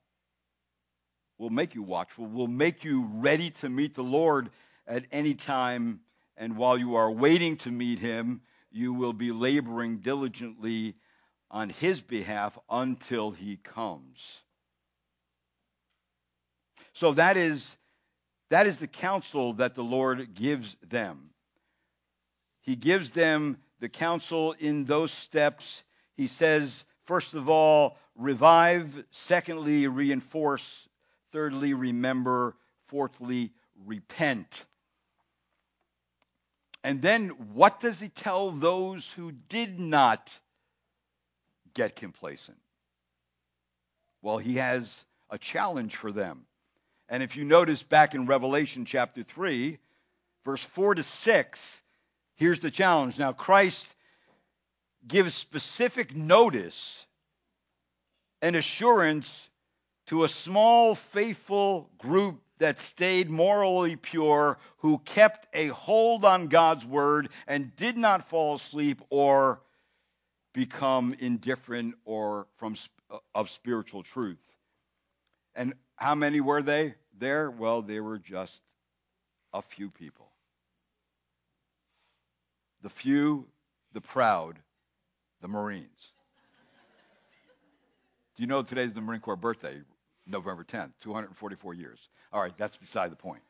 will 1.38 1.50
make 1.50 1.74
you 1.74 1.82
watchful, 1.82 2.26
will 2.26 2.46
make 2.46 2.84
you 2.84 3.10
ready 3.14 3.50
to 3.50 3.68
meet 3.68 3.94
the 3.94 4.04
Lord 4.04 4.50
at 4.86 5.04
any 5.10 5.34
time. 5.34 6.00
And 6.36 6.56
while 6.56 6.78
you 6.78 6.94
are 6.94 7.10
waiting 7.10 7.56
to 7.58 7.70
meet 7.70 7.98
Him, 7.98 8.42
you 8.70 8.92
will 8.92 9.12
be 9.12 9.32
laboring 9.32 9.98
diligently 9.98 10.94
on 11.50 11.70
his 11.70 12.00
behalf 12.00 12.58
until 12.68 13.30
he 13.30 13.56
comes. 13.56 14.42
So 16.92 17.12
that 17.12 17.36
is 17.36 17.76
that 18.50 18.66
is 18.66 18.78
the 18.78 18.86
counsel 18.86 19.54
that 19.54 19.74
the 19.74 19.82
Lord 19.82 20.34
gives 20.34 20.76
them. 20.88 21.30
He 22.60 22.76
gives 22.76 23.10
them 23.10 23.58
the 23.80 23.88
counsel 23.88 24.52
in 24.52 24.84
those 24.84 25.10
steps. 25.10 25.82
He 26.16 26.28
says, 26.28 26.84
first 27.04 27.34
of 27.34 27.48
all, 27.48 27.98
revive, 28.14 29.04
secondly, 29.10 29.86
reinforce, 29.88 30.88
thirdly, 31.32 31.74
remember, 31.74 32.54
fourthly, 32.86 33.52
repent. 33.84 34.66
And 36.84 37.02
then 37.02 37.30
what 37.54 37.80
does 37.80 37.98
he 37.98 38.08
tell 38.08 38.50
those 38.50 39.10
who 39.10 39.32
did 39.32 39.80
not 39.80 40.38
get 41.74 41.96
complacent. 41.96 42.58
Well, 44.22 44.38
he 44.38 44.56
has 44.56 45.04
a 45.30 45.38
challenge 45.38 45.96
for 45.96 46.12
them. 46.12 46.46
And 47.08 47.22
if 47.22 47.36
you 47.36 47.44
notice 47.44 47.82
back 47.82 48.14
in 48.14 48.26
Revelation 48.26 48.84
chapter 48.84 49.22
3, 49.22 49.78
verse 50.44 50.64
4 50.64 50.94
to 50.96 51.02
6, 51.02 51.82
here's 52.36 52.60
the 52.60 52.70
challenge. 52.70 53.18
Now, 53.18 53.32
Christ 53.32 53.86
gives 55.06 55.34
specific 55.34 56.16
notice 56.16 57.04
and 58.40 58.56
assurance 58.56 59.50
to 60.06 60.24
a 60.24 60.28
small, 60.28 60.94
faithful 60.94 61.90
group 61.98 62.40
that 62.58 62.78
stayed 62.78 63.28
morally 63.28 63.96
pure, 63.96 64.58
who 64.78 64.98
kept 64.98 65.46
a 65.54 65.66
hold 65.68 66.24
on 66.24 66.46
God's 66.46 66.86
word 66.86 67.28
and 67.46 67.74
did 67.76 67.96
not 67.96 68.28
fall 68.28 68.54
asleep 68.54 69.02
or 69.10 69.60
become 70.54 71.14
indifferent 71.18 71.96
or 72.06 72.46
from 72.56 72.76
uh, 73.10 73.18
of 73.34 73.50
spiritual 73.50 74.02
truth. 74.02 74.40
And 75.54 75.74
how 75.96 76.14
many 76.14 76.40
were 76.40 76.62
they 76.62 76.94
there? 77.18 77.50
Well, 77.50 77.82
they 77.82 78.00
were 78.00 78.18
just 78.18 78.62
a 79.52 79.60
few 79.60 79.90
people. 79.90 80.30
The 82.82 82.88
few, 82.88 83.46
the 83.92 84.00
proud, 84.00 84.58
the 85.42 85.48
Marines. 85.48 86.12
Do 88.36 88.42
you 88.42 88.46
know 88.46 88.62
today's 88.62 88.92
the 88.92 89.00
Marine 89.00 89.20
Corps 89.20 89.36
birthday, 89.36 89.76
November 90.26 90.64
10th, 90.64 90.92
244 91.02 91.74
years? 91.74 92.08
All 92.32 92.40
right, 92.40 92.56
that's 92.56 92.76
beside 92.76 93.12
the 93.12 93.16
point. 93.16 93.42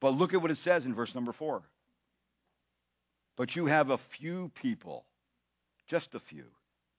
But 0.00 0.10
look 0.16 0.34
at 0.34 0.42
what 0.42 0.50
it 0.50 0.56
says 0.56 0.86
in 0.86 0.94
verse 0.94 1.14
number 1.14 1.32
4. 1.32 1.62
But 3.36 3.56
you 3.56 3.66
have 3.66 3.90
a 3.90 3.98
few 3.98 4.50
people, 4.50 5.04
just 5.86 6.14
a 6.14 6.20
few, 6.20 6.44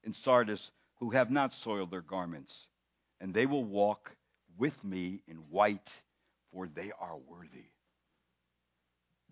in 0.03 0.13
Sardis 0.13 0.71
who 0.95 1.11
have 1.11 1.29
not 1.29 1.53
soiled 1.53 1.91
their 1.91 2.01
garments, 2.01 2.67
and 3.19 3.33
they 3.33 3.45
will 3.45 3.63
walk 3.63 4.15
with 4.57 4.83
me 4.83 5.21
in 5.27 5.37
white, 5.49 5.91
for 6.51 6.67
they 6.67 6.91
are 6.99 7.17
worthy. 7.17 7.65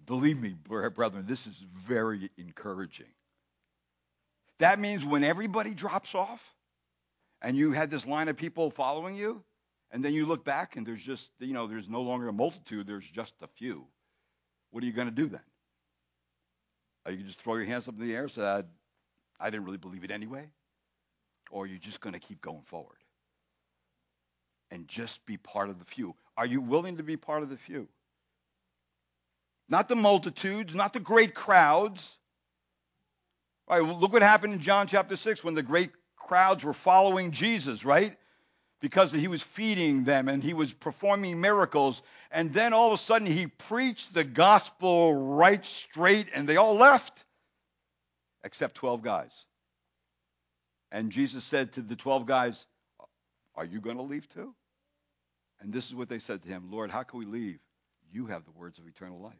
Believe 0.06 0.42
me, 0.42 0.56
brethren, 0.68 1.26
this 1.28 1.48
is 1.48 1.56
very 1.56 2.30
encouraging. 2.38 3.14
That 4.58 4.80
means 4.80 5.06
when 5.06 5.24
everybody 5.24 5.74
drops 5.74 6.14
off 6.16 6.42
and 7.42 7.56
you 7.56 7.72
had 7.72 7.90
this 7.90 8.06
line 8.06 8.28
of 8.28 8.38
people 8.38 8.70
following 8.72 9.16
you, 9.16 9.44
and 9.92 10.06
then 10.06 10.14
you 10.14 10.26
look 10.26 10.46
back 10.46 10.76
and 10.76 10.86
there's 10.86 11.04
just, 11.04 11.32
you 11.40 11.54
know, 11.54 11.68
there's 11.68 11.90
no 11.90 12.02
longer 12.02 12.28
a 12.28 12.34
multitude, 12.34 12.88
there's 12.88 13.10
just 13.10 13.34
a 13.42 13.48
few. 13.48 13.86
What 14.70 14.84
are 14.84 14.88
you 14.88 14.94
going 14.94 15.10
to 15.10 15.14
do 15.14 15.28
then? 15.28 15.42
Are 17.06 17.12
you 17.12 17.24
just 17.24 17.40
throw 17.40 17.56
your 17.56 17.66
hands 17.66 17.88
up 17.88 17.96
in 17.96 18.08
the 18.08 18.14
air 18.14 18.24
and 18.24 18.32
say, 18.32 18.44
I, 18.44 18.64
I 19.40 19.50
didn't 19.50 19.66
really 19.66 19.78
believe 19.78 20.04
it 20.04 20.12
anyway? 20.12 20.50
Or 21.50 21.64
are 21.64 21.68
you 21.68 21.78
just 21.78 22.00
going 22.00 22.14
to 22.14 22.20
keep 22.20 22.42
going 22.42 22.62
forward? 22.62 22.98
And 24.70 24.88
just 24.88 25.26
be 25.26 25.38
part 25.38 25.70
of 25.70 25.80
the 25.80 25.86
few. 25.86 26.16
Are 26.38 26.46
you 26.46 26.62
willing 26.62 26.98
to 26.98 27.04
be 27.04 27.18
part 27.18 27.44
of 27.44 27.50
the 27.50 27.58
few? 27.58 27.88
Not 29.68 29.90
the 29.90 29.96
multitudes, 29.96 30.76
not 30.76 30.94
the 30.94 31.00
great 31.00 31.34
crowds. 31.34 32.18
All 33.68 33.80
right, 33.80 34.00
look 34.00 34.14
what 34.14 34.22
happened 34.22 34.54
in 34.54 34.60
John 34.60 34.88
chapter 34.88 35.16
6 35.16 35.44
when 35.44 35.56
the 35.56 35.64
great 35.64 35.92
crowds 36.16 36.64
were 36.64 36.74
following 36.74 37.32
Jesus, 37.32 37.84
right? 37.84 38.18
Because 38.82 39.12
he 39.12 39.28
was 39.28 39.42
feeding 39.42 40.04
them 40.04 40.28
and 40.28 40.44
he 40.44 40.54
was 40.54 40.74
performing 40.74 41.40
miracles. 41.40 42.02
And 42.32 42.52
then 42.52 42.74
all 42.74 42.88
of 42.88 42.94
a 42.94 42.98
sudden 42.98 43.28
he 43.28 43.48
preached 43.48 44.14
the 44.14 44.24
gospel 44.24 45.14
right 45.14 45.64
straight 45.64 46.28
and 46.34 46.50
they 46.50 46.58
all 46.58 46.76
left 46.76 47.24
except 48.44 48.76
12 48.76 49.02
guys. 49.02 49.46
And 50.92 51.12
Jesus 51.12 51.44
said 51.44 51.74
to 51.74 51.82
the 51.82 51.96
12 51.96 52.26
guys, 52.26 52.66
Are 53.56 53.66
you 53.66 53.80
going 53.80 53.98
to 53.98 54.04
leave 54.04 54.28
too? 54.30 54.54
And 55.62 55.72
this 55.72 55.88
is 55.88 55.96
what 55.96 56.10
they 56.10 56.20
said 56.20 56.42
to 56.42 56.50
him 56.50 56.70
Lord, 56.72 56.92
how 56.92 57.04
can 57.04 57.20
we 57.20 57.26
leave? 57.26 57.60
You 58.12 58.26
have 58.26 58.44
the 58.44 58.52
words 58.52 58.80
of 58.80 58.88
eternal 58.88 59.22
life. 59.22 59.34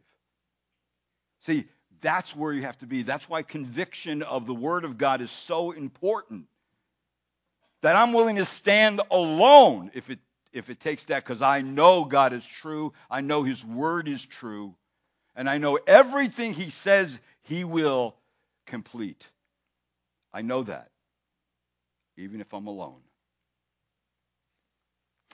See, 1.42 1.64
that's 2.00 2.34
where 2.34 2.52
you 2.52 2.62
have 2.62 2.78
to 2.78 2.86
be. 2.86 3.02
That's 3.02 3.28
why 3.28 3.42
conviction 3.42 4.22
of 4.22 4.46
the 4.46 4.54
Word 4.54 4.84
of 4.84 4.96
God 4.96 5.20
is 5.20 5.30
so 5.30 5.72
important. 5.72 6.46
That 7.82 7.96
I'm 7.96 8.12
willing 8.12 8.36
to 8.36 8.44
stand 8.44 9.00
alone 9.10 9.90
if 9.94 10.08
it 10.10 10.18
if 10.52 10.68
it 10.68 10.80
takes 10.80 11.06
that, 11.06 11.24
because 11.24 11.42
I 11.42 11.62
know 11.62 12.04
God 12.04 12.32
is 12.32 12.46
true. 12.46 12.92
I 13.10 13.22
know 13.22 13.42
His 13.42 13.64
Word 13.64 14.08
is 14.08 14.24
true. 14.24 14.74
And 15.34 15.48
I 15.48 15.58
know 15.58 15.78
everything 15.86 16.52
He 16.52 16.70
says 16.70 17.18
He 17.42 17.64
will 17.64 18.14
complete. 18.66 19.26
I 20.32 20.42
know 20.42 20.62
that, 20.62 20.90
even 22.16 22.40
if 22.40 22.52
I'm 22.52 22.66
alone. 22.66 23.00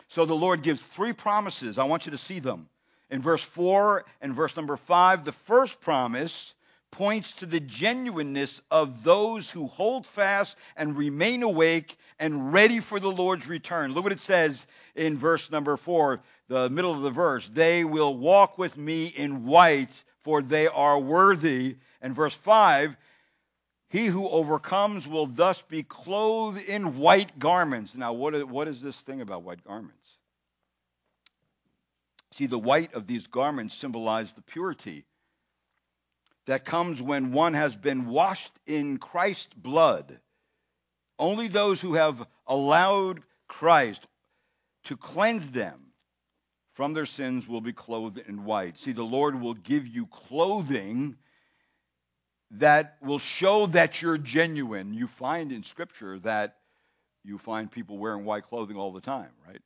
So 0.09 0.25
the 0.25 0.35
Lord 0.35 0.63
gives 0.63 0.81
three 0.81 1.13
promises. 1.13 1.79
I 1.79 1.85
want 1.85 2.07
you 2.07 2.13
to 2.13 2.19
see 2.19 2.39
them. 2.39 2.69
In 3.11 3.23
verse 3.23 3.43
4 3.43 4.05
and 4.21 4.35
verse 4.35 4.57
number 4.57 4.77
5, 4.77 5.25
the 5.25 5.33
first 5.33 5.81
promise 5.81 6.55
points 6.91 7.33
to 7.35 7.47
the 7.47 7.61
genuineness 7.61 8.61
of 8.71 9.05
those 9.05 9.51
who 9.51 9.67
hold 9.67 10.07
fast 10.07 10.57
and 10.77 10.97
remain 10.97 11.43
awake 11.43 11.97
and 12.19 12.53
ready 12.53 12.81
for 12.81 12.99
the 12.99 13.11
Lord's 13.11 13.47
return. 13.47 13.93
Look 13.93 14.05
what 14.05 14.13
it 14.13 14.21
says 14.21 14.67
in 14.95 15.19
verse 15.19 15.51
number 15.51 15.77
4, 15.77 16.21
the 16.49 16.69
middle 16.71 16.93
of 16.93 17.03
the 17.03 17.11
verse. 17.11 17.49
They 17.49 17.85
will 17.85 18.17
walk 18.17 18.59
with 18.59 18.77
me 18.77 19.07
in 19.07 19.47
white, 19.47 19.93
for 20.23 20.43
they 20.43 20.67
are 20.67 20.99
worthy. 20.99 21.77
And 22.03 22.15
verse 22.15 22.35
5, 22.35 22.97
he 23.91 24.07
who 24.07 24.29
overcomes 24.29 25.09
will 25.09 25.27
thus 25.27 25.63
be 25.63 25.83
clothed 25.83 26.61
in 26.61 26.99
white 26.99 27.39
garments. 27.39 27.95
Now, 27.95 28.13
what 28.13 28.49
what 28.49 28.69
is 28.69 28.83
this 28.83 29.01
thing 29.01 29.21
about 29.21 29.43
white 29.43 29.65
garments? 29.65 29.95
See, 32.33 32.47
the 32.47 32.59
white 32.59 32.95
of 32.95 33.07
these 33.07 33.27
garments 33.27 33.75
symbolize 33.75 34.33
the 34.33 34.43
purity 34.43 35.05
that 36.49 36.65
comes 36.65 37.01
when 37.03 37.33
one 37.33 37.53
has 37.53 37.77
been 37.77 38.07
washed 38.07 38.53
in 38.67 38.97
Christ's 38.97 39.53
blood. 39.55 40.19
Only 41.19 41.49
those 41.49 41.79
who 41.79 41.93
have 41.95 42.27
allowed 42.47 43.21
Christ 43.49 44.07
to 44.85 44.97
cleanse 44.97 45.51
them 45.51 45.79
from 46.73 46.95
their 46.95 47.05
sins 47.05 47.47
will 47.47 47.61
be 47.61 47.75
clothed 47.75 48.17
in 48.27 48.45
white. 48.45 48.79
See, 48.79 48.93
the 48.93 49.05
Lord 49.05 49.39
will 49.39 49.53
give 49.53 49.87
you 49.87 50.07
clothing 50.07 51.17
that 52.53 52.97
will 53.03 53.19
show 53.19 53.67
that 53.67 54.01
you're 54.01 54.17
genuine. 54.17 54.95
You 54.95 55.07
find 55.07 55.53
in 55.53 55.63
Scripture 55.63 56.19
that 56.21 56.57
you 57.25 57.37
find 57.37 57.71
people 57.71 57.99
wearing 57.99 58.25
white 58.25 58.45
clothing 58.45 58.79
all 58.79 58.93
the 58.93 59.03
time, 59.03 59.33
right? 59.47 59.61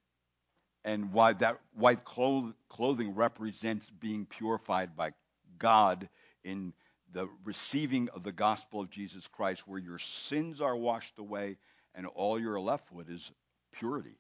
And 0.85 1.13
why 1.13 1.35
that 1.35 1.61
white 1.77 2.05
clothing 2.05 3.15
represents 3.15 3.89
being 3.89 4.27
purified 4.27 4.97
by 4.97 5.13
God 5.61 6.09
in 6.45 6.73
the 7.13 7.29
receiving 7.45 8.09
of 8.11 8.23
the 8.23 8.33
gospel 8.33 8.81
of 8.81 8.91
Jesus 8.91 9.27
Christ, 9.29 9.67
where 9.67 9.79
your 9.79 9.99
sins 9.99 10.61
are 10.61 10.77
washed 10.77 11.19
away 11.19 11.57
and 11.95 12.07
all 12.07 12.39
you're 12.39 12.61
left 12.61 12.91
with 12.91 13.11
is 13.11 13.31
purity. 13.73 14.17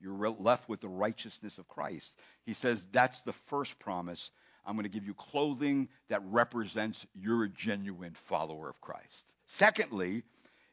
You're 0.00 0.30
left 0.30 0.68
with 0.68 0.80
the 0.80 0.88
righteousness 0.88 1.58
of 1.58 1.68
Christ. 1.68 2.16
He 2.46 2.54
says 2.54 2.86
that's 2.90 3.20
the 3.22 3.32
first 3.32 3.78
promise 3.78 4.30
I'm 4.64 4.74
going 4.74 4.84
to 4.84 4.90
give 4.90 5.06
you 5.06 5.14
clothing 5.14 5.88
that 6.08 6.22
represents 6.26 7.06
you're 7.14 7.44
a 7.44 7.48
genuine 7.48 8.14
follower 8.26 8.68
of 8.68 8.80
Christ. 8.80 9.26
Secondly, 9.46 10.22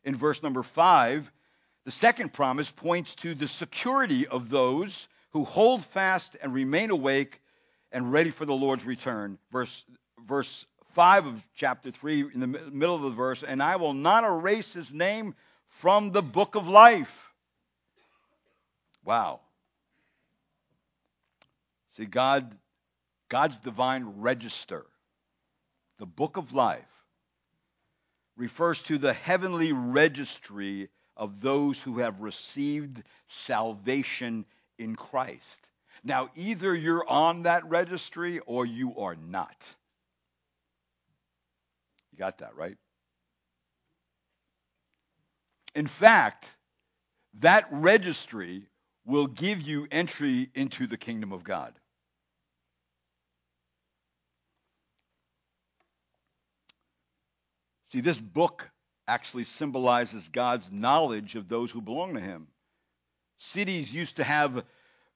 in 0.03 0.15
verse 0.15 0.43
number 0.43 0.63
five, 0.63 1.31
the 1.85 1.91
second 1.91 2.33
promise 2.33 2.69
points 2.69 3.15
to 3.15 3.33
the 3.33 3.47
security 3.47 4.27
of 4.27 4.49
those 4.49 5.07
who 5.31 5.45
hold 5.45 5.83
fast 5.83 6.35
and 6.41 6.53
remain 6.53 6.89
awake 6.89 7.41
and 7.91 8.11
ready 8.11 8.29
for 8.29 8.45
the 8.45 8.53
Lord's 8.53 8.85
return. 8.85 9.37
Verse, 9.51 9.85
verse 10.28 10.65
5 10.93 11.25
of 11.25 11.47
chapter 11.55 11.91
3, 11.91 12.32
in 12.34 12.39
the 12.39 12.47
middle 12.47 12.95
of 12.95 13.01
the 13.03 13.09
verse, 13.09 13.43
and 13.43 13.61
I 13.61 13.75
will 13.75 13.93
not 13.93 14.23
erase 14.23 14.73
his 14.73 14.93
name 14.93 15.36
from 15.67 16.11
the 16.11 16.21
book 16.21 16.55
of 16.55 16.67
life. 16.67 17.34
Wow. 19.03 19.39
See, 21.95 22.05
God 22.05 22.57
God's 23.30 23.57
divine 23.57 24.05
register, 24.17 24.86
the 25.97 26.05
book 26.05 26.38
of 26.38 26.53
life, 26.53 26.86
refers 28.38 28.82
to 28.84 28.97
the 28.97 29.13
heavenly 29.13 29.73
registry 29.73 30.89
of 31.17 31.41
those 31.41 31.82
who 31.82 31.99
have 31.99 32.21
received 32.21 33.03
salvation 33.25 34.45
in 34.78 34.95
Christ. 34.95 35.59
Now, 36.03 36.30
either 36.36 36.73
you're 36.73 37.07
on 37.07 37.43
that 37.43 37.67
registry 37.67 38.39
or 38.39 38.65
you 38.65 38.97
are 38.97 39.15
not. 39.15 39.75
You 42.18 42.24
got 42.24 42.39
that, 42.39 42.55
right? 42.55 42.76
In 45.76 45.86
fact, 45.86 46.51
that 47.39 47.68
registry 47.70 48.65
will 49.05 49.28
give 49.28 49.61
you 49.61 49.88
entry 49.91 50.49
into 50.55 50.88
the 50.88 50.97
kingdom 50.97 51.32
of 51.32 51.43
God. 51.43 51.78
See, 57.91 58.01
this 58.01 58.20
book 58.20 58.68
actually 59.07 59.43
symbolizes 59.43 60.28
God's 60.30 60.72
knowledge 60.72 61.36
of 61.36 61.47
those 61.47 61.70
who 61.70 61.82
belong 61.82 62.15
to 62.15 62.20
him. 62.20 62.47
Cities 63.38 63.93
used 63.93 64.18
to 64.18 64.24
have 64.24 64.65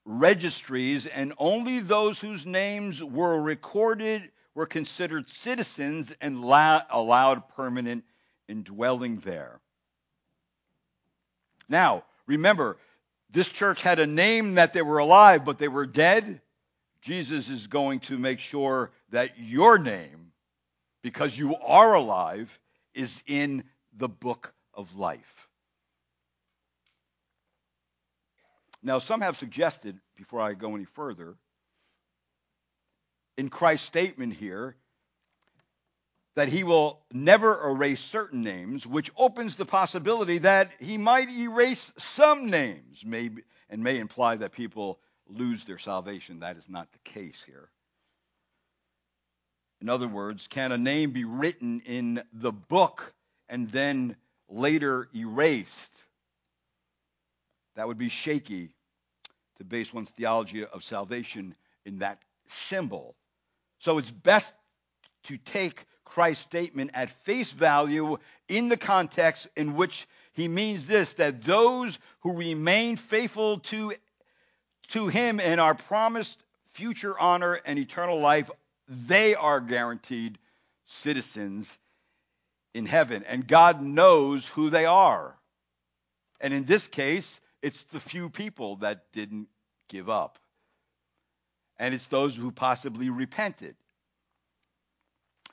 registries, 0.06 1.08
and 1.08 1.34
only 1.40 1.80
those 1.80 2.20
whose 2.20 2.46
names 2.46 3.04
were 3.04 3.42
recorded 3.42 4.30
were 4.54 4.66
considered 4.66 5.30
citizens 5.30 6.16
and 6.22 6.44
la- 6.44 6.84
allowed 6.90 7.48
permanent 7.50 8.04
indwelling 8.48 9.18
there. 9.20 9.60
Now, 11.70 12.04
remember, 12.28 12.78
this 13.30 13.48
church 13.48 13.82
had 13.82 14.00
a 14.00 14.08
name 14.08 14.56
that 14.56 14.74
they 14.74 14.82
were 14.82 14.98
alive, 14.98 15.46
but 15.46 15.58
they 15.58 15.70
were 15.70 15.86
dead. 15.86 16.42
Jesus 17.02 17.50
is 17.50 17.68
going 17.68 18.02
to 18.02 18.18
make 18.18 18.40
sure 18.40 18.92
that 19.10 19.40
your 19.40 19.80
name 19.80 20.32
because 21.02 21.38
you 21.38 21.56
are 21.56 21.94
alive, 21.94 22.60
is 22.94 23.24
in 23.26 23.64
the 23.98 24.10
book 24.10 24.54
of 24.74 24.96
life. 24.96 25.48
Now, 28.84 29.00
some 29.00 29.22
have 29.22 29.38
suggested, 29.38 30.00
before 30.16 30.42
I 30.42 30.54
go 30.54 30.76
any 30.76 30.86
further, 30.86 31.36
in 33.38 33.50
Christ's 33.50 33.88
statement 33.88 34.34
here, 34.34 34.76
that 36.36 36.48
he 36.48 36.64
will 36.64 37.02
never 37.12 37.70
erase 37.70 38.00
certain 38.00 38.44
names, 38.44 38.88
which 38.88 39.12
opens 39.18 39.56
the 39.56 39.66
possibility 39.66 40.38
that 40.40 40.72
he 40.80 40.98
might 40.98 41.30
erase 41.30 41.92
some 41.98 42.50
names, 42.50 43.04
maybe, 43.06 43.44
and 43.70 43.84
may 43.84 44.00
imply 44.00 44.38
that 44.38 44.52
people 44.52 45.00
lose 45.28 45.64
their 45.66 45.78
salvation. 45.78 46.40
That 46.40 46.58
is 46.58 46.70
not 46.70 46.92
the 46.92 47.00
case 47.00 47.44
here. 47.46 47.70
In 49.82 49.90
other 49.90 50.08
words, 50.08 50.48
can 50.48 50.72
a 50.72 50.78
name 50.78 51.12
be 51.12 51.26
written 51.26 51.82
in 51.86 52.22
the 52.32 52.52
book 52.52 53.14
and 53.50 53.68
then 53.70 54.16
later 54.48 55.10
erased? 55.16 56.06
That 57.76 57.88
would 57.88 57.98
be 57.98 58.10
shaky 58.10 58.70
to 59.58 59.64
base 59.64 59.94
one's 59.94 60.10
theology 60.12 60.66
of 60.66 60.84
salvation 60.84 61.56
in 61.86 62.00
that 62.00 62.22
symbol. 62.48 63.16
So 63.82 63.98
it's 63.98 64.12
best 64.12 64.56
to 65.24 65.38
take 65.38 65.86
Christ's 66.06 66.44
statement 66.44 66.92
at 66.94 67.10
face 67.10 67.52
value 67.52 68.18
in 68.48 68.70
the 68.70 68.78
context 68.78 69.48
in 69.56 69.76
which 69.76 70.08
he 70.34 70.48
means 70.48 70.88
this 70.88 71.16
that 71.16 71.42
those 71.44 72.00
who 72.22 72.34
remain 72.34 72.96
faithful 72.96 73.60
to, 73.60 73.94
to 74.90 75.08
him 75.08 75.40
and 75.40 75.60
are 75.60 75.76
promised 75.76 76.42
future 76.72 77.18
honor 77.20 77.60
and 77.66 77.78
eternal 77.78 78.20
life 78.20 78.50
they 78.88 79.36
are 79.36 79.60
guaranteed 79.60 80.38
citizens 80.86 81.80
in 82.74 82.86
heaven. 82.86 83.24
And 83.24 83.48
God 83.48 83.82
knows 83.82 84.46
who 84.48 84.70
they 84.70 84.86
are. 84.86 85.36
And 86.40 86.54
in 86.54 86.66
this 86.66 86.88
case, 86.88 87.40
it's 87.62 87.86
the 87.86 88.00
few 88.00 88.30
people 88.30 88.78
that 88.78 89.12
didn't 89.14 89.48
give 89.90 90.10
up. 90.10 90.40
And 91.82 91.96
it's 91.96 92.06
those 92.06 92.36
who 92.36 92.52
possibly 92.52 93.10
repented. 93.10 93.76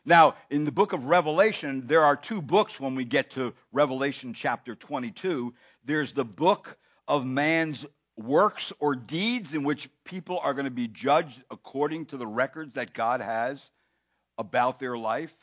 Now, 0.05 0.37
in 0.51 0.67
the 0.67 0.71
book 0.71 0.93
of 0.93 1.07
Revelation, 1.07 1.87
there 1.87 2.05
are 2.05 2.17
two 2.17 2.43
books 2.43 2.79
when 2.79 2.95
we 2.95 3.07
get 3.07 3.31
to 3.31 3.55
Revelation 3.73 4.35
chapter 4.35 4.75
22. 4.75 5.55
There's 5.87 6.13
the 6.13 6.27
book 6.27 6.77
of 7.09 7.25
man's 7.25 7.87
works 8.15 8.75
or 8.79 8.95
deeds 8.95 9.55
in 9.55 9.65
which 9.65 9.89
people 10.05 10.39
are 10.43 10.53
going 10.53 10.67
to 10.67 10.71
be 10.71 10.87
judged 10.87 11.43
according 11.51 12.05
to 12.07 12.19
the 12.19 12.27
records 12.27 12.75
that 12.75 12.93
God 12.93 13.23
has 13.23 13.71
about 14.37 14.79
their 14.79 14.99
life. 14.99 15.35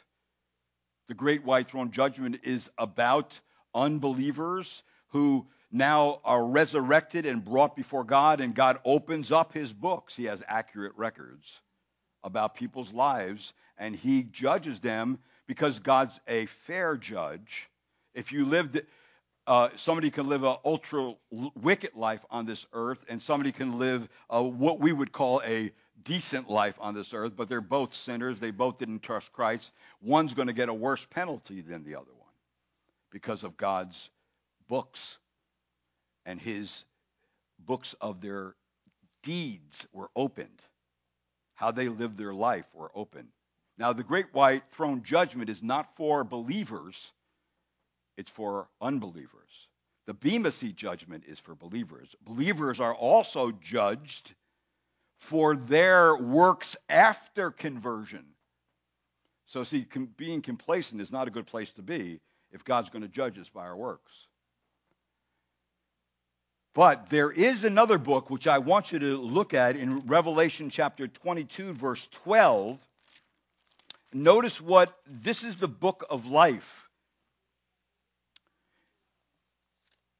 The 1.07 1.15
great 1.15 1.43
white 1.43 1.67
throne 1.67 1.89
judgment 1.89 2.41
is 2.43 2.69
about 2.77 3.39
unbelievers 3.73 4.83
who 5.07 5.47
now 5.75 6.21
are 6.23 6.43
resurrected 6.45 7.25
and 7.25 7.43
brought 7.43 7.75
before 7.75 8.05
God, 8.05 8.39
and 8.39 8.55
God 8.55 8.79
opens 8.85 9.31
up 9.31 9.53
his 9.53 9.73
books. 9.73 10.15
He 10.15 10.25
has 10.25 10.41
accurate 10.47 10.93
records 10.95 11.59
about 12.23 12.55
people's 12.55 12.93
lives, 12.93 13.53
and 13.77 13.95
he 13.95 14.23
judges 14.23 14.79
them 14.79 15.19
because 15.47 15.79
God's 15.79 16.19
a 16.27 16.45
fair 16.45 16.95
judge. 16.95 17.69
If 18.13 18.31
you 18.31 18.45
lived, 18.45 18.81
uh, 19.45 19.69
somebody 19.75 20.11
can 20.11 20.29
live 20.29 20.43
an 20.43 20.55
ultra 20.63 21.13
wicked 21.29 21.93
life 21.93 22.25
on 22.31 22.45
this 22.45 22.65
earth, 22.71 23.03
and 23.09 23.21
somebody 23.21 23.51
can 23.51 23.77
live 23.77 24.07
what 24.29 24.79
we 24.79 24.93
would 24.93 25.11
call 25.11 25.41
a 25.43 25.71
decent 26.03 26.49
life 26.49 26.75
on 26.79 26.95
this 26.95 27.13
earth, 27.13 27.33
but 27.35 27.49
they're 27.49 27.59
both 27.59 27.93
sinners. 27.93 28.39
They 28.39 28.51
both 28.51 28.77
didn't 28.77 29.01
trust 29.01 29.33
Christ. 29.33 29.71
One's 30.01 30.33
going 30.33 30.47
to 30.47 30.53
get 30.53 30.69
a 30.69 30.73
worse 30.73 31.05
penalty 31.05 31.61
than 31.61 31.83
the 31.83 31.95
other 31.95 32.13
one 32.17 32.29
because 33.11 33.43
of 33.43 33.57
God's 33.57 34.09
books 34.67 35.17
and 36.25 36.39
his 36.39 36.85
books 37.59 37.95
of 38.01 38.21
their 38.21 38.55
deeds 39.23 39.87
were 39.93 40.09
opened 40.15 40.61
how 41.55 41.71
they 41.71 41.87
lived 41.89 42.17
their 42.17 42.33
life 42.33 42.65
were 42.73 42.91
open. 42.93 43.29
Now, 43.77 43.93
the 43.93 44.03
great 44.03 44.33
white 44.33 44.63
throne 44.71 45.03
judgment 45.03 45.49
is 45.49 45.63
not 45.63 45.95
for 45.95 46.23
believers, 46.23 47.11
it's 48.17 48.29
for 48.29 48.67
unbelievers. 48.79 49.67
The 50.05 50.13
Bema 50.13 50.51
Seat 50.51 50.75
judgment 50.75 51.23
is 51.27 51.39
for 51.39 51.55
believers. 51.55 52.15
Believers 52.23 52.79
are 52.79 52.93
also 52.93 53.51
judged 53.51 54.35
for 55.17 55.55
their 55.55 56.15
works 56.15 56.77
after 56.87 57.49
conversion. 57.49 58.25
So, 59.47 59.63
see, 59.63 59.87
being 60.17 60.41
complacent 60.41 61.01
is 61.01 61.11
not 61.11 61.27
a 61.27 61.31
good 61.31 61.47
place 61.47 61.71
to 61.71 61.81
be 61.81 62.19
if 62.51 62.63
God's 62.63 62.89
going 62.89 63.01
to 63.01 63.07
judge 63.07 63.39
us 63.39 63.49
by 63.49 63.61
our 63.61 63.75
works. 63.75 64.27
But 66.75 67.09
there 67.09 67.31
is 67.31 67.63
another 67.63 67.97
book 67.97 68.29
which 68.29 68.47
I 68.47 68.57
want 68.57 68.91
you 68.91 68.99
to 68.99 69.17
look 69.17 69.53
at 69.53 69.77
in 69.77 70.01
Revelation 70.01 70.69
chapter 70.69 71.07
22, 71.07 71.71
verse 71.71 72.07
12. 72.11 72.77
Notice 74.13 74.59
what 74.59 74.93
this 75.07 75.45
is 75.45 75.55
the 75.55 75.69
book 75.69 76.05
of 76.09 76.25
life. 76.25 76.89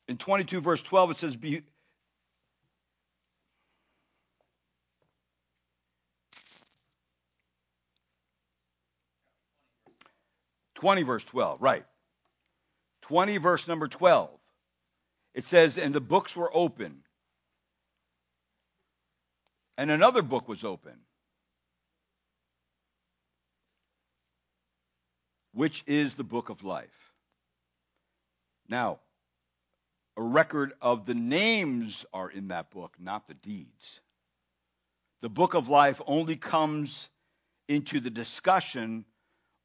In 0.08 0.18
22, 0.18 0.62
verse 0.62 0.82
12, 0.82 1.12
it 1.12 1.18
says, 1.18 1.36
Be, 1.36 1.62
Twenty 10.76 11.04
verse 11.04 11.24
twelve, 11.24 11.62
right? 11.62 11.86
Twenty 13.02 13.38
verse 13.38 13.68
number 13.68 13.88
twelve. 13.88 14.30
It 15.36 15.44
says, 15.44 15.78
and 15.78 15.94
the 15.94 16.00
books 16.00 16.34
were 16.34 16.50
open. 16.56 17.04
And 19.78 19.92
another 19.92 20.22
book 20.22 20.48
was 20.48 20.64
open, 20.64 20.98
which 25.54 25.84
is 25.86 26.16
the 26.16 26.24
book 26.24 26.48
of 26.48 26.64
life. 26.64 27.12
Now, 28.70 29.00
a 30.16 30.22
record 30.22 30.72
of 30.82 31.06
the 31.06 31.14
names 31.14 32.06
are 32.14 32.30
in 32.30 32.48
that 32.48 32.72
book, 32.72 32.96
not 32.98 33.28
the 33.28 33.34
deeds. 33.34 34.00
The 35.22 35.30
book 35.30 35.54
of 35.54 35.68
life 35.68 36.02
only 36.08 36.38
comes 36.38 37.10
into 37.68 38.00
the 38.00 38.10
discussion 38.10 39.04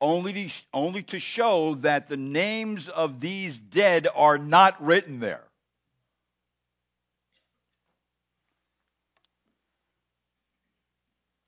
only 0.01 0.33
to, 0.33 0.63
only 0.73 1.03
to 1.05 1.21
show 1.21 1.75
that 1.77 2.09
the 2.09 2.17
names 2.17 2.89
of 2.89 3.21
these 3.21 3.61
dead 3.61 4.09
are 4.13 4.39
not 4.39 4.85
written 4.85 5.21
there. 5.21 5.45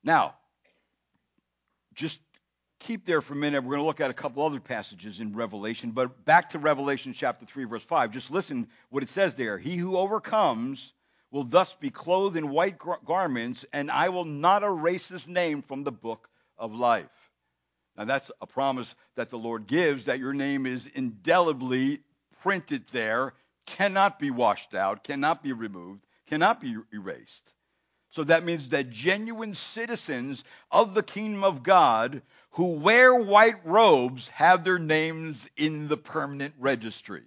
Now, 0.04 0.34
just 1.94 2.20
keep 2.80 3.06
there 3.06 3.20
for 3.20 3.34
a 3.34 3.36
minute. 3.36 3.62
We're 3.62 3.72
going 3.72 3.82
to 3.82 3.86
look 3.86 4.00
at 4.00 4.10
a 4.10 4.14
couple 4.14 4.44
other 4.44 4.60
passages 4.60 5.20
in 5.20 5.34
Revelation, 5.34 5.92
but 5.92 6.24
back 6.24 6.50
to 6.50 6.58
Revelation 6.58 7.12
chapter 7.12 7.46
3, 7.46 7.64
verse 7.64 7.84
5. 7.84 8.10
Just 8.10 8.30
listen 8.30 8.68
what 8.90 9.02
it 9.02 9.08
says 9.08 9.34
there. 9.34 9.58
He 9.58 9.76
who 9.76 9.96
overcomes 9.96 10.92
will 11.30 11.44
thus 11.44 11.74
be 11.74 11.90
clothed 11.90 12.36
in 12.36 12.50
white 12.50 12.76
garments, 12.78 13.64
and 13.72 13.90
I 13.90 14.10
will 14.10 14.24
not 14.24 14.62
erase 14.62 15.08
his 15.08 15.26
name 15.28 15.62
from 15.62 15.84
the 15.84 15.92
book 15.92 16.28
of 16.58 16.74
life. 16.74 17.30
Now, 17.96 18.04
that's 18.04 18.30
a 18.40 18.46
promise 18.46 18.94
that 19.16 19.30
the 19.30 19.38
Lord 19.38 19.66
gives 19.66 20.06
that 20.06 20.18
your 20.18 20.32
name 20.32 20.66
is 20.66 20.86
indelibly 20.86 22.00
printed 22.42 22.84
there, 22.92 23.34
cannot 23.66 24.18
be 24.18 24.30
washed 24.30 24.74
out, 24.74 25.04
cannot 25.04 25.42
be 25.42 25.52
removed, 25.52 26.04
cannot 26.26 26.60
be 26.60 26.76
erased. 26.92 27.54
So 28.12 28.24
that 28.24 28.44
means 28.44 28.68
that 28.68 28.90
genuine 28.90 29.54
citizens 29.54 30.44
of 30.70 30.92
the 30.92 31.02
kingdom 31.02 31.44
of 31.44 31.62
God 31.62 32.20
who 32.50 32.72
wear 32.72 33.14
white 33.14 33.64
robes 33.64 34.28
have 34.28 34.64
their 34.64 34.78
names 34.78 35.48
in 35.56 35.88
the 35.88 35.96
permanent 35.96 36.54
registry. 36.58 37.22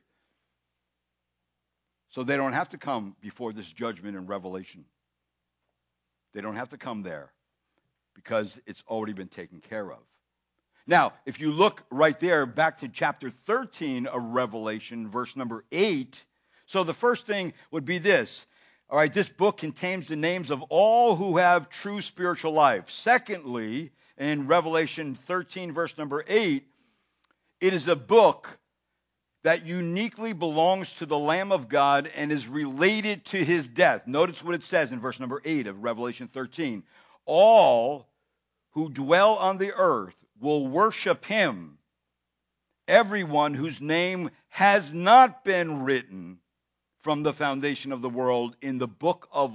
So 2.09 2.23
they 2.23 2.37
don't 2.37 2.53
have 2.53 2.69
to 2.69 2.77
come 2.77 3.15
before 3.19 3.51
this 3.51 3.71
judgment 3.71 4.15
in 4.15 4.27
Revelation. 4.27 4.85
They 6.33 6.41
don't 6.41 6.55
have 6.55 6.69
to 6.69 6.77
come 6.77 7.01
there 7.01 7.31
because 8.13 8.61
it's 8.67 8.83
already 8.87 9.13
been 9.13 9.27
taken 9.27 9.61
care 9.61 9.91
of. 9.91 9.99
Now, 10.85 11.13
if 11.25 11.39
you 11.39 11.51
look 11.51 11.83
right 11.89 12.19
there 12.19 12.45
back 12.45 12.77
to 12.79 12.89
chapter 12.89 13.31
13 13.31 14.05
of 14.05 14.23
Revelation, 14.23 15.09
verse 15.09 15.35
number 15.35 15.65
8, 15.71 16.23
so 16.67 16.83
the 16.83 16.93
first 16.93 17.25
thing 17.25 17.53
would 17.71 17.85
be 17.85 17.97
this 17.97 18.45
all 18.89 18.97
right, 18.99 19.13
this 19.13 19.29
book 19.29 19.57
contains 19.57 20.07
the 20.07 20.15
names 20.15 20.51
of 20.51 20.61
all 20.69 21.15
who 21.15 21.37
have 21.37 21.69
true 21.69 22.01
spiritual 22.01 22.51
life. 22.51 22.91
Secondly, 22.91 23.91
in 24.17 24.47
Revelation 24.47 25.15
13, 25.15 25.71
verse 25.71 25.97
number 25.97 26.23
8, 26.27 26.63
it 27.61 27.73
is 27.73 27.87
a 27.87 27.95
book 27.95 28.59
that 29.43 29.65
uniquely 29.65 30.33
belongs 30.33 30.93
to 30.95 31.05
the 31.05 31.17
Lamb 31.17 31.51
of 31.51 31.67
God 31.67 32.11
and 32.15 32.31
is 32.31 32.47
related 32.47 33.25
to 33.25 33.43
his 33.43 33.67
death. 33.67 34.05
Notice 34.05 34.43
what 34.43 34.55
it 34.55 34.63
says 34.63 34.91
in 34.91 34.99
verse 34.99 35.19
number 35.19 35.41
8 35.43 35.67
of 35.67 35.83
Revelation 35.83 36.27
13. 36.27 36.83
All 37.25 38.07
who 38.71 38.89
dwell 38.89 39.35
on 39.35 39.57
the 39.57 39.73
earth 39.73 40.15
will 40.39 40.67
worship 40.67 41.25
him, 41.25 41.79
everyone 42.87 43.55
whose 43.55 43.81
name 43.81 44.29
has 44.49 44.93
not 44.93 45.43
been 45.43 45.83
written 45.83 46.39
from 47.05 47.21
the 47.21 47.33
foundation 47.33 47.91
of 47.91 48.01
the 48.01 48.09
world 48.09 48.55
in 48.63 48.79
the 48.79 48.87
book 48.87 49.29
of 49.31 49.53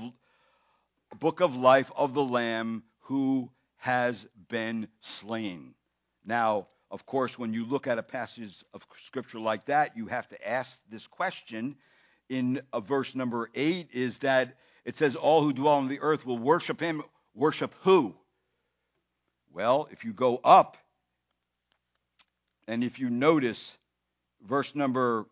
book 1.19 1.41
of 1.41 1.57
life 1.57 1.91
of 1.97 2.15
the 2.15 2.23
lamb 2.23 2.85
who 3.01 3.51
has 3.79 4.25
been 4.49 4.87
slain. 5.01 5.75
Now, 6.25 6.69
of 6.93 7.07
course, 7.07 7.37
when 7.37 7.53
you 7.53 7.65
look 7.65 7.89
at 7.89 7.99
a 7.99 8.05
passage 8.05 8.65
of 8.73 8.87
scripture 9.03 9.41
like 9.41 9.65
that, 9.65 9.97
you 9.97 10.07
have 10.07 10.29
to 10.29 10.49
ask 10.49 10.81
this 10.89 11.09
question 11.09 11.75
in 12.29 12.61
uh, 12.73 12.79
verse 12.79 13.17
number 13.17 13.51
8 13.53 13.89
is 13.93 14.19
that 14.19 14.57
it 14.85 14.95
says 14.95 15.17
all 15.17 15.43
who 15.43 15.53
dwell 15.53 15.75
on 15.75 15.89
the 15.89 15.99
earth 16.03 16.25
will 16.25 16.39
worship 16.39 16.79
him. 16.79 17.03
Worship 17.35 17.75
who? 17.83 18.15
Well, 19.53 19.89
if 19.91 20.05
you 20.05 20.13
go 20.13 20.41
up 20.45 20.77
and 22.69 22.85
if 22.85 23.01
you 23.01 23.11
notice 23.11 23.77
verse 24.41 24.77
number 24.77 25.27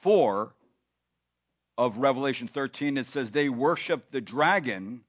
4 0.00 0.54
of 1.78 1.96
Revelation 1.96 2.48
13, 2.48 2.96
it 2.96 3.06
says, 3.06 3.32
They 3.32 3.48
worship 3.48 4.10
the 4.10 4.20
dragon 4.20 5.02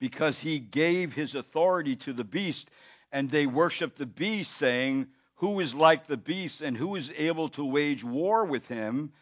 because 0.00 0.38
he 0.38 0.58
gave 0.58 1.14
his 1.14 1.34
authority 1.34 1.96
to 1.96 2.12
the 2.12 2.24
beast, 2.24 2.70
and 3.12 3.30
they 3.30 3.46
worship 3.46 3.94
the 3.94 4.06
beast, 4.06 4.52
saying, 4.52 5.08
Who 5.36 5.60
is 5.60 5.74
like 5.74 6.06
the 6.06 6.16
beast, 6.16 6.60
and 6.60 6.76
who 6.76 6.96
is 6.96 7.12
able 7.16 7.48
to 7.50 7.64
wage 7.64 8.04
war 8.04 8.44
with 8.44 8.66
him? 8.68 9.12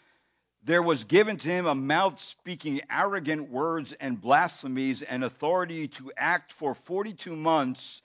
There 0.64 0.82
was 0.82 1.04
given 1.04 1.36
to 1.38 1.48
him 1.48 1.66
a 1.66 1.74
mouth 1.74 2.20
speaking 2.20 2.80
arrogant 2.90 3.50
words 3.50 3.92
and 3.92 4.20
blasphemies, 4.20 5.02
and 5.02 5.24
authority 5.24 5.88
to 5.88 6.12
act 6.16 6.52
for 6.52 6.74
42 6.74 7.34
months 7.34 8.02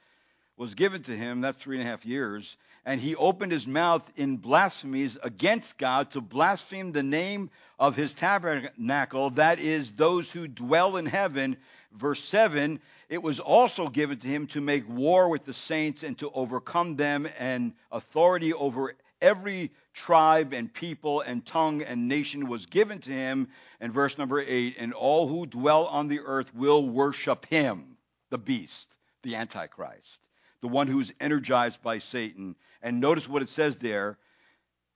was 0.58 0.76
given 0.76 1.04
to 1.04 1.16
him. 1.16 1.42
That's 1.42 1.58
three 1.58 1.80
and 1.80 1.88
a 1.88 1.90
half 1.90 2.06
years 2.06 2.58
and 2.86 3.02
he 3.02 3.18
opened 3.18 3.52
his 3.52 3.68
mouth 3.68 4.10
in 4.16 4.38
blasphemies 4.38 5.18
against 5.22 5.78
God 5.78 6.10
to 6.12 6.22
blaspheme 6.22 6.94
the 6.94 7.04
name 7.04 7.50
of 7.78 7.98
his 7.98 8.14
tabernacle, 8.14 9.32
that 9.32 9.60
is, 9.60 9.92
those 9.92 10.32
who 10.32 10.48
dwell 10.48 10.96
in 10.96 11.06
heaven, 11.06 11.58
Verse 11.92 12.24
7 12.24 12.80
It 13.10 13.22
was 13.22 13.40
also 13.40 13.88
given 13.90 14.20
to 14.20 14.28
him 14.28 14.48
to 14.48 14.62
make 14.62 14.88
war 14.88 15.30
with 15.30 15.46
the 15.46 15.54
saints 15.54 16.04
and 16.04 16.18
to 16.20 16.30
overcome 16.32 16.96
them, 16.96 17.28
and 17.40 17.74
authority 17.92 18.54
over 18.54 18.94
every 19.22 19.72
tribe 19.94 20.54
and 20.54 20.74
people 20.74 21.22
and 21.22 21.46
tongue 21.46 21.82
and 21.82 22.08
nation 22.08 22.48
was 22.48 22.68
given 22.68 23.00
to 23.00 23.12
him. 23.12 23.48
And 23.82 23.94
verse 23.94 24.18
number 24.18 24.40
8 24.40 24.76
And 24.78 24.94
all 24.94 25.28
who 25.28 25.46
dwell 25.46 25.88
on 25.88 26.08
the 26.08 26.20
earth 26.20 26.54
will 26.54 26.88
worship 26.88 27.46
him, 27.48 27.98
the 28.30 28.38
beast, 28.38 28.98
the 29.24 29.36
Antichrist, 29.36 30.22
the 30.62 30.68
one 30.68 30.88
who's 30.88 31.14
energized 31.20 31.82
by 31.82 32.00
Satan. 32.00 32.56
And 32.82 33.00
notice 33.00 33.28
what 33.28 33.42
it 33.42 33.50
says 33.50 33.78
there 33.78 34.18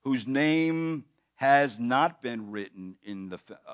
whose 0.03 0.27
name 0.27 1.05
has 1.35 1.79
not 1.79 2.21
been 2.21 2.51
written 2.51 2.95
in 3.03 3.29
the 3.29 3.39
uh, 3.67 3.73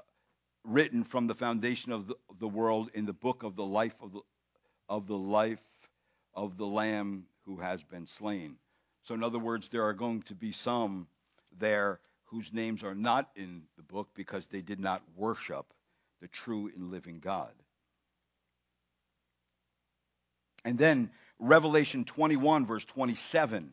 written 0.63 1.03
from 1.03 1.27
the 1.27 1.35
foundation 1.35 1.91
of 1.93 2.07
the, 2.07 2.15
the, 2.39 2.47
world 2.47 2.89
in 2.93 3.05
the 3.05 3.13
book 3.13 3.43
of 3.43 3.55
the 3.55 3.65
life 3.65 3.95
of 4.01 4.11
the, 4.11 4.21
of 4.89 5.07
the 5.07 5.17
life 5.17 5.61
of 6.33 6.57
the 6.57 6.65
lamb 6.65 7.25
who 7.45 7.57
has 7.57 7.81
been 7.83 8.05
slain. 8.05 8.57
So 9.03 9.15
in 9.15 9.23
other 9.23 9.39
words, 9.39 9.69
there 9.69 9.83
are 9.83 9.93
going 9.93 10.21
to 10.23 10.35
be 10.35 10.51
some 10.51 11.07
there 11.57 11.99
whose 12.25 12.51
names 12.51 12.83
are 12.83 12.95
not 12.95 13.29
in 13.37 13.63
the 13.77 13.83
book 13.83 14.09
because 14.13 14.47
they 14.47 14.61
did 14.61 14.79
not 14.79 15.01
worship 15.15 15.73
the 16.21 16.27
true 16.27 16.69
and 16.75 16.91
living 16.91 17.19
God. 17.19 17.53
And 20.65 20.77
then 20.77 21.09
Revelation 21.39 22.05
21 22.05 22.65
verse 22.65 22.85
27 22.85 23.71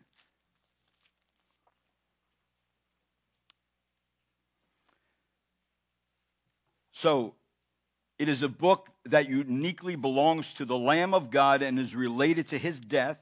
So 7.04 7.34
it 8.18 8.28
is 8.28 8.42
a 8.42 8.48
book 8.48 8.88
that 9.06 9.28
uniquely 9.28 9.96
belongs 9.96 10.54
to 10.54 10.64
the 10.64 10.78
Lamb 10.78 11.12
of 11.12 11.30
God 11.30 11.60
and 11.60 11.78
is 11.78 11.94
related 11.94 12.48
to 12.48 12.58
his 12.58 12.80
death. 12.80 13.18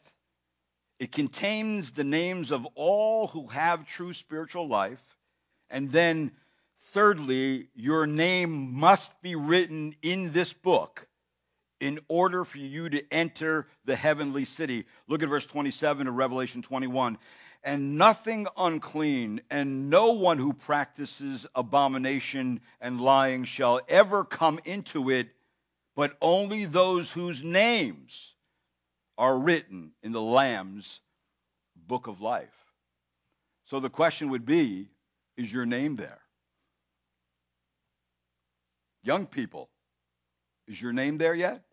It 1.00 1.10
contains 1.10 1.90
the 1.90 2.04
names 2.04 2.52
of 2.52 2.64
all 2.76 3.26
who 3.26 3.48
have 3.48 3.86
true 3.86 4.12
spiritual 4.12 4.68
life. 4.68 5.02
And 5.68 5.90
then, 5.90 6.30
thirdly, 6.92 7.70
your 7.74 8.06
name 8.06 8.72
must 8.78 9.20
be 9.20 9.34
written 9.34 9.96
in 10.02 10.32
this 10.32 10.52
book 10.52 11.08
in 11.82 11.98
order 12.06 12.44
for 12.44 12.58
you 12.58 12.88
to 12.88 13.02
enter 13.12 13.66
the 13.84 13.96
heavenly 13.96 14.44
city. 14.44 14.86
Look 15.08 15.24
at 15.24 15.28
verse 15.28 15.44
27 15.44 16.06
of 16.06 16.14
Revelation 16.14 16.62
21 16.62 17.18
and 17.64 17.98
nothing 17.98 18.46
unclean, 18.56 19.40
and 19.50 19.90
no 19.90 20.12
one 20.12 20.38
who 20.38 20.52
practices 20.52 21.46
abomination 21.54 22.60
and 22.80 23.00
lying 23.00 23.44
shall 23.44 23.80
ever 23.88 24.24
come 24.24 24.58
into 24.64 25.10
it, 25.10 25.28
but 25.94 26.16
only 26.20 26.64
those 26.64 27.10
whose 27.10 27.42
names 27.42 28.32
are 29.18 29.36
written 29.36 29.92
in 30.02 30.12
the 30.12 30.20
Lamb's 30.20 31.00
book 31.76 32.06
of 32.06 32.20
life. 32.20 32.48
So 33.66 33.80
the 33.80 33.90
question 33.90 34.30
would 34.30 34.46
be 34.46 34.88
is 35.36 35.52
your 35.52 35.66
name 35.66 35.96
there? 35.96 36.20
Young 39.02 39.26
people, 39.26 39.68
is 40.68 40.80
your 40.80 40.92
name 40.92 41.18
there 41.18 41.34
yet? 41.34 41.64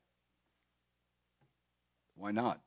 Why 2.19 2.31
not? 2.31 2.59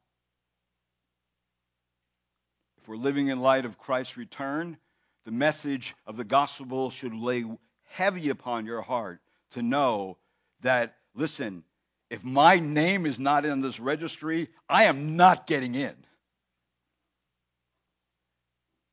If 2.81 2.89
we're 2.89 2.97
living 2.97 3.29
in 3.29 3.41
light 3.41 3.67
of 3.67 3.79
Christ's 3.79 4.17
return, 4.17 4.79
the 5.27 5.31
message 5.31 5.95
of 6.07 6.17
the 6.17 6.25
gospel 6.25 6.91
should 6.91 7.15
lay 7.15 7.45
heavy 7.91 8.31
upon 8.31 8.65
your 8.65 8.81
heart 8.81 9.21
to 9.51 9.61
know 9.63 10.17
that, 10.63 10.95
listen, 11.15 11.65
if 12.09 12.25
my 12.25 12.61
name 12.61 13.05
is 13.05 13.19
not 13.19 13.45
in 13.45 13.61
this 13.61 13.79
registry, 13.79 14.49
I 14.71 14.85
am 14.85 15.17
not 15.17 15.47
getting 15.47 15.75
in. 15.75 15.95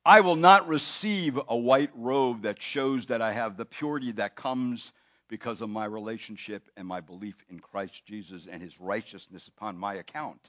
I 0.05 0.21
will 0.21 0.35
not 0.35 0.67
receive 0.67 1.39
a 1.47 1.55
white 1.55 1.91
robe 1.95 2.41
that 2.41 2.61
shows 2.61 3.05
that 3.05 3.21
I 3.21 3.31
have 3.31 3.55
the 3.55 3.65
purity 3.65 4.11
that 4.13 4.35
comes 4.35 4.91
because 5.29 5.61
of 5.61 5.69
my 5.69 5.85
relationship 5.85 6.69
and 6.75 6.87
my 6.87 6.99
belief 6.99 7.35
in 7.49 7.59
Christ 7.59 8.05
Jesus 8.05 8.47
and 8.47 8.61
his 8.61 8.79
righteousness 8.79 9.47
upon 9.47 9.77
my 9.77 9.93
account. 9.93 10.41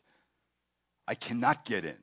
I 1.07 1.15
cannot 1.15 1.65
get 1.65 1.85
in. 1.85 1.97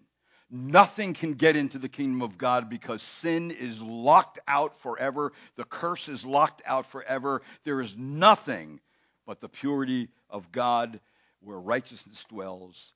Nothing 0.50 1.14
can 1.14 1.34
get 1.34 1.58
into 1.58 1.78
the 1.78 1.90
kingdom 1.90 2.22
of 2.22 2.38
God 2.38 2.70
because 2.70 3.02
sin 3.02 3.52
is 3.52 3.82
locked 3.82 4.40
out 4.48 4.80
forever. 4.80 5.34
The 5.58 5.66
curse 5.66 6.08
is 6.08 6.26
locked 6.26 6.62
out 6.66 6.86
forever. 6.86 7.42
There 7.66 7.82
is 7.82 7.98
nothing 7.98 8.80
but 9.26 9.42
the 9.42 9.50
purity 9.50 10.08
of 10.30 10.52
God 10.54 11.02
where 11.42 11.60
righteousness 11.60 12.26
dwells 12.30 12.94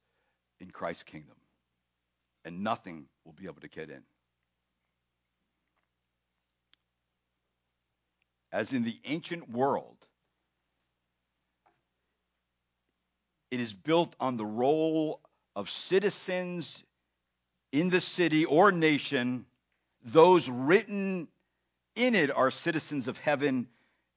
in 0.62 0.72
Christ's 0.72 1.04
kingdom. 1.04 1.36
And 2.46 2.64
nothing 2.64 3.08
will 3.26 3.34
be 3.34 3.46
able 3.46 3.62
to 3.62 3.68
get 3.68 3.90
in. 3.90 4.04
As 8.52 8.74
in 8.74 8.84
the 8.84 8.98
ancient 9.06 9.50
world, 9.50 9.98
it 13.50 13.60
is 13.60 13.74
built 13.74 14.16
on 14.20 14.38
the 14.38 14.46
roll 14.46 15.22
of 15.56 15.70
citizens 15.70 16.84
in 17.72 17.90
the 17.90 18.02
city 18.02 18.46
or 18.46 18.72
nation, 18.72 19.46
those 20.04 20.50
written 20.50 21.28
in 21.96 22.16
it 22.16 22.32
are 22.32 22.52
citizens 22.52 23.08
of 23.08 23.18
heaven 23.18 23.68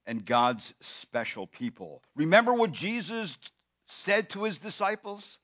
and 0.05 0.25
God's 0.25 0.73
special 0.81 1.47
people. 1.47 2.01
Remember 2.15 2.53
what 2.53 2.71
Jesus 2.71 3.37
said 3.87 4.29
to 4.31 4.43
his 4.43 4.57
disciples 4.57 5.39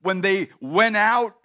when 0.00 0.20
they 0.20 0.48
went 0.60 0.96
out 0.96 1.36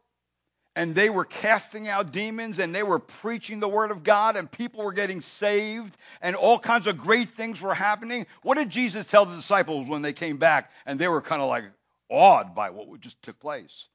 and 0.78 0.93
they 0.93 1.09
were 1.09 1.25
casting 1.25 1.88
out 1.88 2.11
demons 2.11 2.59
and 2.59 2.73
they 2.73 2.84
were 2.84 2.99
preaching 2.99 3.59
the 3.59 3.67
word 3.67 3.89
of 3.89 4.03
God 4.03 4.36
and 4.36 4.49
people 4.49 4.86
were 4.86 4.93
getting 4.93 5.21
saved 5.21 5.97
and 6.21 6.36
all 6.36 6.59
kinds 6.59 6.86
of 6.86 6.99
great 6.99 7.30
things 7.30 7.59
were 7.59 7.73
happening. 7.73 8.28
What 8.43 8.59
did 8.59 8.69
Jesus 8.69 9.07
tell 9.07 9.25
the 9.25 9.36
disciples 9.36 9.89
when 9.89 10.03
they 10.03 10.13
came 10.13 10.38
back 10.38 10.71
and 10.86 10.99
they 10.99 11.07
were 11.07 11.19
kind 11.19 11.41
of 11.41 11.49
like 11.49 11.63
awed 12.09 12.53
by 12.53 12.69
what 12.69 12.99
just 12.99 13.19
took 13.23 13.39
place? 13.39 13.88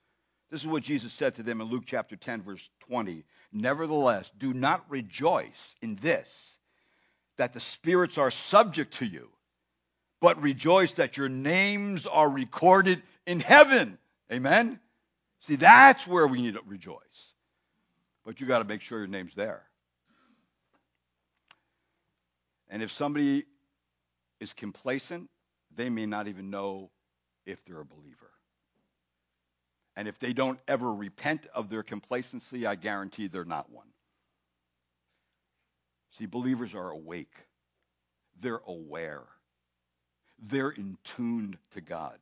This 0.51 0.63
is 0.63 0.67
what 0.67 0.83
Jesus 0.83 1.13
said 1.13 1.37
to 1.37 1.45
them 1.45 1.61
in 1.61 1.69
Luke 1.69 1.85
chapter 1.87 2.17
10, 2.17 2.43
verse 2.43 2.69
20. 2.89 3.23
Nevertheless, 3.53 4.33
do 4.37 4.53
not 4.53 4.85
rejoice 4.89 5.77
in 5.83 5.95
this, 6.03 6.59
that 7.37 7.53
the 7.53 7.61
spirits 7.61 8.19
are 8.19 8.33
subject 8.33 8.95
to 8.95 9.07
you, 9.07 9.29
but 10.21 10.43
rejoice 10.43 10.95
that 10.95 11.17
your 11.17 11.29
names 11.29 12.09
are 12.09 12.29
recorded 12.29 13.05
in 13.25 13.39
heaven. 13.39 13.99
Amen? 14.33 14.81
See, 15.43 15.57
that's 15.57 16.07
where 16.07 16.27
we 16.27 16.43
need 16.43 16.55
to 16.55 16.63
rejoice. 16.67 16.99
But 18.25 18.41
you 18.41 18.47
got 18.47 18.59
to 18.61 18.65
make 18.65 18.83
sure 18.83 18.99
your 18.99 19.09
name's 19.09 19.35
there. 19.35 19.65
And 22.69 22.83
if 22.83 22.93
somebody 22.93 23.45
is 24.41 24.53
complacent, 24.55 25.29
they 25.75 25.91
may 25.91 26.07
not 26.07 26.29
even 26.29 26.51
know 26.51 26.91
if 27.47 27.65
they're 27.65 27.81
a 27.81 27.85
believer. 27.85 28.31
And 29.97 30.09
if 30.09 30.19
they 30.19 30.33
don't 30.33 30.59
ever 30.69 30.93
repent 30.93 31.47
of 31.55 31.69
their 31.69 31.83
complacency, 31.83 32.67
I 32.67 32.77
guarantee 32.77 33.27
they're 33.27 33.45
not 33.45 33.71
one. 33.71 33.89
See, 36.19 36.27
believers 36.27 36.75
are 36.75 36.91
awake, 36.91 37.35
they're 38.41 38.63
aware, 38.67 39.25
they're 40.39 40.71
in 40.71 40.99
tune 41.05 41.59
to 41.73 41.81
God, 41.81 42.19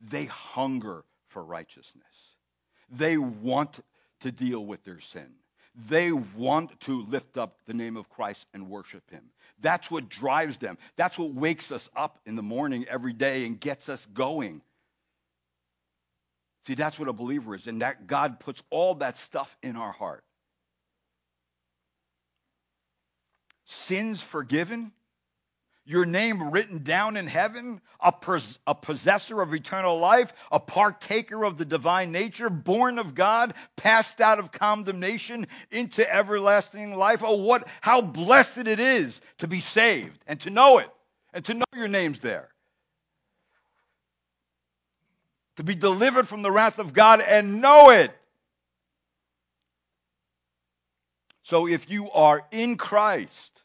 they 0.00 0.26
hunger 0.26 1.04
for 1.28 1.44
righteousness, 1.44 2.35
they 2.90 3.16
want 3.16 3.80
to 4.20 4.32
deal 4.32 4.64
with 4.64 4.84
their 4.84 5.00
sin. 5.00 5.28
They 5.88 6.10
want 6.12 6.80
to 6.82 7.02
lift 7.02 7.36
up 7.36 7.58
the 7.66 7.74
name 7.74 7.96
of 7.96 8.08
Christ 8.08 8.46
and 8.54 8.70
worship 8.70 9.10
Him. 9.10 9.24
That's 9.60 9.90
what 9.90 10.08
drives 10.08 10.56
them. 10.58 10.78
That's 10.96 11.18
what 11.18 11.32
wakes 11.32 11.70
us 11.72 11.88
up 11.94 12.18
in 12.24 12.36
the 12.36 12.42
morning 12.42 12.86
every 12.88 13.12
day 13.12 13.46
and 13.46 13.60
gets 13.60 13.88
us 13.88 14.06
going. 14.06 14.62
See, 16.66 16.74
that's 16.74 16.98
what 16.98 17.08
a 17.08 17.12
believer 17.12 17.54
is, 17.54 17.66
and 17.66 17.82
that 17.82 18.06
God 18.06 18.40
puts 18.40 18.62
all 18.70 18.96
that 18.96 19.18
stuff 19.18 19.56
in 19.62 19.76
our 19.76 19.92
heart. 19.92 20.24
Sins 23.66 24.22
forgiven, 24.22 24.92
your 25.86 26.04
name 26.04 26.50
written 26.50 26.82
down 26.82 27.16
in 27.16 27.26
heaven, 27.26 27.80
a, 28.00 28.12
a 28.66 28.74
possessor 28.74 29.40
of 29.40 29.54
eternal 29.54 29.98
life, 29.98 30.32
a 30.52 30.60
partaker 30.60 31.44
of 31.44 31.56
the 31.56 31.64
divine 31.64 32.12
nature, 32.12 32.50
born 32.50 32.98
of 32.98 33.14
God, 33.14 33.54
passed 33.76 34.20
out 34.20 34.38
of 34.38 34.52
condemnation 34.52 35.46
into 35.70 36.12
everlasting 36.12 36.96
life. 36.96 37.22
Oh, 37.24 37.36
what, 37.36 37.66
how 37.80 38.02
blessed 38.02 38.66
it 38.66 38.80
is 38.80 39.20
to 39.38 39.46
be 39.46 39.60
saved 39.60 40.18
and 40.26 40.40
to 40.42 40.50
know 40.50 40.78
it 40.78 40.90
and 41.32 41.44
to 41.46 41.54
know 41.54 41.64
your 41.74 41.88
name's 41.88 42.20
there 42.20 42.50
to 45.56 45.64
be 45.64 45.74
delivered 45.74 46.28
from 46.28 46.42
the 46.42 46.50
wrath 46.50 46.78
of 46.78 46.92
God 46.92 47.20
and 47.20 47.60
know 47.60 47.90
it. 47.90 48.10
So 51.42 51.66
if 51.66 51.90
you 51.90 52.10
are 52.10 52.46
in 52.50 52.76
Christ, 52.76 53.55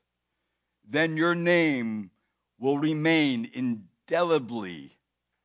then 0.91 1.17
your 1.17 1.35
name 1.35 2.11
will 2.59 2.77
remain 2.77 3.49
indelibly 3.53 4.97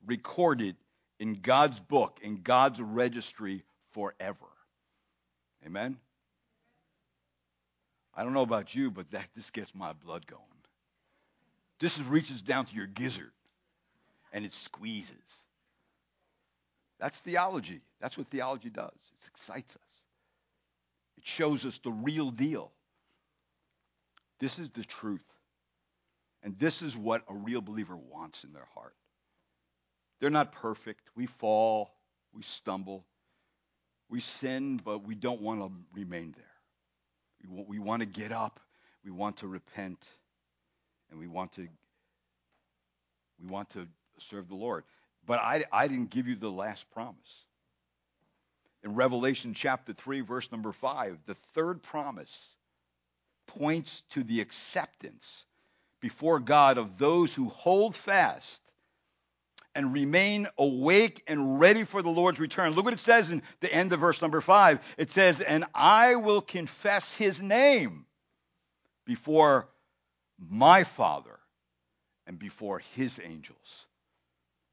recorded 0.05 0.77
in 1.19 1.35
God's 1.35 1.81
book, 1.81 2.19
in 2.23 2.43
God's 2.43 2.81
registry 2.81 3.63
forever. 3.93 4.47
Amen? 5.65 5.97
I 8.15 8.25
don't 8.25 8.33
know 8.33 8.43
about 8.43 8.75
you, 8.75 8.91
but 8.91 9.11
that 9.13 9.29
this 9.35 9.51
gets 9.51 9.75
my 9.75 9.93
blood 9.93 10.27
going. 10.27 10.43
This 11.79 11.99
reaches 12.01 12.43
down 12.43 12.67
to 12.67 12.75
your 12.75 12.87
gizzard 12.87 13.31
and 14.33 14.45
it 14.45 14.53
squeezes. 14.53 15.47
That's 16.99 17.19
theology. 17.21 17.81
That's 18.01 18.17
what 18.17 18.29
theology 18.29 18.71
does. 18.71 18.91
It 19.21 19.29
excites 19.29 19.77
us. 19.77 19.83
It 21.19 21.27
shows 21.27 21.67
us 21.67 21.79
the 21.79 21.93
real 21.93 22.31
deal. 22.31 22.73
This 24.41 24.59
is 24.59 24.71
the 24.71 24.85
truth. 24.85 25.25
And 26.47 26.57
this 26.61 26.81
is 26.81 26.97
what 26.97 27.25
a 27.29 27.35
real 27.35 27.61
believer 27.61 27.97
wants 27.97 28.45
in 28.45 28.53
their 28.53 28.69
heart. 28.73 28.95
They're 30.21 30.31
not 30.31 30.53
perfect. 30.53 31.01
We 31.17 31.27
fall, 31.27 31.91
we 32.33 32.43
stumble, 32.45 33.05
we 34.09 34.21
sin, 34.21 34.81
but 34.83 35.05
we 35.05 35.17
don't 35.17 35.43
want 35.43 35.61
to 35.61 35.73
remain 35.93 36.37
there. 36.37 37.51
We, 37.51 37.65
we 37.67 37.79
want 37.81 38.03
to 38.03 38.07
get 38.07 38.31
up, 38.31 38.61
we 39.05 39.11
want 39.11 39.39
to 39.39 39.49
repent, 39.49 39.99
and 41.11 41.19
we 41.19 41.27
want 41.27 41.51
to 41.55 41.63
we 43.41 43.49
want 43.49 43.71
to 43.71 43.89
serve 44.21 44.49
the 44.49 44.55
Lord. 44.55 44.85
But 45.27 45.41
I, 45.41 45.65
I 45.73 45.89
didn't 45.89 46.11
give 46.11 46.29
you 46.29 46.37
the 46.37 46.49
last 46.49 46.89
promise. 46.93 47.45
In 48.85 48.95
Revelation 48.95 49.53
chapter 49.53 49.93
3, 49.93 50.21
verse 50.21 50.53
number 50.53 50.71
5, 50.71 51.19
the 51.27 51.35
third 51.35 51.83
promise 51.83 52.55
points 53.49 54.05
to 54.11 54.23
the 54.23 54.41
acceptance 54.41 55.45
before 56.01 56.41
God 56.41 56.79
of 56.79 56.99
those 56.99 57.35
who 57.35 57.49
hold 57.49 57.95
fast 57.97 58.61
and 59.75 59.93
remain 59.93 60.49
awake 60.57 61.23
and 61.27 61.61
ready 61.61 61.85
for 61.85 62.01
the 62.01 62.09
Lord's 62.11 62.41
return. 62.41 62.73
Look 62.73 62.87
what 62.87 62.95
it 62.95 63.01
says 63.01 63.31
in 63.31 63.43
the 63.61 63.73
end 63.73 63.93
of 63.93 64.01
verse 64.01 64.23
number 64.23 64.41
5. 64.41 64.81
It 64.97 65.11
says, 65.11 65.41
And 65.41 65.65
I 65.75 66.17
will 66.17 66.41
confess 66.41 67.13
his 67.13 67.43
name 67.43 68.07
before 69.05 69.69
my 70.39 70.85
Father 70.85 71.39
and 72.27 72.39
before 72.39 72.81
his 72.95 73.21
angels. 73.23 73.87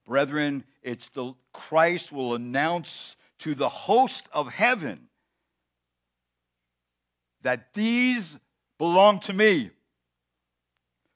Brethren, 0.05 0.63
it's 0.81 1.09
the 1.09 1.33
Christ 1.51 2.11
will 2.11 2.35
announce 2.35 3.15
to 3.39 3.55
the 3.55 3.69
host 3.69 4.27
of 4.31 4.51
heaven 4.51 5.07
that 7.41 7.73
these 7.73 8.37
belong 8.77 9.19
to 9.21 9.33
me. 9.33 9.69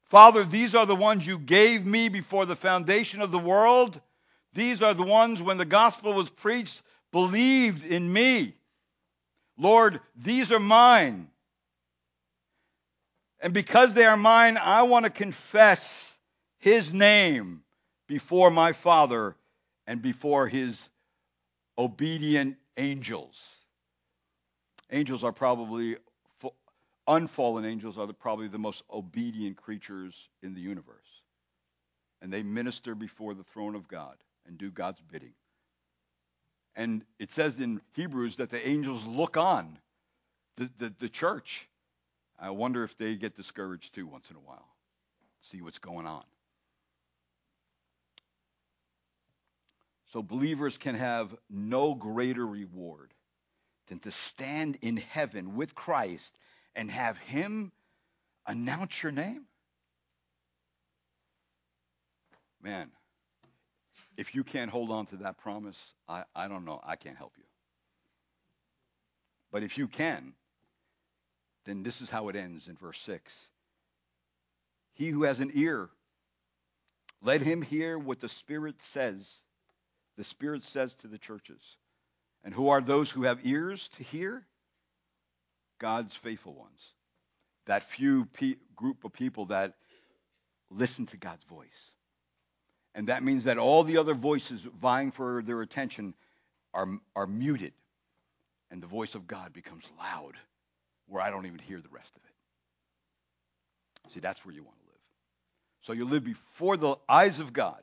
Father, 0.10 0.44
these 0.44 0.74
are 0.74 0.86
the 0.86 0.96
ones 0.96 1.26
you 1.26 1.38
gave 1.38 1.86
me 1.86 2.10
before 2.10 2.46
the 2.46 2.56
foundation 2.56 3.22
of 3.22 3.32
the 3.32 3.40
world. 3.40 4.00
These 4.54 4.82
are 4.82 4.94
the 4.94 5.04
ones 5.04 5.42
when 5.42 5.58
the 5.58 5.66
gospel 5.66 6.14
was 6.14 6.30
preached 6.30 6.82
believed 7.12 7.84
in 7.84 8.12
me. 8.12 8.54
Lord, 9.58 10.00
these 10.16 10.52
are 10.52 10.60
mine. 10.60 11.30
And 13.40 13.54
because 13.54 13.94
they 13.94 14.06
are 14.06 14.18
mine, 14.18 14.58
I 14.58 14.84
want 14.84 15.06
to 15.06 15.12
confess 15.12 16.20
his 16.60 16.94
name 16.94 17.62
before 18.08 18.50
my 18.50 18.74
Father 18.74 19.36
and 19.86 20.02
before 20.02 20.48
his 20.48 20.90
obedient 21.78 22.58
angels. 22.78 23.66
Angels 24.92 25.24
are 25.24 25.34
probably, 25.34 25.98
unfallen 27.08 27.66
angels 27.66 27.98
are 27.98 28.08
probably 28.14 28.48
the 28.48 28.58
most 28.58 28.84
obedient 28.92 29.58
creatures 29.58 30.30
in 30.42 30.54
the 30.54 30.62
universe. 30.62 31.22
And 32.22 32.32
they 32.32 32.44
minister 32.44 32.96
before 32.96 33.34
the 33.34 33.44
throne 33.44 33.76
of 33.76 33.88
God 33.88 34.16
and 34.48 34.58
do 34.58 34.72
God's 34.72 35.02
bidding. 35.02 35.34
And 36.76 37.04
it 37.20 37.32
says 37.32 37.60
in 37.60 37.82
Hebrews 37.94 38.38
that 38.38 38.50
the 38.50 38.68
angels 38.68 39.06
look 39.08 39.38
on 39.38 39.78
the, 40.58 40.70
the, 40.78 40.94
the 41.00 41.10
church. 41.10 41.68
I 42.40 42.52
wonder 42.52 42.84
if 42.84 42.98
they 42.98 43.16
get 43.16 43.36
discouraged 43.36 43.96
too 43.96 44.06
once 44.06 44.30
in 44.30 44.36
a 44.36 44.40
while, 44.40 44.68
see 45.42 45.62
what's 45.62 45.80
going 45.80 46.06
on. 46.06 46.24
So 50.12 50.22
believers 50.22 50.78
can 50.78 50.96
have 50.96 51.36
no 51.50 51.94
greater 51.94 52.46
reward 52.46 53.14
than 53.88 54.00
to 54.00 54.12
stand 54.12 54.78
in 54.82 54.98
heaven 54.98 55.56
with 55.56 55.76
Christ 55.76 56.38
and 56.78 56.90
have 56.90 57.18
him 57.18 57.74
announce 58.46 59.04
your 59.04 59.12
name. 59.12 59.46
Man, 62.62 62.90
if 64.16 64.34
you 64.34 64.46
can't 64.46 64.72
hold 64.72 64.92
on 64.92 65.06
to 65.08 65.18
that 65.18 65.38
promise, 65.38 65.94
I, 66.08 66.24
I 66.34 66.48
don't 66.48 66.64
know. 66.64 66.80
I 66.82 66.96
can't 66.96 67.18
help 67.18 67.34
you. 67.38 67.44
But 69.52 69.64
if 69.64 69.78
you 69.78 69.90
can, 69.90 70.34
then 71.66 71.84
this 71.84 72.00
is 72.00 72.10
how 72.10 72.30
it 72.30 72.38
ends 72.38 72.70
in 72.70 72.78
verse 72.78 73.00
6. 73.00 73.50
He 74.94 75.10
who 75.10 75.24
has 75.24 75.42
an 75.42 75.52
ear, 75.54 75.90
let 77.22 77.42
him 77.42 77.62
hear 77.62 78.00
what 78.00 78.22
the 78.22 78.30
Spirit 78.30 78.82
says 78.82 79.42
the 80.18 80.24
Spirit 80.24 80.64
says 80.64 80.96
to 80.96 81.08
the 81.08 81.20
churches. 81.20 81.62
And 82.44 82.54
who 82.54 82.70
are 82.70 82.82
those 82.82 83.10
who 83.12 83.24
have 83.24 83.46
ears 83.46 83.90
to 83.98 84.04
hear? 84.04 84.46
God's 85.80 86.16
faithful 86.16 86.54
ones. 86.54 86.94
That 87.66 87.84
few 87.84 88.26
pe- 88.26 88.56
group 88.76 89.04
of 89.04 89.14
people 89.14 89.46
that 89.48 89.76
listen 90.70 91.06
to 91.08 91.18
God's 91.18 91.44
voice. 91.46 91.92
And 92.96 93.08
that 93.08 93.24
means 93.24 93.44
that 93.44 93.58
all 93.58 93.84
the 93.84 93.98
other 93.98 94.14
voices 94.14 94.62
vying 94.62 95.12
for 95.12 95.42
their 95.44 95.62
attention 95.62 96.14
are, 96.74 96.88
are 97.16 97.28
muted. 97.28 97.74
And 98.72 98.82
the 98.82 98.88
voice 98.88 99.16
of 99.16 99.28
God 99.28 99.54
becomes 99.54 99.90
loud, 100.00 100.34
where 101.08 101.22
I 101.22 101.30
don't 101.30 101.46
even 101.46 101.60
hear 101.60 101.80
the 101.80 101.90
rest 101.90 102.16
of 102.16 102.22
it. 102.24 104.14
See, 104.14 104.20
that's 104.20 104.46
where 104.46 104.54
you 104.54 104.64
want 104.64 104.78
to 104.80 104.86
live. 104.86 105.00
So 105.82 105.94
you 105.94 106.06
live 106.06 106.24
before 106.24 106.76
the 106.78 106.96
eyes 107.08 107.40
of 107.40 107.54
God 107.54 107.82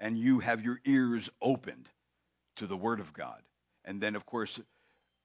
and 0.00 0.18
you 0.18 0.40
have 0.40 0.64
your 0.64 0.80
ears 0.84 1.30
opened 1.40 1.88
to 2.56 2.66
the 2.66 2.76
Word 2.76 3.00
of 3.00 3.12
God. 3.12 3.40
And 3.84 4.00
then, 4.00 4.16
of 4.16 4.26
course, 4.26 4.60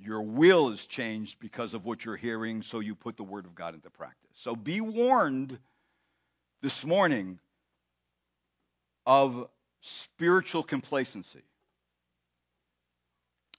your 0.04 0.22
will 0.22 0.70
is 0.70 0.86
changed 0.86 1.40
because 1.40 1.74
of 1.74 1.86
what 1.86 2.04
you're 2.04 2.16
hearing, 2.16 2.62
so 2.62 2.80
you 2.80 2.96
put 2.96 3.18
the 3.18 3.24
Word 3.24 3.46
of 3.46 3.56
God 3.56 3.74
into 3.74 3.90
practice. 3.90 4.32
So 4.34 4.56
be 4.56 4.82
warned 4.82 5.58
this 6.62 6.86
morning 6.86 7.40
of 9.06 9.48
spiritual 9.82 10.64
complacency, 10.64 11.44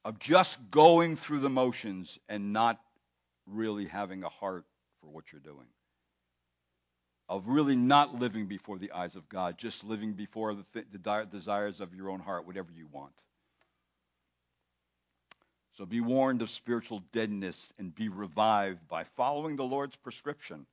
of 0.05 0.19
just 0.19 0.59
going 0.71 1.17
through 1.17 1.41
the 1.41 1.51
motions 1.51 2.19
and 2.29 2.53
not 2.53 2.81
really 3.47 3.87
having 3.87 4.25
a 4.25 4.29
heart 4.29 4.65
for 5.01 5.09
what 5.09 5.33
you're 5.33 5.41
doing 5.41 5.67
of 7.29 7.49
really 7.49 7.77
not 7.77 8.15
living 8.15 8.47
before 8.47 8.79
the 8.79 8.93
eyes 8.93 9.17
of 9.17 9.29
God, 9.29 9.57
just 9.57 9.85
living 9.85 10.13
before 10.13 10.55
the, 10.55 10.65
th- 10.75 10.87
the 10.93 11.27
desires 11.31 11.81
of 11.81 11.95
your 11.95 12.11
own 12.11 12.21
heart, 12.21 12.47
whatever 12.47 12.69
you 12.77 12.87
want. 12.93 13.13
So 15.77 15.85
be 15.85 16.01
warned 16.01 16.41
of 16.41 16.51
spiritual 16.51 17.03
deadness 17.11 17.73
and 17.79 17.95
be 17.95 18.09
revived 18.09 18.87
by 18.87 19.05
following 19.17 19.57
the 19.57 19.65
Lord's 19.65 19.97
prescription. 19.97 20.67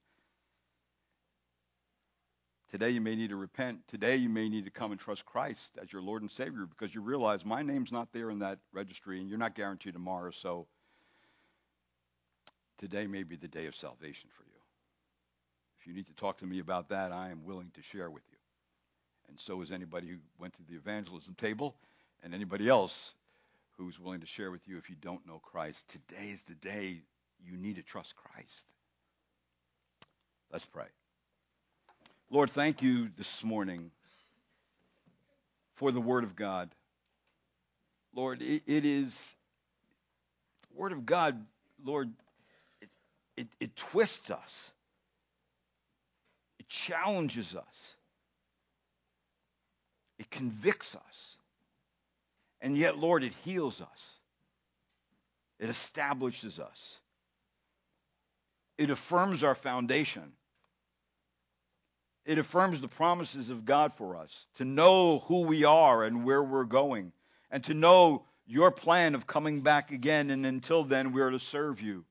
Today 2.69 2.91
you 2.91 3.01
may 3.01 3.15
need 3.15 3.31
to 3.31 3.35
repent. 3.35 3.87
Today 3.87 4.15
you 4.15 4.29
may 4.29 4.47
need 4.47 4.65
to 4.65 4.71
come 4.71 4.91
and 4.91 4.99
trust 4.99 5.25
Christ 5.25 5.77
as 5.81 5.91
your 5.91 6.03
Lord 6.03 6.21
and 6.21 6.29
Savior 6.29 6.67
because 6.67 6.93
you 6.93 7.01
realize 7.01 7.43
my 7.43 7.63
name's 7.63 7.91
not 7.91 8.13
there 8.13 8.29
in 8.29 8.39
that 8.39 8.59
registry 8.71 9.19
and 9.19 9.27
you're 9.27 9.39
not 9.39 9.55
guaranteed 9.55 9.93
tomorrow. 9.93 10.29
So 10.29 10.67
today 12.77 13.07
may 13.07 13.23
be 13.23 13.35
the 13.35 13.47
day 13.47 13.65
of 13.65 13.75
salvation 13.75 14.29
for 14.37 14.43
you. 14.43 14.59
If 15.79 15.87
you 15.87 15.93
need 15.93 16.07
to 16.07 16.13
talk 16.13 16.37
to 16.37 16.45
me 16.45 16.59
about 16.59 16.89
that, 16.89 17.11
I 17.11 17.31
am 17.31 17.43
willing 17.43 17.71
to 17.73 17.81
share 17.81 18.11
with 18.11 18.23
you. 18.31 18.37
And 19.27 19.39
so 19.39 19.61
is 19.63 19.71
anybody 19.71 20.07
who 20.07 20.17
went 20.37 20.53
to 20.53 20.63
the 20.63 20.75
evangelism 20.75 21.33
table 21.33 21.75
and 22.23 22.35
anybody 22.35 22.69
else 22.69 23.15
who's 23.81 23.99
willing 23.99 24.19
to 24.19 24.27
share 24.27 24.51
with 24.51 24.67
you 24.67 24.77
if 24.77 24.89
you 24.89 24.95
don't 25.01 25.25
know 25.25 25.39
Christ. 25.39 25.87
Today 25.89 26.29
is 26.29 26.43
the 26.43 26.55
day 26.55 27.01
you 27.43 27.57
need 27.57 27.77
to 27.77 27.81
trust 27.81 28.15
Christ. 28.15 28.65
Let's 30.51 30.65
pray. 30.65 30.85
Lord, 32.29 32.51
thank 32.51 32.81
you 32.81 33.09
this 33.17 33.43
morning 33.43 33.89
for 35.75 35.91
the 35.91 35.99
Word 35.99 36.23
of 36.23 36.35
God. 36.35 36.69
Lord, 38.13 38.41
it, 38.41 38.61
it 38.67 38.85
is 38.85 39.33
the 40.69 40.79
Word 40.79 40.91
of 40.91 41.05
God, 41.05 41.43
Lord, 41.83 42.11
it, 42.81 42.89
it, 43.35 43.47
it 43.59 43.75
twists 43.75 44.29
us 44.29 44.71
it 46.59 46.69
challenges 46.69 47.55
us, 47.55 47.95
it 50.19 50.29
convicts 50.29 50.95
us. 50.95 51.30
And 52.61 52.77
yet, 52.77 52.97
Lord, 52.97 53.23
it 53.23 53.33
heals 53.43 53.81
us, 53.81 54.13
it 55.59 55.69
establishes 55.69 56.59
us, 56.59 56.99
it 58.77 58.89
affirms 58.89 59.43
our 59.43 59.55
foundation. 59.55 60.33
It 62.23 62.37
affirms 62.37 62.79
the 62.79 62.87
promises 62.87 63.49
of 63.49 63.65
God 63.65 63.93
for 63.93 64.15
us 64.15 64.45
to 64.57 64.63
know 64.63 65.19
who 65.27 65.41
we 65.41 65.63
are 65.63 66.03
and 66.03 66.23
where 66.23 66.43
we're 66.43 66.65
going, 66.65 67.13
and 67.49 67.63
to 67.63 67.73
know 67.73 68.25
your 68.45 68.69
plan 68.69 69.15
of 69.15 69.25
coming 69.25 69.61
back 69.61 69.91
again. 69.91 70.29
And 70.29 70.45
until 70.45 70.83
then, 70.83 71.13
we 71.13 71.21
are 71.21 71.31
to 71.31 71.39
serve 71.39 71.81
you. 71.81 72.05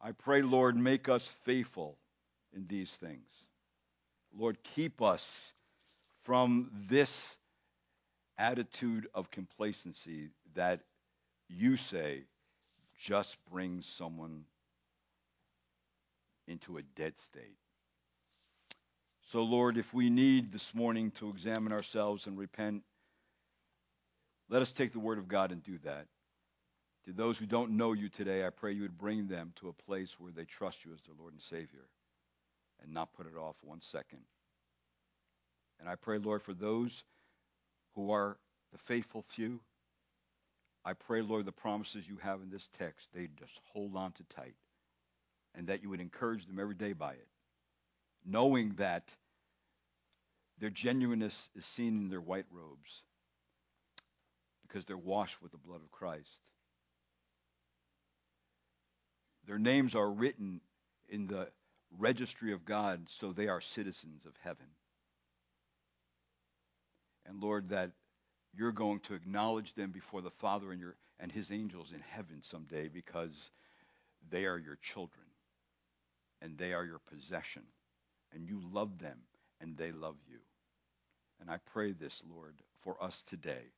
I 0.00 0.12
pray, 0.12 0.42
Lord, 0.42 0.76
make 0.76 1.08
us 1.08 1.28
faithful 1.44 1.96
in 2.52 2.66
these 2.66 2.90
things. 2.90 3.28
Lord, 4.36 4.58
keep 4.74 5.00
us 5.00 5.52
from 6.24 6.70
this 6.88 7.36
attitude 8.40 9.06
of 9.14 9.30
complacency 9.30 10.30
that 10.54 10.80
you 11.48 11.76
say 11.76 12.24
just 13.02 13.36
brings 13.50 13.86
someone 13.86 14.44
into 16.48 16.78
a 16.78 16.82
dead 16.82 17.18
state. 17.18 17.56
So, 19.30 19.42
Lord, 19.42 19.76
if 19.76 19.92
we 19.92 20.08
need 20.10 20.52
this 20.52 20.74
morning 20.74 21.10
to 21.12 21.28
examine 21.28 21.72
ourselves 21.72 22.26
and 22.26 22.36
repent, 22.38 22.82
let 24.48 24.62
us 24.62 24.72
take 24.72 24.92
the 24.92 24.98
word 24.98 25.18
of 25.18 25.28
God 25.28 25.52
and 25.52 25.62
do 25.62 25.78
that. 25.84 26.06
To 27.04 27.12
those 27.12 27.38
who 27.38 27.46
don't 27.46 27.72
know 27.72 27.92
you 27.92 28.08
today, 28.08 28.44
I 28.44 28.50
pray 28.50 28.72
you 28.72 28.82
would 28.82 28.98
bring 28.98 29.28
them 29.28 29.52
to 29.56 29.68
a 29.68 29.72
place 29.72 30.18
where 30.18 30.32
they 30.32 30.44
trust 30.44 30.84
you 30.84 30.92
as 30.92 31.00
their 31.02 31.14
Lord 31.18 31.34
and 31.34 31.42
Savior 31.42 31.86
and 32.82 32.92
not 32.92 33.12
put 33.12 33.26
it 33.26 33.36
off 33.36 33.56
one 33.62 33.80
second. 33.80 34.20
And 35.78 35.88
I 35.88 35.94
pray, 35.94 36.18
Lord, 36.18 36.42
for 36.42 36.52
those 36.52 37.04
who 37.94 38.10
are 38.12 38.36
the 38.72 38.78
faithful 38.78 39.24
few, 39.28 39.60
I 40.84 40.94
pray, 40.94 41.22
Lord, 41.22 41.44
the 41.44 41.52
promises 41.52 42.08
you 42.08 42.16
have 42.22 42.40
in 42.40 42.50
this 42.50 42.68
text, 42.78 43.08
they 43.12 43.28
just 43.38 43.60
hold 43.72 43.96
on 43.96 44.12
to 44.12 44.24
tight 44.34 44.54
and 45.54 45.66
that 45.66 45.82
you 45.82 45.90
would 45.90 46.00
encourage 46.00 46.46
them 46.46 46.58
every 46.58 46.74
day 46.74 46.92
by 46.92 47.12
it, 47.12 47.28
knowing 48.24 48.74
that 48.76 49.14
their 50.58 50.70
genuineness 50.70 51.48
is 51.56 51.66
seen 51.66 51.98
in 51.98 52.08
their 52.08 52.20
white 52.20 52.46
robes 52.50 53.02
because 54.62 54.84
they're 54.84 54.96
washed 54.96 55.42
with 55.42 55.52
the 55.52 55.58
blood 55.58 55.80
of 55.82 55.90
Christ. 55.90 56.28
Their 59.46 59.58
names 59.58 59.94
are 59.94 60.10
written 60.10 60.60
in 61.08 61.26
the 61.26 61.48
registry 61.98 62.52
of 62.52 62.64
God, 62.64 63.06
so 63.08 63.32
they 63.32 63.48
are 63.48 63.60
citizens 63.60 64.24
of 64.26 64.32
heaven. 64.44 64.66
And 67.26 67.42
Lord, 67.42 67.68
that 67.70 67.92
you're 68.56 68.72
going 68.72 69.00
to 69.00 69.14
acknowledge 69.14 69.74
them 69.74 69.90
before 69.90 70.22
the 70.22 70.30
Father 70.30 70.72
and 70.72 70.80
your 70.80 70.96
and 71.20 71.30
his 71.30 71.50
angels 71.50 71.92
in 71.92 72.00
heaven 72.00 72.42
someday 72.42 72.88
because 72.88 73.50
they 74.30 74.46
are 74.46 74.58
your 74.58 74.76
children 74.76 75.26
and 76.40 76.56
they 76.56 76.72
are 76.72 76.84
your 76.84 77.00
possession 77.12 77.62
and 78.32 78.48
you 78.48 78.60
love 78.72 78.98
them 78.98 79.18
and 79.60 79.76
they 79.76 79.92
love 79.92 80.16
you. 80.28 80.38
And 81.40 81.50
I 81.50 81.58
pray 81.72 81.92
this, 81.92 82.22
Lord, 82.34 82.54
for 82.82 83.02
us 83.02 83.22
today, 83.22 83.72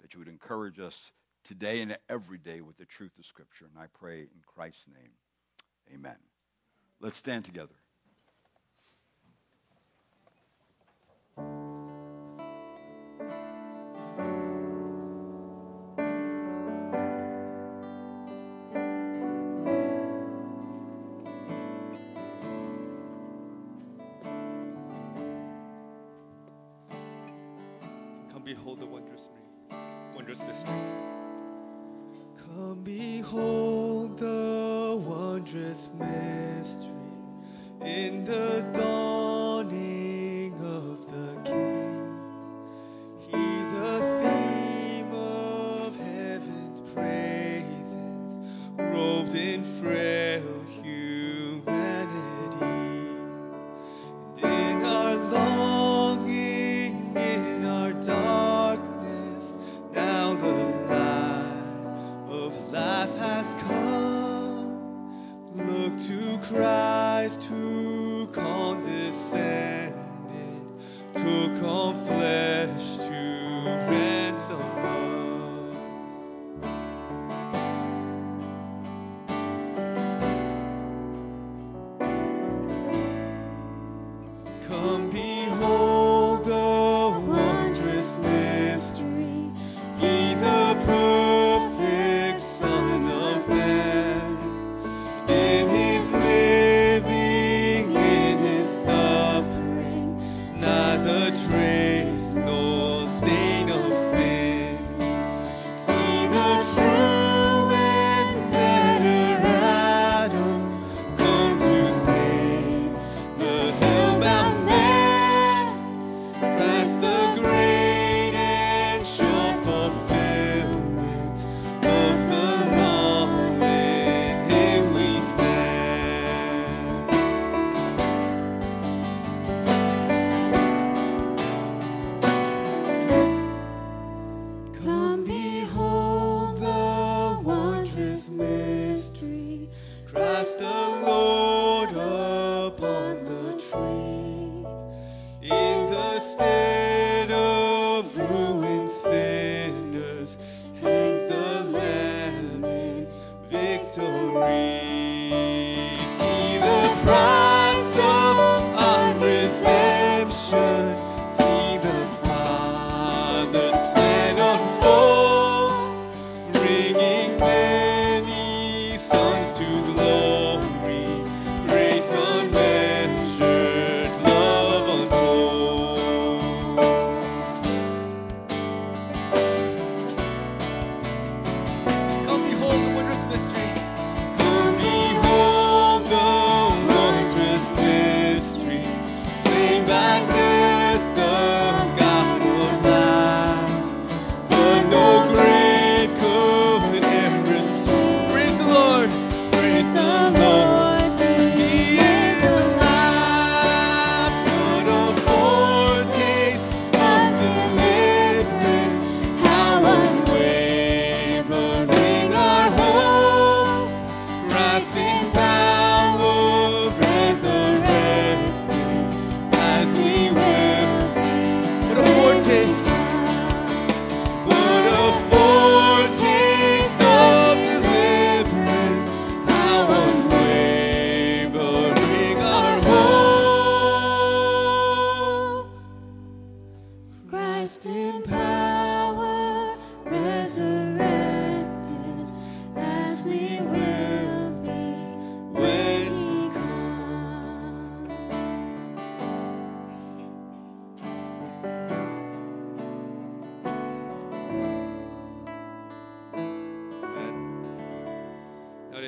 that 0.00 0.14
you 0.14 0.20
would 0.20 0.28
encourage 0.28 0.80
us 0.80 1.12
today 1.44 1.80
and 1.80 1.96
every 2.08 2.38
day 2.38 2.60
with 2.60 2.76
the 2.76 2.84
truth 2.84 3.18
of 3.18 3.26
Scripture. 3.26 3.66
And 3.72 3.82
I 3.82 3.86
pray 3.98 4.20
in 4.20 4.42
Christ's 4.46 4.86
name, 4.88 5.12
amen. 5.94 6.16
Let's 7.00 7.16
stand 7.16 7.44
together. 7.44 7.74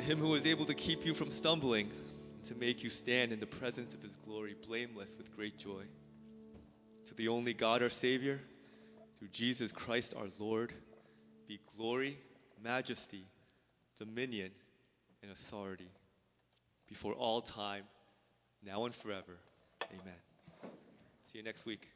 Him 0.03 0.19
who 0.19 0.35
is 0.35 0.45
able 0.45 0.65
to 0.65 0.73
keep 0.73 1.05
you 1.05 1.13
from 1.13 1.31
stumbling, 1.31 1.89
and 2.35 2.43
to 2.45 2.55
make 2.55 2.83
you 2.83 2.89
stand 2.89 3.31
in 3.31 3.39
the 3.39 3.47
presence 3.47 3.93
of 3.93 4.01
his 4.01 4.15
glory 4.17 4.55
blameless 4.67 5.15
with 5.17 5.35
great 5.35 5.57
joy. 5.57 5.83
To 7.07 7.15
the 7.15 7.29
only 7.29 7.53
God 7.53 7.81
our 7.81 7.89
Savior, 7.89 8.39
through 9.17 9.29
Jesus 9.29 9.71
Christ 9.71 10.13
our 10.17 10.27
Lord, 10.39 10.73
be 11.47 11.59
glory, 11.77 12.17
majesty, 12.61 13.25
dominion, 13.97 14.51
and 15.21 15.31
authority 15.31 15.89
before 16.87 17.13
all 17.13 17.41
time, 17.41 17.83
now 18.65 18.85
and 18.85 18.93
forever. 18.93 19.37
Amen. 19.89 20.71
See 21.25 21.37
you 21.37 21.43
next 21.43 21.65
week. 21.65 21.89